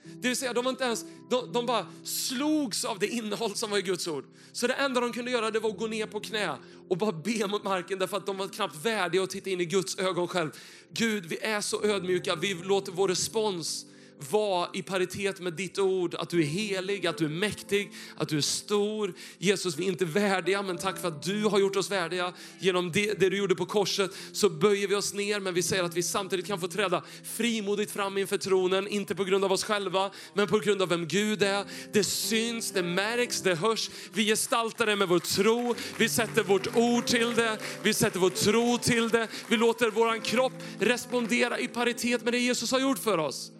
Det 0.04 0.28
vill 0.28 0.36
säga, 0.36 0.52
de, 0.52 0.64
var 0.64 0.70
inte 0.70 0.84
ens, 0.84 1.04
de, 1.30 1.52
de 1.52 1.66
bara 1.66 1.86
slogs 2.04 2.84
av 2.84 2.98
det 2.98 3.08
innehåll 3.08 3.54
som 3.54 3.70
var 3.70 3.78
i 3.78 3.82
Guds 3.82 4.08
ord. 4.08 4.24
Så 4.52 4.66
det 4.66 4.74
enda 4.74 5.00
de 5.00 5.12
kunde 5.12 5.30
göra 5.30 5.50
det 5.50 5.60
var 5.60 5.70
att 5.70 5.78
gå 5.78 5.86
ner 5.86 6.06
på 6.06 6.20
knä 6.20 6.56
och 6.88 6.98
bara 6.98 7.12
be 7.12 7.46
mot 7.46 7.64
marken 7.64 7.98
därför 7.98 8.16
att 8.16 8.26
de 8.26 8.36
var 8.36 8.48
knappt 8.48 8.84
värdiga 8.84 9.22
att 9.22 9.30
titta 9.30 9.50
in 9.50 9.60
i 9.60 9.64
Guds 9.64 9.98
ögon 9.98 10.28
själv. 10.28 10.50
Gud, 10.92 11.26
vi 11.26 11.38
är 11.38 11.60
så 11.60 11.84
ödmjuka, 11.84 12.34
vi 12.36 12.54
låter 12.54 12.92
vår 12.92 13.08
respons 13.08 13.86
vara 14.30 14.68
i 14.72 14.82
paritet 14.82 15.40
med 15.40 15.52
ditt 15.52 15.78
ord, 15.78 16.14
att 16.14 16.30
du 16.30 16.40
är 16.40 16.46
helig, 16.46 17.06
att 17.06 17.18
du 17.18 17.24
är 17.24 17.28
mäktig, 17.28 17.92
att 18.16 18.28
du 18.28 18.36
är 18.36 18.40
stor. 18.40 19.14
Jesus, 19.38 19.76
vi 19.76 19.84
är 19.84 19.88
inte 19.88 20.04
värdiga, 20.04 20.62
men 20.62 20.78
tack 20.78 21.00
för 21.00 21.08
att 21.08 21.22
du 21.22 21.44
har 21.44 21.58
gjort 21.58 21.76
oss 21.76 21.90
värdiga. 21.90 22.32
Genom 22.58 22.92
det, 22.92 23.20
det 23.20 23.30
du 23.30 23.36
gjorde 23.36 23.54
på 23.54 23.66
korset 23.66 24.10
så 24.32 24.48
böjer 24.48 24.88
vi 24.88 24.94
oss 24.94 25.14
ner, 25.14 25.40
men 25.40 25.54
vi 25.54 25.62
säger 25.62 25.82
att 25.84 25.96
vi 25.96 26.02
samtidigt 26.02 26.46
kan 26.46 26.60
få 26.60 26.68
träda 26.68 27.02
frimodigt 27.24 27.90
fram 27.90 28.18
inför 28.18 28.38
tronen, 28.38 28.88
inte 28.88 29.14
på 29.14 29.24
grund 29.24 29.44
av 29.44 29.52
oss 29.52 29.64
själva, 29.64 30.10
men 30.34 30.48
på 30.48 30.58
grund 30.58 30.82
av 30.82 30.88
vem 30.88 31.06
Gud 31.06 31.42
är. 31.42 31.64
Det 31.92 32.04
syns, 32.04 32.70
det 32.72 32.82
märks, 32.82 33.42
det 33.42 33.54
hörs. 33.54 33.90
Vi 34.12 34.24
gestaltar 34.24 34.86
det 34.86 34.96
med 34.96 35.08
vår 35.08 35.18
tro, 35.18 35.74
vi 35.98 36.08
sätter 36.08 36.42
vårt 36.42 36.76
ord 36.76 37.06
till 37.06 37.34
det, 37.34 37.58
vi 37.82 37.94
sätter 37.94 38.18
vår 38.20 38.30
tro 38.30 38.78
till 38.78 39.08
det. 39.08 39.28
Vi 39.48 39.56
låter 39.56 39.90
vår 39.90 40.24
kropp 40.24 40.52
respondera 40.78 41.58
i 41.58 41.68
paritet 41.68 42.24
med 42.24 42.32
det 42.32 42.38
Jesus 42.38 42.72
har 42.72 42.80
gjort 42.80 42.98
för 42.98 43.18
oss. 43.18 43.53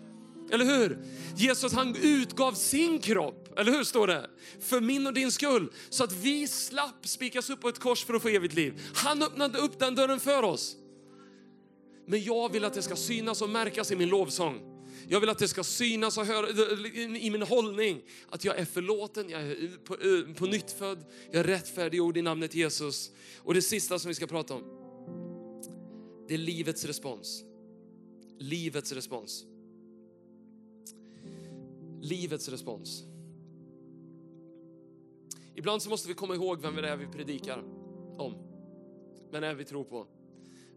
Eller 0.55 0.65
hur? 0.65 0.99
Jesus 1.37 1.73
han 1.73 1.97
utgav 2.03 2.53
sin 2.53 2.99
kropp, 2.99 3.59
eller 3.59 3.73
hur 3.73 3.85
står 3.85 4.07
det? 4.07 4.31
För 4.61 4.81
min 4.81 5.07
och 5.07 5.15
din 5.15 5.33
skull, 5.33 5.73
så 5.91 6.05
att 6.05 6.13
vi 6.13 6.49
slapp 6.49 7.07
spikas 7.07 7.51
upp 7.51 7.61
på 7.61 7.69
ett 7.69 7.79
kors 7.79 8.05
för 8.05 8.15
att 8.15 8.23
få 8.23 8.29
evigt 8.29 8.55
liv. 8.55 8.81
Han 8.95 9.23
öppnade 9.23 9.59
upp 9.59 9.79
den 9.79 9.95
dörren 9.95 10.21
för 10.21 10.43
oss. 10.43 10.77
Men 12.07 12.23
jag 12.23 12.53
vill 12.53 12.65
att 12.65 12.75
det 12.75 12.83
ska 12.83 12.97
synas 12.97 13.43
och 13.43 13.51
märkas 13.51 13.91
i 13.91 13.97
min 13.97 14.09
lovsång. 14.09 14.61
Jag 15.09 15.21
vill 15.21 15.29
att 15.29 15.39
det 15.39 15.49
ska 15.49 15.65
synas 15.65 16.19
och 16.19 16.27
höra 16.27 16.49
i 17.19 17.31
min 17.31 17.43
hållning 17.43 18.03
att 18.31 18.45
jag 18.45 18.59
är 18.59 18.65
förlåten, 18.65 19.31
jag 19.31 19.43
är 19.43 19.71
på, 19.85 19.97
på 20.35 20.47
nytt 20.47 20.71
född, 20.71 21.05
jag 21.31 21.41
är 21.41 21.45
rättfärdiggjord 21.45 22.17
i 22.17 22.23
namnet 22.23 22.55
Jesus. 22.55 23.11
Och 23.39 23.55
det 23.55 23.63
sista 23.63 23.99
som 23.99 24.09
vi 24.09 24.15
ska 24.15 24.27
prata 24.27 24.55
om, 24.55 24.63
det 26.29 26.35
är 26.35 26.39
livets 26.39 26.85
respons. 26.85 27.43
Livets 28.39 28.93
respons 28.93 29.45
livets 32.05 32.49
respons. 32.49 33.05
Ibland 35.55 35.83
så 35.83 35.91
måste 35.91 36.09
vi 36.09 36.15
komma 36.15 36.35
ihåg 36.35 36.61
vem 36.61 36.77
det 36.77 36.89
är 36.89 36.97
vi 36.97 37.07
predikar 37.07 37.65
om. 38.19 38.35
Vem 39.31 39.41
det 39.41 39.47
är 39.47 39.55
vi 39.55 39.65
tror 39.65 39.85
på. 39.85 40.07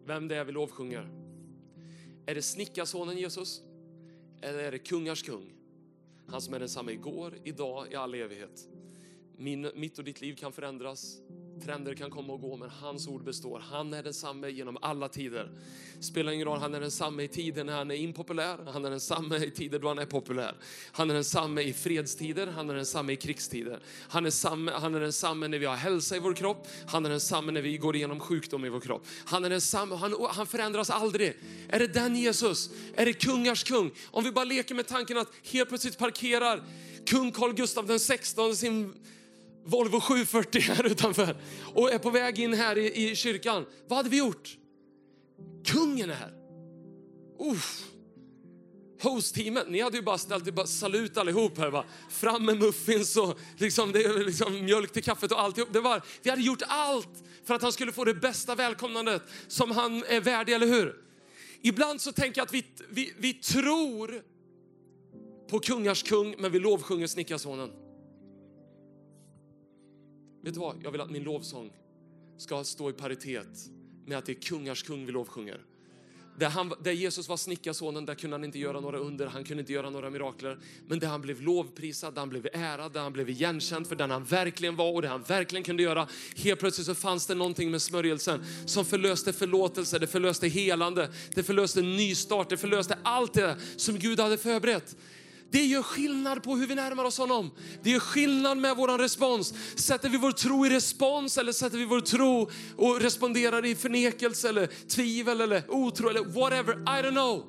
Vem 0.06 0.28
det 0.28 0.36
är 0.36 0.44
vi 0.44 0.52
lovsjunger. 0.52 1.10
Är 2.26 2.36
det 2.36 2.42
snickarsonen 2.42 3.18
Jesus? 3.18 3.62
Eller 4.42 4.60
är 4.60 4.72
det 4.72 4.80
kungars 4.80 5.24
kung? 5.24 5.54
Han 6.28 6.42
som 6.42 6.54
är 6.54 6.60
densamma 6.60 6.92
igår, 6.92 7.38
idag, 7.44 7.92
i 7.92 7.96
all 7.96 8.14
evighet. 8.14 8.68
Min, 9.38 9.72
mitt 9.76 9.98
och 9.98 10.04
ditt 10.04 10.22
liv 10.22 10.36
kan 10.36 10.52
förändras. 10.52 11.22
Trender 11.66 11.94
kan 11.94 12.10
komma 12.10 12.34
och 12.34 12.42
gå, 12.42 12.58
men 12.58 12.70
hans 12.70 13.08
ord 13.08 13.24
består. 13.24 13.64
Han 13.72 13.94
är 13.94 14.04
densamme 14.04 14.50
genom 14.50 14.78
alla 14.82 15.10
tider. 15.10 15.52
Spelar 16.00 16.32
ingen 16.32 16.48
roll, 16.48 16.60
han 16.60 16.74
är 16.74 16.80
densamme 16.80 17.24
i 17.24 17.28
tider 17.28 17.64
när 17.64 17.78
han 17.78 17.92
är 17.92 17.96
impopulär. 17.96 18.58
Han 18.74 18.86
är 18.86 18.90
densamme 18.90 19.38
i 19.38 19.52
tider 19.52 19.80
då 19.80 19.88
han 19.88 20.00
är 20.00 20.06
populär. 20.06 20.56
Han 20.92 21.10
är 21.10 21.14
densamme 21.14 21.62
i 21.62 21.74
fredstider, 21.74 22.48
han 22.48 22.70
är 22.70 22.74
densamme 22.74 23.14
i 23.14 23.16
krigstider. 23.16 23.80
Han 24.10 24.26
är, 24.26 24.30
samme, 24.30 24.72
han 24.72 24.96
är 24.96 25.00
densamme 25.00 25.48
när 25.48 25.60
vi 25.60 25.66
har 25.66 25.76
hälsa 25.76 26.16
i 26.16 26.20
vår 26.20 26.34
kropp. 26.34 26.68
Han 26.88 27.06
är 27.06 27.10
densamme 27.10 27.52
när 27.52 27.62
vi 27.62 27.78
går 27.78 27.96
igenom 27.96 28.20
sjukdom 28.20 28.66
i 28.66 28.70
vår 28.70 28.80
kropp. 28.80 29.06
Han 29.26 29.46
är 29.46 29.50
densamme, 29.50 29.96
han, 29.96 30.16
han 30.30 30.48
förändras 30.48 30.90
aldrig. 30.90 31.34
Är 31.70 31.80
det 31.80 31.88
den 31.88 32.16
Jesus? 32.16 32.70
Är 32.96 33.06
det 33.06 33.14
kungars 33.14 33.64
kung? 33.64 33.92
Om 34.12 34.24
vi 34.24 34.32
bara 34.32 34.46
leker 34.46 34.76
med 34.76 34.88
tanken 34.88 35.18
att 35.18 35.32
helt 35.44 35.70
plötsligt 35.70 35.98
parkerar 35.98 36.64
kung 37.06 37.32
Carl 37.32 37.54
Gustaf 37.54 37.86
den 37.88 38.00
16 38.00 38.56
sin 38.56 38.94
Volvo 39.68 40.00
740 40.00 40.62
här 40.62 40.86
utanför 40.86 41.36
och 41.74 41.94
är 41.94 41.98
på 41.98 42.10
väg 42.10 42.40
in 42.40 42.54
här 42.54 42.78
i, 42.78 43.10
i 43.10 43.16
kyrkan. 43.16 43.66
Vad 43.88 43.98
hade 43.98 44.10
vi 44.10 44.18
gjort? 44.18 44.58
Kungen 45.66 46.10
är 46.10 46.14
här. 46.14 46.34
Uff. 47.40 47.84
Host-teamet, 49.02 49.70
ni 49.70 49.82
hade 49.82 49.98
ju 49.98 50.04
bara 50.04 50.18
ställt 50.18 50.54
bara 50.54 50.68
salut 50.68 51.18
allihop 51.18 51.58
här. 51.58 51.70
Va? 51.70 51.86
Fram 52.10 52.46
med 52.46 52.60
muffins 52.60 53.18
och 53.18 53.40
liksom, 53.58 53.92
det, 53.92 54.24
liksom, 54.24 54.66
mjölk 54.66 54.94
till 54.94 55.04
kaffet 55.04 55.32
och 55.32 55.42
alltihop. 55.42 55.74
Det 55.74 55.82
var, 55.82 56.02
vi 56.22 56.30
hade 56.30 56.42
gjort 56.42 56.62
allt 56.68 57.24
för 57.44 57.54
att 57.54 57.62
han 57.62 57.72
skulle 57.72 57.92
få 57.92 58.04
det 58.04 58.14
bästa 58.14 58.56
välkomnandet 58.56 59.22
som 59.48 59.72
han 59.72 60.04
är 60.04 60.22
värdig, 60.22 60.54
eller 60.54 60.68
hur? 60.68 60.96
Ibland 61.62 62.02
så 62.02 62.12
tänker 62.12 62.40
jag 62.40 62.46
att 62.46 62.54
vi, 62.54 62.66
vi, 62.90 63.14
vi 63.18 63.34
tror 63.34 64.22
på 65.50 65.60
kungars 65.60 66.04
kung, 66.04 66.36
men 66.38 66.52
vi 66.52 66.60
lovsjunger 66.60 67.08
snickarsonen. 67.08 67.87
Vet 70.48 70.54
du 70.54 70.60
vad? 70.60 70.76
Jag 70.84 70.92
vill 70.92 71.02
att 71.02 71.10
min 71.10 71.24
lovsång 71.24 71.72
ska 72.38 72.64
stå 72.64 72.90
i 72.90 72.94
paritet 72.94 73.48
med 74.06 74.18
att 74.18 74.26
det 74.26 74.32
är 74.32 74.42
kungars 74.42 74.84
kung 74.84 75.06
vi 75.06 75.12
lovsjunger. 75.12 75.62
Där, 76.40 76.50
han, 76.50 76.74
där 76.84 76.92
Jesus 76.92 77.30
var 77.30 77.38
snickarsonen, 77.38 78.06
där 78.06 78.16
kunde 78.16 78.34
han 78.34 78.44
inte 78.44 78.60
göra 78.60 78.80
några 78.80 78.98
under, 78.98 79.28
han 79.28 79.44
kunde 79.44 79.62
inte 79.62 79.74
göra 79.74 79.90
några 79.90 80.10
mirakler. 80.10 80.60
Men 80.88 81.00
där 81.00 81.08
han 81.08 81.22
blev 81.22 81.42
lovprisad, 81.42 82.14
där 82.14 82.20
han 82.20 82.30
blev 82.30 82.48
ärad, 82.54 82.94
där 82.94 83.02
han 83.02 83.14
blev 83.14 83.30
igenkänd 83.30 83.88
för 83.88 83.96
den 83.96 84.12
han 84.12 84.24
verkligen 84.24 84.76
var 84.76 84.94
och 84.94 85.02
det 85.02 85.08
han 85.08 85.24
verkligen 85.24 85.64
kunde 85.64 85.84
göra. 85.84 86.08
Helt 86.36 86.60
plötsligt 86.60 86.88
så 86.88 86.96
fanns 86.96 87.28
det 87.28 87.36
någonting 87.36 87.72
med 87.72 87.82
smörjelsen 87.82 88.46
som 88.66 88.86
förlöste 88.86 89.34
förlåtelse, 89.34 90.00
det 90.00 90.08
förlöste 90.08 90.48
helande, 90.48 91.12
det 91.36 91.44
förlöste 91.44 91.82
nystart, 91.82 92.50
det 92.50 92.58
förlöste 92.58 92.98
allt 93.04 93.34
det 93.34 93.58
som 93.78 94.00
Gud 94.00 94.20
hade 94.20 94.38
förberett. 94.38 94.96
Det 95.52 95.66
gör 95.66 95.82
skillnad 95.82 96.44
på 96.44 96.56
hur 96.56 96.68
vi 96.68 96.76
närmar 96.76 97.04
oss 97.04 97.18
honom. 97.18 97.52
Det 97.84 97.90
gör 97.90 98.00
skillnad 98.00 98.58
med 98.58 98.78
vår 98.78 98.98
respons. 98.98 99.54
Sätter 99.76 100.10
vi 100.10 100.18
vår 100.18 100.32
tro 100.32 100.66
i 100.66 100.70
respons 100.70 101.38
eller 101.38 101.52
sätter 101.52 101.78
vi 101.78 101.86
vår 101.86 102.02
tro 102.02 102.50
och 102.78 103.02
responderar 103.02 103.66
i 103.66 103.76
förnekelse 103.76 104.50
eller 104.50 104.68
tvivel 104.88 105.42
eller 105.42 105.64
otro 105.68 106.10
eller 106.10 106.24
whatever, 106.24 106.74
I 106.74 107.04
don't 107.04 107.12
know. 107.12 107.46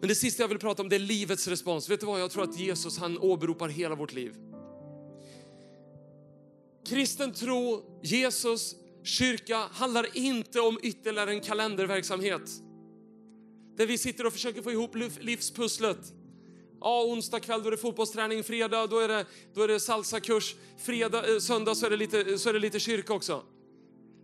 Men 0.00 0.08
det 0.08 0.14
sista 0.14 0.42
jag 0.42 0.48
vill 0.48 0.58
prata 0.58 0.82
om 0.82 0.88
det 0.88 0.96
är 0.96 1.00
livets 1.00 1.48
respons. 1.48 1.90
Vet 1.90 2.00
du 2.00 2.06
vad, 2.06 2.20
jag 2.20 2.30
tror 2.30 2.42
att 2.42 2.58
Jesus 2.58 2.98
han 2.98 3.18
åberopar 3.18 3.68
hela 3.68 3.94
vårt 3.94 4.12
liv. 4.12 4.34
Kristen 6.88 7.32
tro, 7.32 7.82
Jesus, 8.02 8.74
kyrka 9.04 9.68
handlar 9.72 10.16
inte 10.16 10.60
om 10.60 10.78
ytterligare 10.82 11.30
en 11.30 11.40
kalenderverksamhet. 11.40 12.50
Där 13.76 13.86
vi 13.86 13.98
sitter 13.98 14.26
och 14.26 14.32
försöker 14.32 14.62
få 14.62 14.72
ihop 14.72 14.96
livspusslet. 15.20 16.12
Ja, 16.84 17.04
onsdag 17.04 17.40
kväll 17.40 17.62
då 17.62 17.66
är 17.66 17.70
det 17.70 17.76
fotbollsträning, 17.76 18.44
fredag 18.44 18.86
då 18.86 18.98
är 18.98 19.08
det, 19.08 19.26
då 19.54 19.62
är 19.62 19.68
det 19.68 19.80
salsakurs, 19.80 20.54
fredag, 20.78 21.32
eh, 21.32 21.38
söndag 21.38 21.74
så 21.74 21.86
är, 21.86 21.90
det 21.90 21.96
lite, 21.96 22.38
så 22.38 22.48
är 22.48 22.52
det 22.52 22.58
lite 22.58 22.80
kyrka 22.80 23.12
också. 23.12 23.42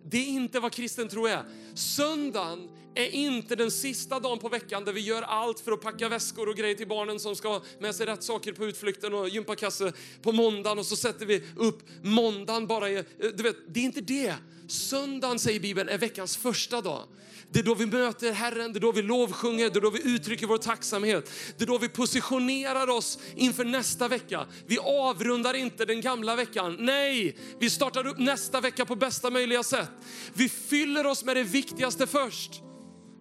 Det 0.04 0.16
är 0.16 0.28
inte 0.28 0.61
vad 0.61 0.72
kristen 0.72 1.09
tro 1.09 1.26
är. 1.26 1.44
Söndagen 1.74 2.68
är 2.99 3.11
inte 3.11 3.57
den 3.57 3.70
sista 3.70 4.20
dagen 4.20 4.38
på 4.38 4.49
veckan 4.49 4.84
där 4.84 4.92
vi 4.92 5.01
gör 5.01 5.22
allt 5.22 5.61
för 5.61 5.72
att 5.72 5.80
packa 5.80 6.09
väskor 6.09 6.49
och 6.49 6.57
grejer 6.57 6.74
till 6.74 6.88
barnen 6.88 7.20
som 7.20 7.36
ska 7.36 7.61
med 7.78 7.94
sig 7.94 8.07
rätt 8.07 8.22
saker 8.22 8.53
på 8.53 8.64
utflykten 8.64 9.14
och 9.14 9.28
gympakasse 9.28 9.92
på 10.22 10.32
måndagen 10.32 10.78
och 10.78 10.86
så 10.86 10.96
sätter 10.96 11.26
vi 11.26 11.42
upp 11.57 11.82
måndagen 12.03 12.66
bara. 12.66 12.90
I, 12.90 13.05
du 13.18 13.42
vet, 13.42 13.57
det 13.68 13.80
är 13.80 13.84
inte 13.84 14.01
det. 14.01 14.34
Söndagen 14.68 15.38
säger 15.38 15.61
Bibeln 15.61 15.88
är 15.88 15.99
veckans 15.99 16.36
första 16.36 16.80
dag. 16.80 17.03
Det 17.51 17.59
är 17.59 17.62
då 17.62 17.74
vi 17.74 17.86
möter 17.86 18.32
Herren, 18.32 18.72
det 18.72 18.78
är 18.78 18.80
då 18.80 18.92
vi 18.92 19.03
lovsjunger, 19.03 19.70
det 19.70 19.78
är 19.78 19.80
då 19.80 19.90
vi 19.90 20.14
uttrycker 20.14 20.46
vår 20.46 20.59
tacksamhet. 20.59 21.30
Det 21.57 21.64
är 21.64 21.66
då 21.66 21.78
vi 21.78 21.88
positionerar 21.88 22.90
oss 22.90 23.18
inför 23.36 23.64
nästa 23.64 24.09
vecka. 24.09 24.46
Vi 24.66 24.78
avrundar 24.78 25.55
inte 25.55 25.84
den 25.84 26.01
gamla 26.01 26.36
veckan. 26.36 26.76
Nej, 26.78 27.36
vi 27.59 27.70
startar 27.70 28.07
upp 28.07 28.18
nästa 28.18 28.61
vecka 28.61 28.84
på 28.84 28.96
bästa 28.96 29.30
möjliga 29.30 29.62
sätt. 29.62 29.90
Vi 30.34 30.49
fyller 30.49 31.07
oss 31.07 31.24
med 31.24 31.36
det 31.36 31.44
viktigaste 31.44 32.07
först. 32.07 32.62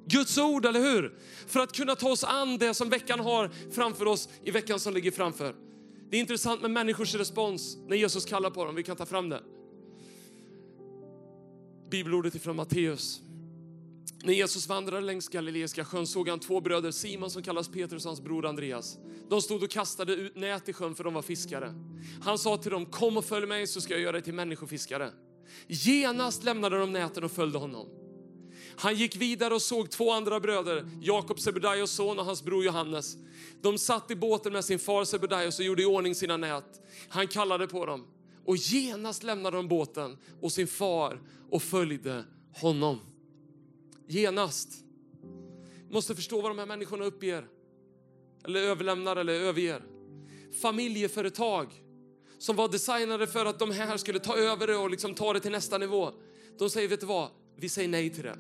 Guds 0.07 0.37
ord, 0.37 0.65
eller 0.65 0.79
hur? 0.79 1.17
För 1.47 1.59
att 1.59 1.73
kunna 1.73 1.95
ta 1.95 2.09
oss 2.09 2.23
an 2.23 2.57
det 2.57 2.73
som 2.73 2.89
veckan 2.89 3.19
har 3.19 3.49
framför 3.71 4.05
oss 4.05 4.29
i 4.43 4.51
veckan 4.51 4.79
som 4.79 4.93
ligger 4.93 5.11
framför. 5.11 5.55
Det 6.09 6.17
är 6.17 6.21
intressant 6.21 6.61
med 6.61 6.71
människors 6.71 7.15
respons 7.15 7.77
när 7.87 7.97
Jesus 7.97 8.25
kallar 8.25 8.49
på 8.49 8.65
dem. 8.65 8.75
Vi 8.75 8.83
kan 8.83 8.95
ta 8.95 9.05
fram 9.05 9.29
det. 9.29 9.41
Bibelordet 11.89 12.35
ifrån 12.35 12.55
Matteus 12.55 13.21
när 14.23 14.33
Jesus 14.33 14.67
vandrade 14.67 15.05
längs 15.05 15.29
Galileiska 15.29 15.85
sjön 15.85 16.07
såg 16.07 16.29
han 16.29 16.39
två 16.39 16.61
bröder, 16.61 16.91
Simon 16.91 17.31
som 17.31 17.43
kallas 17.43 17.67
Petrus 17.67 18.05
och 18.05 18.09
hans 18.09 18.21
bror 18.21 18.45
Andreas. 18.45 18.97
De 19.29 19.41
stod 19.41 19.63
och 19.63 19.69
kastade 19.69 20.13
ut 20.13 20.35
nät 20.35 20.69
i 20.69 20.73
sjön 20.73 20.95
för 20.95 21.03
de 21.03 21.13
var 21.13 21.21
fiskare. 21.21 21.73
Han 22.21 22.37
sa 22.37 22.57
till 22.57 22.71
dem, 22.71 22.85
kom 22.85 23.17
och 23.17 23.25
följ 23.25 23.47
mig 23.47 23.67
så 23.67 23.81
ska 23.81 23.93
jag 23.93 24.01
göra 24.01 24.11
dig 24.11 24.21
till 24.21 24.33
människofiskare. 24.33 25.11
Genast 25.67 26.43
lämnade 26.43 26.79
de 26.79 26.93
näten 26.93 27.23
och 27.23 27.31
följde 27.31 27.57
honom. 27.57 27.87
Han 28.79 28.95
gick 28.95 29.15
vidare 29.15 29.53
och 29.53 29.61
såg 29.61 29.89
två 29.89 30.11
andra 30.11 30.39
bröder, 30.39 30.89
Jakob 31.01 31.39
Sebedaios 31.39 31.91
son 31.91 32.19
och 32.19 32.25
hans 32.25 32.43
bror 32.43 32.63
Johannes. 32.63 33.17
De 33.61 33.77
satt 33.77 34.11
i 34.11 34.15
båten 34.15 34.53
med 34.53 34.65
sin 34.65 34.79
far 34.79 35.03
Sebedaios 35.03 35.59
och 35.59 35.65
gjorde 35.65 35.81
i 35.81 35.85
ordning 35.85 36.15
sina 36.15 36.37
nät. 36.37 36.81
Han 37.09 37.27
kallade 37.27 37.67
på 37.67 37.85
dem 37.85 38.07
och 38.45 38.57
genast 38.57 39.23
lämnade 39.23 39.57
de 39.57 39.67
båten 39.67 40.17
och 40.41 40.51
sin 40.51 40.67
far 40.67 41.21
och 41.49 41.61
följde 41.61 42.23
honom 42.53 42.99
genast. 44.07 44.69
Måste 45.89 46.15
förstå 46.15 46.41
vad 46.41 46.51
de 46.51 46.59
här 46.59 46.65
människorna 46.65 47.05
uppger, 47.05 47.47
eller 48.45 48.59
överlämnar 48.59 49.15
eller 49.15 49.33
överger. 49.33 49.83
Familjeföretag 50.61 51.83
som 52.37 52.55
var 52.55 52.67
designade 52.67 53.27
för 53.27 53.45
att 53.45 53.59
de 53.59 53.71
här 53.71 53.97
skulle 53.97 54.19
ta 54.19 54.35
över 54.35 54.67
det 54.67 54.75
och 54.75 54.89
liksom 54.89 55.15
ta 55.15 55.33
det 55.33 55.39
till 55.39 55.51
nästa 55.51 55.77
nivå. 55.77 56.11
De 56.59 56.69
säger, 56.69 56.87
vet 56.87 56.99
du 56.99 57.05
vad? 57.05 57.29
Vi 57.55 57.69
säger 57.69 57.89
nej 57.89 58.09
till 58.09 58.23
det. 58.23 58.37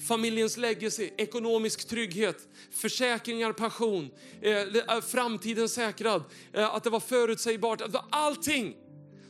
Familjens 0.00 0.56
legacy, 0.56 1.10
ekonomisk 1.16 1.88
trygghet, 1.88 2.48
försäkringar, 2.70 3.52
pension, 3.52 4.10
eh, 4.42 4.52
eh, 4.52 5.00
framtiden 5.00 5.68
säkrad, 5.68 6.24
eh, 6.52 6.74
att 6.74 6.84
det 6.84 6.90
var 6.90 7.00
förutsägbart, 7.00 7.82
allting. 8.10 8.76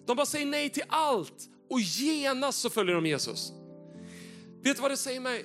De 0.07 0.17
bara 0.17 0.27
säger 0.27 0.47
nej 0.47 0.71
till 0.71 0.85
allt 0.89 1.49
och 1.71 1.81
genast 1.81 2.61
så 2.61 2.71
följer 2.71 2.95
de 2.95 3.07
Jesus. 3.07 3.53
Vet 4.63 4.77
du 4.77 4.83
vad 4.83 4.91
det 4.91 4.97
säger 4.97 5.21
mig? 5.21 5.45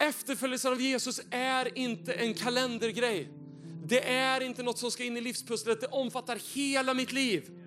Efterföljelsen 0.00 0.72
av 0.72 0.80
Jesus 0.80 1.20
är 1.30 1.78
inte 1.78 2.12
en 2.12 2.34
kalendergrej. 2.34 3.28
Det 3.84 4.08
är 4.08 4.40
inte 4.40 4.62
något 4.62 4.78
som 4.78 4.90
ska 4.90 5.04
in 5.04 5.16
i 5.16 5.20
livspusslet, 5.20 5.80
det 5.80 5.86
omfattar 5.86 6.38
hela 6.54 6.94
mitt 6.94 7.12
liv. 7.12 7.59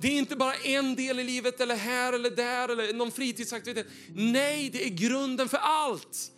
Det 0.00 0.08
är 0.08 0.18
inte 0.18 0.36
bara 0.36 0.54
en 0.54 0.94
del 0.94 1.20
i 1.20 1.24
livet 1.24 1.60
eller 1.60 1.76
här 1.76 2.12
eller 2.12 2.30
där 2.30 2.68
eller 2.68 2.92
någon 2.92 3.12
fritidsaktivitet. 3.12 3.86
Nej, 4.14 4.70
det 4.70 4.86
är 4.86 4.90
grunden 4.90 5.48
för 5.48 5.58
allt. 5.58 6.32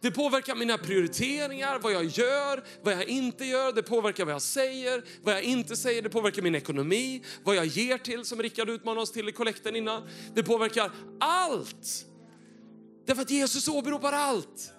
Det 0.00 0.10
påverkar 0.10 0.54
mina 0.54 0.78
prioriteringar, 0.78 1.78
vad 1.78 1.92
jag 1.92 2.04
gör, 2.04 2.64
vad 2.82 2.92
jag 2.92 3.04
inte 3.04 3.44
gör. 3.44 3.72
Det 3.72 3.82
påverkar 3.82 4.24
vad 4.24 4.34
jag 4.34 4.42
säger, 4.42 5.04
vad 5.22 5.34
jag 5.34 5.42
inte 5.42 5.76
säger. 5.76 6.02
Det 6.02 6.10
påverkar 6.10 6.42
min 6.42 6.54
ekonomi, 6.54 7.22
vad 7.44 7.56
jag 7.56 7.66
ger 7.66 7.98
till, 7.98 8.24
som 8.24 8.42
Rickard 8.42 8.70
utmanade 8.70 9.00
oss 9.00 9.12
till 9.12 9.28
i 9.28 9.32
kollekten 9.32 9.76
innan. 9.76 10.08
Det 10.34 10.42
påverkar 10.42 10.92
allt. 11.20 12.06
Därför 13.06 13.22
att 13.22 13.30
Jesus 13.30 13.68
åberopar 13.68 14.12
allt. 14.12 14.72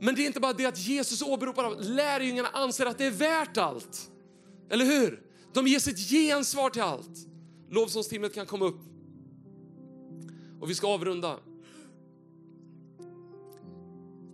Men 0.00 0.14
det 0.14 0.22
är 0.22 0.26
inte 0.26 0.40
bara 0.40 0.52
det 0.52 0.66
att 0.66 0.78
Jesus 0.78 1.22
åberopar 1.22 1.64
allt. 1.64 1.84
Lärjungarna 1.84 2.48
anser 2.48 2.86
att 2.86 2.98
det 2.98 3.04
är 3.04 3.10
värt 3.10 3.56
allt. 3.56 4.10
Eller 4.70 4.84
hur? 4.84 5.20
De 5.52 5.66
ger 5.66 5.78
sitt 5.78 6.10
gensvar 6.10 6.70
till 6.70 6.82
allt. 6.82 7.33
Lovsångsteamet 7.74 8.34
kan 8.34 8.46
komma 8.46 8.64
upp. 8.64 8.80
Och 10.60 10.70
vi 10.70 10.74
ska 10.74 10.88
avrunda. 10.88 11.38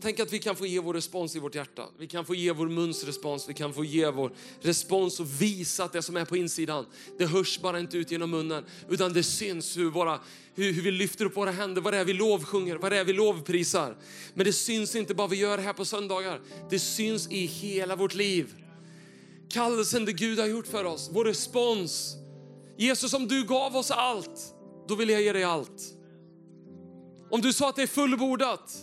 Tänk 0.03 0.21
att 0.21 0.33
vi 0.33 0.39
kan 0.39 0.57
få 0.57 0.67
ge 0.67 0.81
vår 0.81 0.95
respons 0.95 1.37
i 1.37 1.39
vårt 1.39 1.55
hjärta. 1.55 1.85
Vi 1.99 2.07
kan 2.07 2.25
få 2.25 2.35
ge 2.35 2.53
vår 2.53 2.69
muns 2.69 3.05
respons, 3.05 3.49
vi 3.49 3.55
kan 3.55 3.75
få 3.75 3.85
ge 3.85 4.11
vår 4.11 4.33
respons 4.61 5.21
och 5.21 5.43
visa 5.43 5.85
att 5.85 5.93
det 5.93 6.03
som 6.03 6.17
är 6.17 6.25
på 6.25 6.37
insidan, 6.37 6.87
det 7.19 7.27
hörs 7.27 7.61
bara 7.61 7.81
inte 7.81 7.99
ut 7.99 8.11
genom 8.11 8.31
munnen, 8.31 8.65
utan 8.89 9.13
det 9.13 9.23
syns 9.23 9.77
hur, 9.77 9.91
våra, 9.91 10.21
hur, 10.55 10.73
hur 10.73 10.83
vi 10.83 10.91
lyfter 10.91 11.25
upp 11.25 11.37
våra 11.37 11.51
händer, 11.51 11.83
vad 11.83 11.93
det 11.93 11.99
är 11.99 12.05
vi 12.05 12.13
lovsjunger, 12.13 12.77
vad 12.77 12.93
det 12.93 12.99
är 12.99 13.05
vi 13.05 13.13
lovprisar. 13.13 13.97
Men 14.35 14.47
det 14.47 14.53
syns 14.53 14.95
inte 14.95 15.15
bara 15.15 15.27
vi 15.27 15.37
gör 15.37 15.59
här 15.59 15.73
på 15.73 15.85
söndagar, 15.85 16.41
det 16.71 16.79
syns 16.79 17.31
i 17.31 17.47
hela 17.47 17.97
vårt 17.97 18.15
liv. 18.15 18.55
Kallelsen 19.49 20.05
det 20.05 20.13
Gud 20.13 20.39
har 20.39 20.47
gjort 20.47 20.67
för 20.67 20.85
oss, 20.85 21.11
vår 21.13 21.25
respons. 21.25 22.20
Jesus, 22.81 23.15
om 23.15 23.29
du 23.29 23.45
gav 23.45 23.77
oss 23.77 23.91
allt, 23.91 24.55
då 24.87 24.95
vill 24.95 25.09
jag 25.09 25.23
ge 25.23 25.33
dig 25.33 25.45
allt. 25.45 25.97
Om 27.31 27.41
du 27.41 27.53
sa 27.53 27.69
att 27.69 27.77
det 27.77 27.83
är 27.83 27.87
fullbordat, 27.87 28.77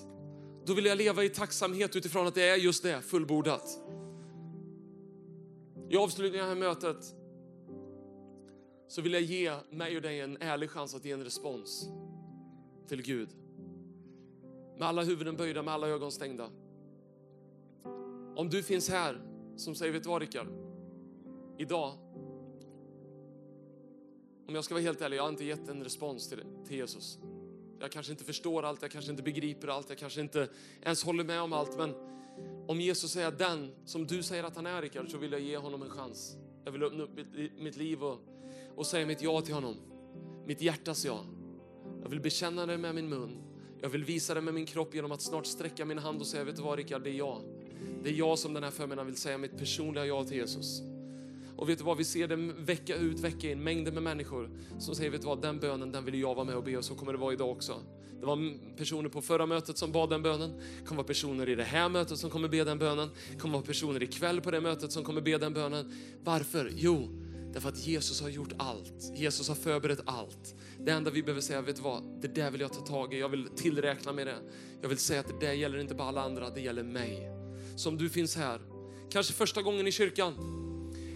då 0.65 0.73
vill 0.73 0.85
jag 0.85 0.97
leva 0.97 1.23
i 1.23 1.29
tacksamhet 1.29 1.95
utifrån 1.95 2.27
att 2.27 2.35
det 2.35 2.49
är 2.49 2.55
just 2.55 2.83
det, 2.83 3.01
fullbordat. 3.01 3.79
I 5.89 5.97
avslutningen 5.97 6.49
av 6.49 6.55
det 6.55 6.61
här 6.61 6.69
mötet 6.69 7.15
så 8.87 9.01
vill 9.01 9.13
jag 9.13 9.21
ge 9.21 9.55
mig 9.69 9.95
och 9.95 10.01
dig 10.01 10.21
en 10.21 10.37
ärlig 10.41 10.69
chans 10.69 10.95
att 10.95 11.05
ge 11.05 11.11
en 11.11 11.23
respons 11.23 11.89
till 12.87 13.01
Gud. 13.01 13.29
Med 14.77 14.87
alla 14.87 15.03
huvuden 15.03 15.37
böjda, 15.37 15.63
med 15.63 15.73
alla 15.73 15.87
ögon 15.87 16.11
stängda. 16.11 16.49
Om 18.35 18.49
du 18.49 18.63
finns 18.63 18.89
här 18.89 19.21
som 19.55 19.75
säger, 19.75 19.93
vet 19.93 20.03
du 20.03 20.09
vad 20.09 20.21
Rickard? 20.21 20.47
Idag, 21.57 21.93
om 24.47 24.55
jag 24.55 24.63
ska 24.63 24.73
vara 24.73 24.83
helt 24.83 25.01
ärlig, 25.01 25.17
jag 25.17 25.23
har 25.23 25.29
inte 25.29 25.45
gett 25.45 25.69
en 25.69 25.83
respons 25.83 26.29
till, 26.29 26.43
till 26.67 26.77
Jesus. 26.77 27.17
Jag 27.79 27.91
kanske 27.91 28.11
inte 28.11 28.23
förstår 28.23 28.63
allt, 28.63 28.81
jag 28.81 28.91
kanske 28.91 29.11
inte 29.11 29.23
begriper 29.23 29.67
allt, 29.67 29.89
jag 29.89 29.97
kanske 29.97 30.21
inte 30.21 30.49
ens 30.81 31.03
håller 31.03 31.23
med 31.23 31.41
om 31.41 31.53
allt. 31.53 31.77
Men 31.77 31.93
om 32.67 32.81
Jesus 32.81 33.15
är 33.15 33.31
den 33.31 33.71
som 33.85 34.07
du 34.07 34.23
säger 34.23 34.43
att 34.43 34.55
han 34.55 34.65
är 34.65 34.81
Rickard, 34.81 35.11
så 35.11 35.17
vill 35.17 35.31
jag 35.31 35.41
ge 35.41 35.57
honom 35.57 35.81
en 35.81 35.89
chans. 35.89 36.37
Jag 36.65 36.71
vill 36.71 36.83
öppna 36.83 37.03
upp 37.03 37.15
mitt, 37.15 37.59
mitt 37.59 37.77
liv 37.77 38.03
och, 38.03 38.19
och 38.75 38.87
säga 38.87 39.05
mitt 39.05 39.21
ja 39.21 39.41
till 39.41 39.53
honom. 39.53 39.75
Mitt 40.45 40.61
hjärtas 40.61 41.05
ja. 41.05 41.25
Jag 42.01 42.09
vill 42.09 42.19
bekänna 42.19 42.65
det 42.65 42.77
med 42.77 42.95
min 42.95 43.09
mun. 43.09 43.41
Jag 43.81 43.89
vill 43.89 44.03
visa 44.03 44.33
det 44.33 44.41
med 44.41 44.53
min 44.53 44.65
kropp 44.65 44.95
genom 44.95 45.11
att 45.11 45.21
snart 45.21 45.45
sträcka 45.45 45.85
min 45.85 45.97
hand 45.97 46.21
och 46.21 46.27
säga, 46.27 46.43
vet 46.43 46.55
du 46.55 46.61
vad 46.61 46.77
Rickard, 46.77 47.03
det 47.03 47.09
är 47.09 47.13
jag. 47.13 47.41
Det 48.03 48.09
är 48.09 48.13
jag 48.13 48.39
som 48.39 48.53
den 48.53 48.63
här 48.63 48.71
förmiddagen 48.71 49.07
vill 49.07 49.17
säga 49.17 49.37
mitt 49.37 49.57
personliga 49.57 50.05
ja 50.05 50.23
till 50.23 50.37
Jesus. 50.37 50.81
Och 51.57 51.69
vet 51.69 51.77
du 51.77 51.83
vad, 51.83 51.97
vi 51.97 52.03
ser 52.03 52.27
det 52.27 52.35
vecka 52.57 52.95
ut, 52.95 53.19
vecka 53.19 53.51
in, 53.51 53.63
mängder 53.63 53.91
med 53.91 54.03
människor 54.03 54.49
som 54.79 54.95
säger, 54.95 55.09
vet 55.09 55.21
du 55.21 55.27
vad, 55.27 55.41
den 55.41 55.59
bönen, 55.59 55.91
den 55.91 56.05
vill 56.05 56.19
jag 56.19 56.35
vara 56.35 56.45
med 56.45 56.55
och 56.55 56.63
be 56.63 56.77
och 56.77 56.85
så 56.85 56.95
kommer 56.95 57.11
det 57.11 57.19
vara 57.19 57.33
idag 57.33 57.51
också. 57.51 57.81
Det 58.19 58.25
var 58.25 58.75
personer 58.77 59.09
på 59.09 59.21
förra 59.21 59.45
mötet 59.45 59.77
som 59.77 59.91
bad 59.91 60.09
den 60.09 60.21
bönen. 60.21 60.57
Det 60.79 60.85
kommer 60.85 60.97
vara 60.97 61.07
personer 61.07 61.49
i 61.49 61.55
det 61.55 61.63
här 61.63 61.89
mötet 61.89 62.17
som 62.17 62.29
kommer 62.29 62.47
be 62.47 62.63
den 62.63 62.79
bönen. 62.79 63.09
Det 63.31 63.39
kommer 63.39 63.53
vara 63.53 63.65
personer 63.65 64.03
ikväll 64.03 64.41
på 64.41 64.51
det 64.51 64.61
mötet 64.61 64.91
som 64.91 65.03
kommer 65.03 65.21
be 65.21 65.37
den 65.37 65.53
bönen. 65.53 65.93
Varför? 66.23 66.71
Jo, 66.75 67.09
därför 67.53 67.69
att 67.69 67.87
Jesus 67.87 68.21
har 68.21 68.29
gjort 68.29 68.53
allt. 68.57 69.11
Jesus 69.15 69.47
har 69.47 69.55
förberett 69.55 69.99
allt. 70.05 70.55
Det 70.79 70.91
enda 70.91 71.11
vi 71.11 71.23
behöver 71.23 71.41
säga, 71.41 71.61
vet 71.61 71.75
du 71.75 71.81
vad, 71.81 72.21
det 72.21 72.27
där 72.27 72.51
vill 72.51 72.61
jag 72.61 72.73
ta 72.73 72.81
tag 72.81 73.13
i. 73.13 73.19
Jag 73.19 73.29
vill 73.29 73.47
tillräkna 73.55 74.13
med 74.13 74.27
det. 74.27 74.37
Jag 74.81 74.89
vill 74.89 74.97
säga 74.97 75.19
att 75.19 75.27
det 75.27 75.45
där 75.45 75.53
gäller 75.53 75.77
inte 75.77 75.95
bara 75.95 76.07
alla 76.07 76.21
andra, 76.21 76.49
det 76.49 76.61
gäller 76.61 76.83
mig. 76.83 77.29
Som 77.75 77.97
du 77.97 78.09
finns 78.09 78.35
här, 78.35 78.61
kanske 79.09 79.33
första 79.33 79.61
gången 79.61 79.87
i 79.87 79.91
kyrkan, 79.91 80.33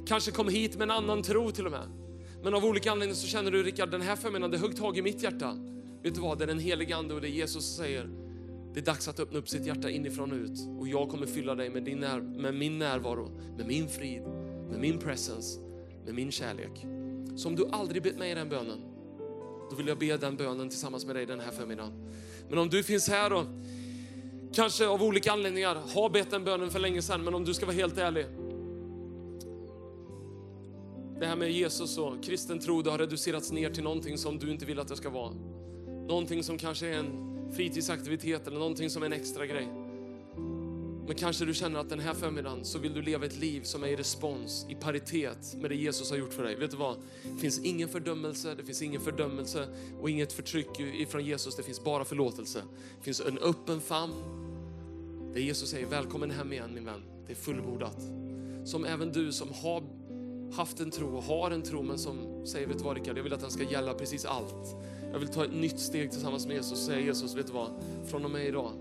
kanske 0.06 0.32
kom 0.32 0.50
hit 0.50 0.78
med 0.78 0.84
en 0.84 0.92
annan 0.92 1.24
tro 1.24 1.52
till 1.52 1.66
och 1.66 1.72
med. 1.72 1.90
Men 2.44 2.54
av 2.54 2.66
olika 2.66 2.92
anledningar 2.92 3.16
så 3.16 3.28
känner 3.28 3.52
du, 3.52 3.64
Rickard, 3.64 3.92
den 3.92 4.02
här 4.02 4.16
förmiddagen, 4.16 4.52
det 4.52 4.58
högg 4.58 4.78
tag 4.78 4.98
i 4.98 5.02
mitt 5.02 5.24
hjärta. 5.24 5.58
Vet 6.04 6.16
du 6.16 6.22
vad, 6.22 6.38
det 6.38 6.46
är 6.46 6.48
den 6.48 6.60
helige 6.60 6.96
Ande 6.96 7.14
och 7.14 7.22
det 7.22 7.28
är 7.28 7.32
Jesus 7.32 7.66
som 7.66 7.84
säger. 7.86 8.10
Det 8.74 8.80
är 8.80 8.84
dags 8.84 9.08
att 9.08 9.20
öppna 9.20 9.40
upp 9.40 9.50
sitt 9.50 9.66
hjärta 9.66 9.90
inifrån 9.90 10.32
och 10.32 10.38
ut. 10.38 10.60
Och 10.80 10.88
jag 10.88 11.10
kommer 11.10 11.26
fylla 11.28 11.56
dig 11.56 11.70
med, 11.70 11.84
din 11.84 12.00
när, 12.00 12.22
med 12.22 12.54
min 12.54 12.80
närvaro, 12.80 13.32
med 13.58 13.68
min 13.68 13.90
frid, 13.90 14.22
med 14.70 14.80
min 14.80 15.00
presence, 15.00 15.60
med 16.06 16.16
min 16.16 16.32
kärlek. 16.32 16.86
Så 17.36 17.48
om 17.48 17.56
du 17.56 17.66
aldrig 17.72 18.04
bett 18.04 18.18
mig 18.18 18.36
den 18.36 18.50
bönen, 18.50 18.80
då 19.70 19.76
vill 19.76 19.88
jag 19.88 19.98
be 20.00 20.18
den 20.18 20.36
bönen 20.36 20.70
tillsammans 20.70 21.06
med 21.06 21.16
dig 21.16 21.26
den 21.26 21.40
här 21.40 21.52
förmiddagen. 21.52 21.94
Men 22.50 22.60
om 22.60 22.70
du 22.70 22.84
finns 22.84 23.10
här 23.10 23.34
och 23.34 23.46
kanske 24.54 24.88
av 24.88 25.04
olika 25.04 25.32
anledningar 25.32 25.78
har 25.94 26.10
bett 26.10 26.32
den 26.32 26.44
bönen 26.44 26.72
för 26.72 26.80
länge 26.80 27.02
sedan, 27.02 27.24
men 27.24 27.34
om 27.34 27.46
du 27.46 27.54
ska 27.54 27.66
vara 27.66 27.76
helt 27.76 27.98
ärlig. 27.98 28.26
Det 31.22 31.28
här 31.28 31.36
med 31.36 31.52
Jesus 31.52 31.98
och 31.98 32.24
kristen 32.24 32.60
tro, 32.60 32.82
det 32.82 32.92
har 32.92 32.98
reducerats 32.98 33.52
ner 33.52 33.70
till 33.70 33.84
någonting 33.84 34.18
som 34.18 34.40
du 34.40 34.52
inte 34.52 34.66
vill 34.66 34.80
att 34.80 34.88
det 34.88 34.96
ska 34.96 35.10
vara. 35.10 35.34
Någonting 36.08 36.44
som 36.44 36.58
kanske 36.58 36.88
är 36.88 36.94
en 36.94 37.52
fritidsaktivitet 37.54 38.48
eller 38.48 38.60
någonting 38.60 38.90
som 38.90 39.02
är 39.02 39.06
en 39.06 39.14
extra 39.14 39.46
grej. 39.46 39.68
Men 41.08 41.16
kanske 41.16 41.46
du 41.46 41.54
känner 41.54 41.80
att 41.80 41.90
den 41.90 42.00
här 42.00 42.14
förmiddagen 42.14 42.66
så 42.66 42.80
vill 42.80 42.94
du 42.94 43.02
leva 43.02 43.26
ett 43.26 43.40
liv 43.40 43.62
som 43.62 43.84
är 43.84 43.88
i 43.88 43.96
respons, 43.96 44.66
i 44.70 44.76
paritet 44.76 45.56
med 45.56 45.72
det 45.72 45.76
Jesus 45.76 46.10
har 46.10 46.18
gjort 46.18 46.34
för 46.34 46.44
dig. 46.44 46.56
Vet 46.56 46.72
du 46.72 46.78
vad? 46.78 46.98
Det 47.24 47.42
finns 47.42 47.60
ingen 47.60 47.90
fördömelse, 47.90 48.56
det 48.56 48.64
finns 48.64 48.82
ingen 48.82 49.02
fördömelse 49.02 49.68
och 50.02 50.10
inget 50.10 50.34
förtryck 50.34 50.80
ifrån 50.80 51.26
Jesus. 51.26 51.56
Det 51.56 51.64
finns 51.64 51.84
bara 51.84 52.06
förlåtelse. 52.06 52.62
Det 52.98 53.04
finns 53.04 53.22
en 53.22 53.38
öppen 53.38 53.82
famn. 53.82 54.14
Där 55.34 55.42
Jesus 55.42 55.70
säger 55.70 55.88
välkommen 55.88 56.32
hem 56.32 56.54
igen 56.54 56.74
min 56.74 56.86
vän. 56.86 57.02
Det 57.28 57.34
är 57.34 57.38
fullbordat. 57.38 57.98
Som 58.66 58.86
även 58.86 59.12
du 59.12 59.32
som 59.32 59.50
har 59.54 60.01
haft 60.54 60.80
en 60.80 60.92
tro 60.92 61.18
och 61.18 61.24
har 61.24 61.52
en 61.52 61.62
tro 61.62 61.82
men 61.82 61.98
som 61.98 62.46
säger, 62.46 62.68
vet 62.68 62.78
du 62.78 62.84
vad 62.84 62.98
Rickard, 62.98 63.18
jag 63.18 63.24
vill 63.24 63.34
att 63.34 63.42
den 63.42 63.52
ska 63.52 63.64
gälla 63.64 63.94
precis 63.94 64.26
allt. 64.26 64.76
Jag 65.12 65.20
vill 65.20 65.28
ta 65.28 65.46
ett 65.46 65.54
nytt 65.54 65.80
steg 65.80 66.12
tillsammans 66.12 66.48
med 66.48 66.56
Jesus 66.56 66.72
och 66.72 66.78
säga 66.78 67.00
Jesus, 67.00 67.36
vet 67.36 67.48
du 67.48 67.54
vad, 67.54 67.70
från 68.06 68.26
och 68.26 68.32
med 68.32 68.48
idag, 68.48 68.72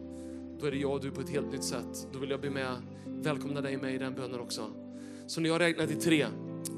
då 0.61 0.67
är 0.67 0.71
det 0.71 0.77
jag 0.77 0.93
och 0.93 1.01
du 1.01 1.11
på 1.11 1.21
ett 1.21 1.31
helt 1.31 1.53
nytt 1.53 1.65
sätt. 1.65 2.09
Då 2.13 2.19
vill 2.19 2.31
jag 2.31 2.41
be 2.41 2.51
med, 2.51 2.77
välkomna 3.07 3.61
dig 3.61 3.77
med 3.77 3.95
i 3.95 3.99
den 3.99 4.15
bönen 4.15 4.41
också. 4.41 4.63
Så 5.27 5.41
när 5.41 5.49
jag 5.49 5.61
räknar 5.61 5.87
till 5.87 6.01
tre, 6.01 6.27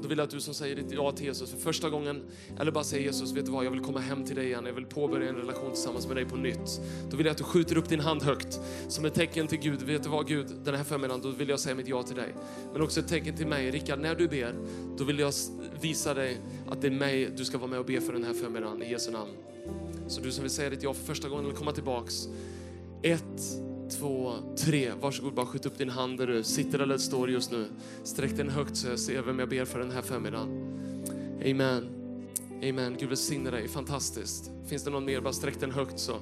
då 0.01 0.07
vill 0.07 0.17
jag 0.17 0.25
att 0.25 0.31
du 0.31 0.41
som 0.41 0.53
säger 0.53 0.75
ditt 0.75 0.91
ja 0.91 1.11
till 1.11 1.25
Jesus 1.25 1.51
för 1.51 1.57
första 1.57 1.89
gången, 1.89 2.23
eller 2.59 2.71
bara 2.71 2.83
säger 2.83 3.03
Jesus, 3.03 3.31
vet 3.31 3.45
du 3.45 3.51
vad, 3.51 3.65
jag 3.65 3.71
vill 3.71 3.81
komma 3.81 3.99
hem 3.99 4.25
till 4.25 4.35
dig 4.35 4.45
igen, 4.45 4.65
jag 4.65 4.73
vill 4.73 4.85
påbörja 4.85 5.29
en 5.29 5.35
relation 5.35 5.71
tillsammans 5.71 6.07
med 6.07 6.17
dig 6.17 6.25
på 6.25 6.35
nytt. 6.35 6.81
Då 7.09 7.17
vill 7.17 7.25
jag 7.25 7.31
att 7.31 7.37
du 7.37 7.43
skjuter 7.43 7.77
upp 7.77 7.89
din 7.89 7.99
hand 7.99 8.23
högt 8.23 8.59
som 8.87 9.05
ett 9.05 9.13
tecken 9.13 9.47
till 9.47 9.59
Gud. 9.59 9.81
Vet 9.81 10.03
du 10.03 10.09
vad 10.09 10.27
Gud, 10.27 10.47
den 10.63 10.75
här 10.75 10.83
förmiddagen, 10.83 11.21
då 11.21 11.29
vill 11.29 11.49
jag 11.49 11.59
säga 11.59 11.75
mitt 11.75 11.87
ja 11.87 12.03
till 12.03 12.15
dig. 12.15 12.35
Men 12.73 12.81
också 12.81 12.99
ett 12.99 13.07
tecken 13.07 13.35
till 13.35 13.47
mig, 13.47 13.71
Rickard, 13.71 13.99
när 13.99 14.15
du 14.15 14.27
ber, 14.27 14.55
då 14.97 15.03
vill 15.03 15.19
jag 15.19 15.33
visa 15.81 16.13
dig 16.13 16.37
att 16.69 16.81
det 16.81 16.87
är 16.87 16.91
mig 16.91 17.29
du 17.37 17.45
ska 17.45 17.57
vara 17.57 17.69
med 17.69 17.79
och 17.79 17.85
be 17.85 18.01
för 18.01 18.13
den 18.13 18.23
här 18.23 18.33
förmiddagen 18.33 18.83
i 18.83 18.91
Jesu 18.91 19.11
namn. 19.11 19.31
Så 20.07 20.21
du 20.21 20.31
som 20.31 20.43
vill 20.43 20.51
säga 20.51 20.69
ditt 20.69 20.83
ja 20.83 20.93
för 20.93 21.05
första 21.05 21.29
gången 21.29 21.45
eller 21.45 21.55
komma 21.55 21.71
tillbaks. 21.71 22.27
Ett, 23.01 23.41
två, 23.99 24.33
tre. 24.57 24.91
Varsågod, 25.01 25.33
bara 25.33 25.45
skjut 25.45 25.65
upp 25.65 25.77
din 25.77 25.89
hand 25.89 26.17
där 26.17 26.27
du 26.27 26.43
sitter 26.43 26.79
eller 26.79 26.97
står 26.97 27.29
just 27.29 27.51
nu. 27.51 27.65
Sträck 28.03 28.37
den 28.37 28.49
högt 28.49 28.77
så 28.77 28.87
jag 28.87 28.99
ser 28.99 29.21
vem 29.21 29.39
jag 29.39 29.49
ber 29.49 29.65
för 29.65 29.79
den 29.79 29.91
här 29.91 30.01
förmiddagen. 30.01 30.47
Amen. 31.45 31.89
Amen. 32.69 32.95
Gud 32.99 33.09
välsigne 33.09 33.51
dig. 33.51 33.67
Fantastiskt. 33.67 34.51
Finns 34.67 34.83
det 34.83 34.89
någon 34.89 35.05
mer, 35.05 35.21
bara 35.21 35.33
sträck 35.33 35.59
den 35.59 35.71
högt 35.71 35.99
så. 35.99 36.19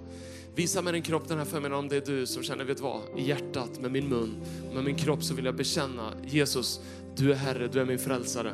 Visa 0.55 0.81
med 0.81 0.93
din 0.93 1.03
kropp 1.03 1.27
den 1.27 1.37
här 1.37 1.45
förmiddagen 1.45 1.83
om 1.83 1.89
det 1.89 1.95
är 1.97 2.15
du 2.15 2.25
som 2.25 2.43
känner, 2.43 2.63
vet 2.63 2.79
vad? 2.79 3.01
I 3.17 3.21
hjärtat, 3.21 3.81
med 3.81 3.91
min 3.91 4.09
mun, 4.09 4.35
med 4.73 4.83
min 4.83 4.95
kropp 4.95 5.23
så 5.23 5.33
vill 5.33 5.45
jag 5.45 5.55
bekänna 5.55 6.13
Jesus, 6.27 6.81
du 7.15 7.31
är 7.31 7.35
Herre, 7.35 7.67
du 7.67 7.79
är 7.79 7.85
min 7.85 7.99
frälsare. 7.99 8.53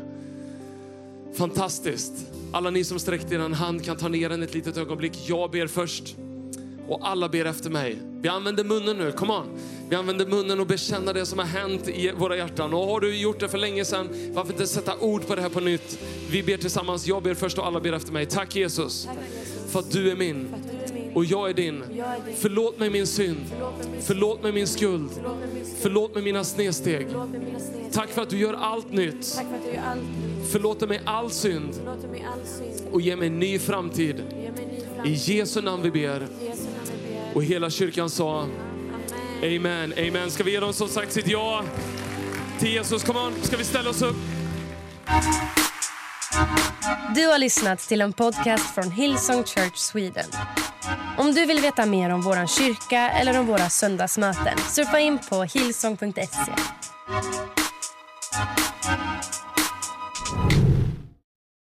Fantastiskt. 1.34 2.14
Alla 2.52 2.70
ni 2.70 2.84
som 2.84 3.00
sträckte 3.00 3.36
er 3.36 3.40
hand 3.40 3.86
kan 3.86 3.98
ta 3.98 4.08
ner 4.08 4.30
den 4.30 4.44
ett 4.44 4.54
litet 4.54 4.78
ögonblick. 4.78 5.14
Jag 5.28 5.52
ber 5.52 5.68
först 5.68 6.16
och 6.88 7.08
alla 7.08 7.30
ber 7.30 7.46
efter 7.46 7.70
mig. 7.70 7.98
Vi 8.28 8.32
använder 8.32 8.64
munnen 8.64 8.98
nu, 8.98 9.12
come 9.12 9.34
on. 9.34 9.46
Vi 9.90 9.96
använder 9.96 10.26
munnen 10.26 10.60
och 10.60 10.68
bekänna 10.68 11.14
det 11.14 11.26
som 11.26 11.40
har 11.40 11.46
hänt 11.46 11.88
i 11.88 12.12
våra 12.12 12.38
hjärtan. 12.38 12.74
Och 12.74 12.88
har 12.88 13.00
du 13.00 13.18
gjort 13.18 13.40
det 13.40 13.50
för 13.50 13.58
länge 13.58 13.86
sedan, 13.86 14.10
varför 14.34 14.52
inte 14.54 14.68
sätta 14.68 14.98
ord 14.98 15.28
på 15.28 15.36
det 15.36 15.42
här 15.42 15.50
på 15.50 15.60
nytt? 15.60 16.00
Vi 16.32 16.44
ber 16.44 16.58
tillsammans, 16.58 17.08
jag 17.08 17.24
ber 17.24 17.34
först 17.34 17.58
och 17.58 17.68
alla 17.68 17.80
ber 17.80 17.94
efter 17.94 18.12
mig. 18.12 18.26
Tack 18.26 18.56
Jesus, 18.56 19.06
Tack, 19.06 19.16
Jesus. 19.16 19.72
för 19.72 19.80
att 19.80 19.92
du 19.92 20.12
är 20.12 20.16
min 20.16 20.48
och 21.14 21.26
jag 21.26 21.50
är 21.50 21.54
din. 21.54 21.84
Förlåt 22.36 22.80
mig 22.80 22.90
min 22.90 23.08
synd. 23.08 23.46
Förlåt 24.02 24.44
mig 24.44 24.52
min 24.52 24.68
skuld. 24.68 25.10
Förlåt 25.82 26.14
mig 26.14 26.24
mina 26.24 26.44
snedsteg. 26.44 27.08
Tack 27.92 28.10
för 28.10 28.22
att 28.22 28.30
du 28.30 28.38
gör 28.38 28.54
allt 28.54 28.92
nytt. 28.92 29.42
Förlåt 30.52 30.90
mig 30.90 31.02
all 31.06 31.32
synd. 31.32 31.70
Och 32.92 33.02
ge 33.02 33.16
mig 33.16 33.28
en 33.28 33.40
ny 33.40 33.60
framtid. 33.60 34.24
I 35.06 35.14
Jesu 35.14 35.62
namn 35.62 35.84
vi 35.84 35.92
ber. 35.92 36.28
Och 37.38 37.44
hela 37.44 37.70
kyrkan 37.70 38.10
sa 38.10 38.48
Amen, 39.44 39.94
amen. 39.98 40.32
Ska 40.32 40.44
vi 40.44 40.52
ge 40.52 40.60
dem 40.60 40.74
som 40.74 40.88
sagt 40.88 41.12
sitt 41.12 41.28
ja 41.28 41.64
till 42.60 42.70
Jesus? 42.70 43.04
Kom 43.04 43.18
on, 43.18 43.34
ska 43.42 43.58
vi 43.58 43.64
ställa 43.64 43.90
oss 43.90 44.02
upp? 44.02 44.16
Du 47.16 47.28
har 47.28 47.38
lyssnat 47.38 47.80
till 47.80 48.02
en 48.02 48.14
podcast 48.14 48.76
från 48.76 48.92
Hillsong 48.92 49.44
Church 49.44 49.76
Sweden. 49.76 50.26
Om 51.18 51.34
du 51.34 51.46
vill 51.46 51.60
veta 51.60 51.86
mer 51.86 52.10
om 52.10 52.22
vår 52.22 52.48
kyrka 52.48 53.10
eller 53.10 53.40
om 53.40 53.46
våra 53.46 53.70
söndagsmöten 53.70 54.58
surfa 54.58 55.00
in 55.00 55.20
på 55.30 55.44
hillsong.se. 55.44 56.52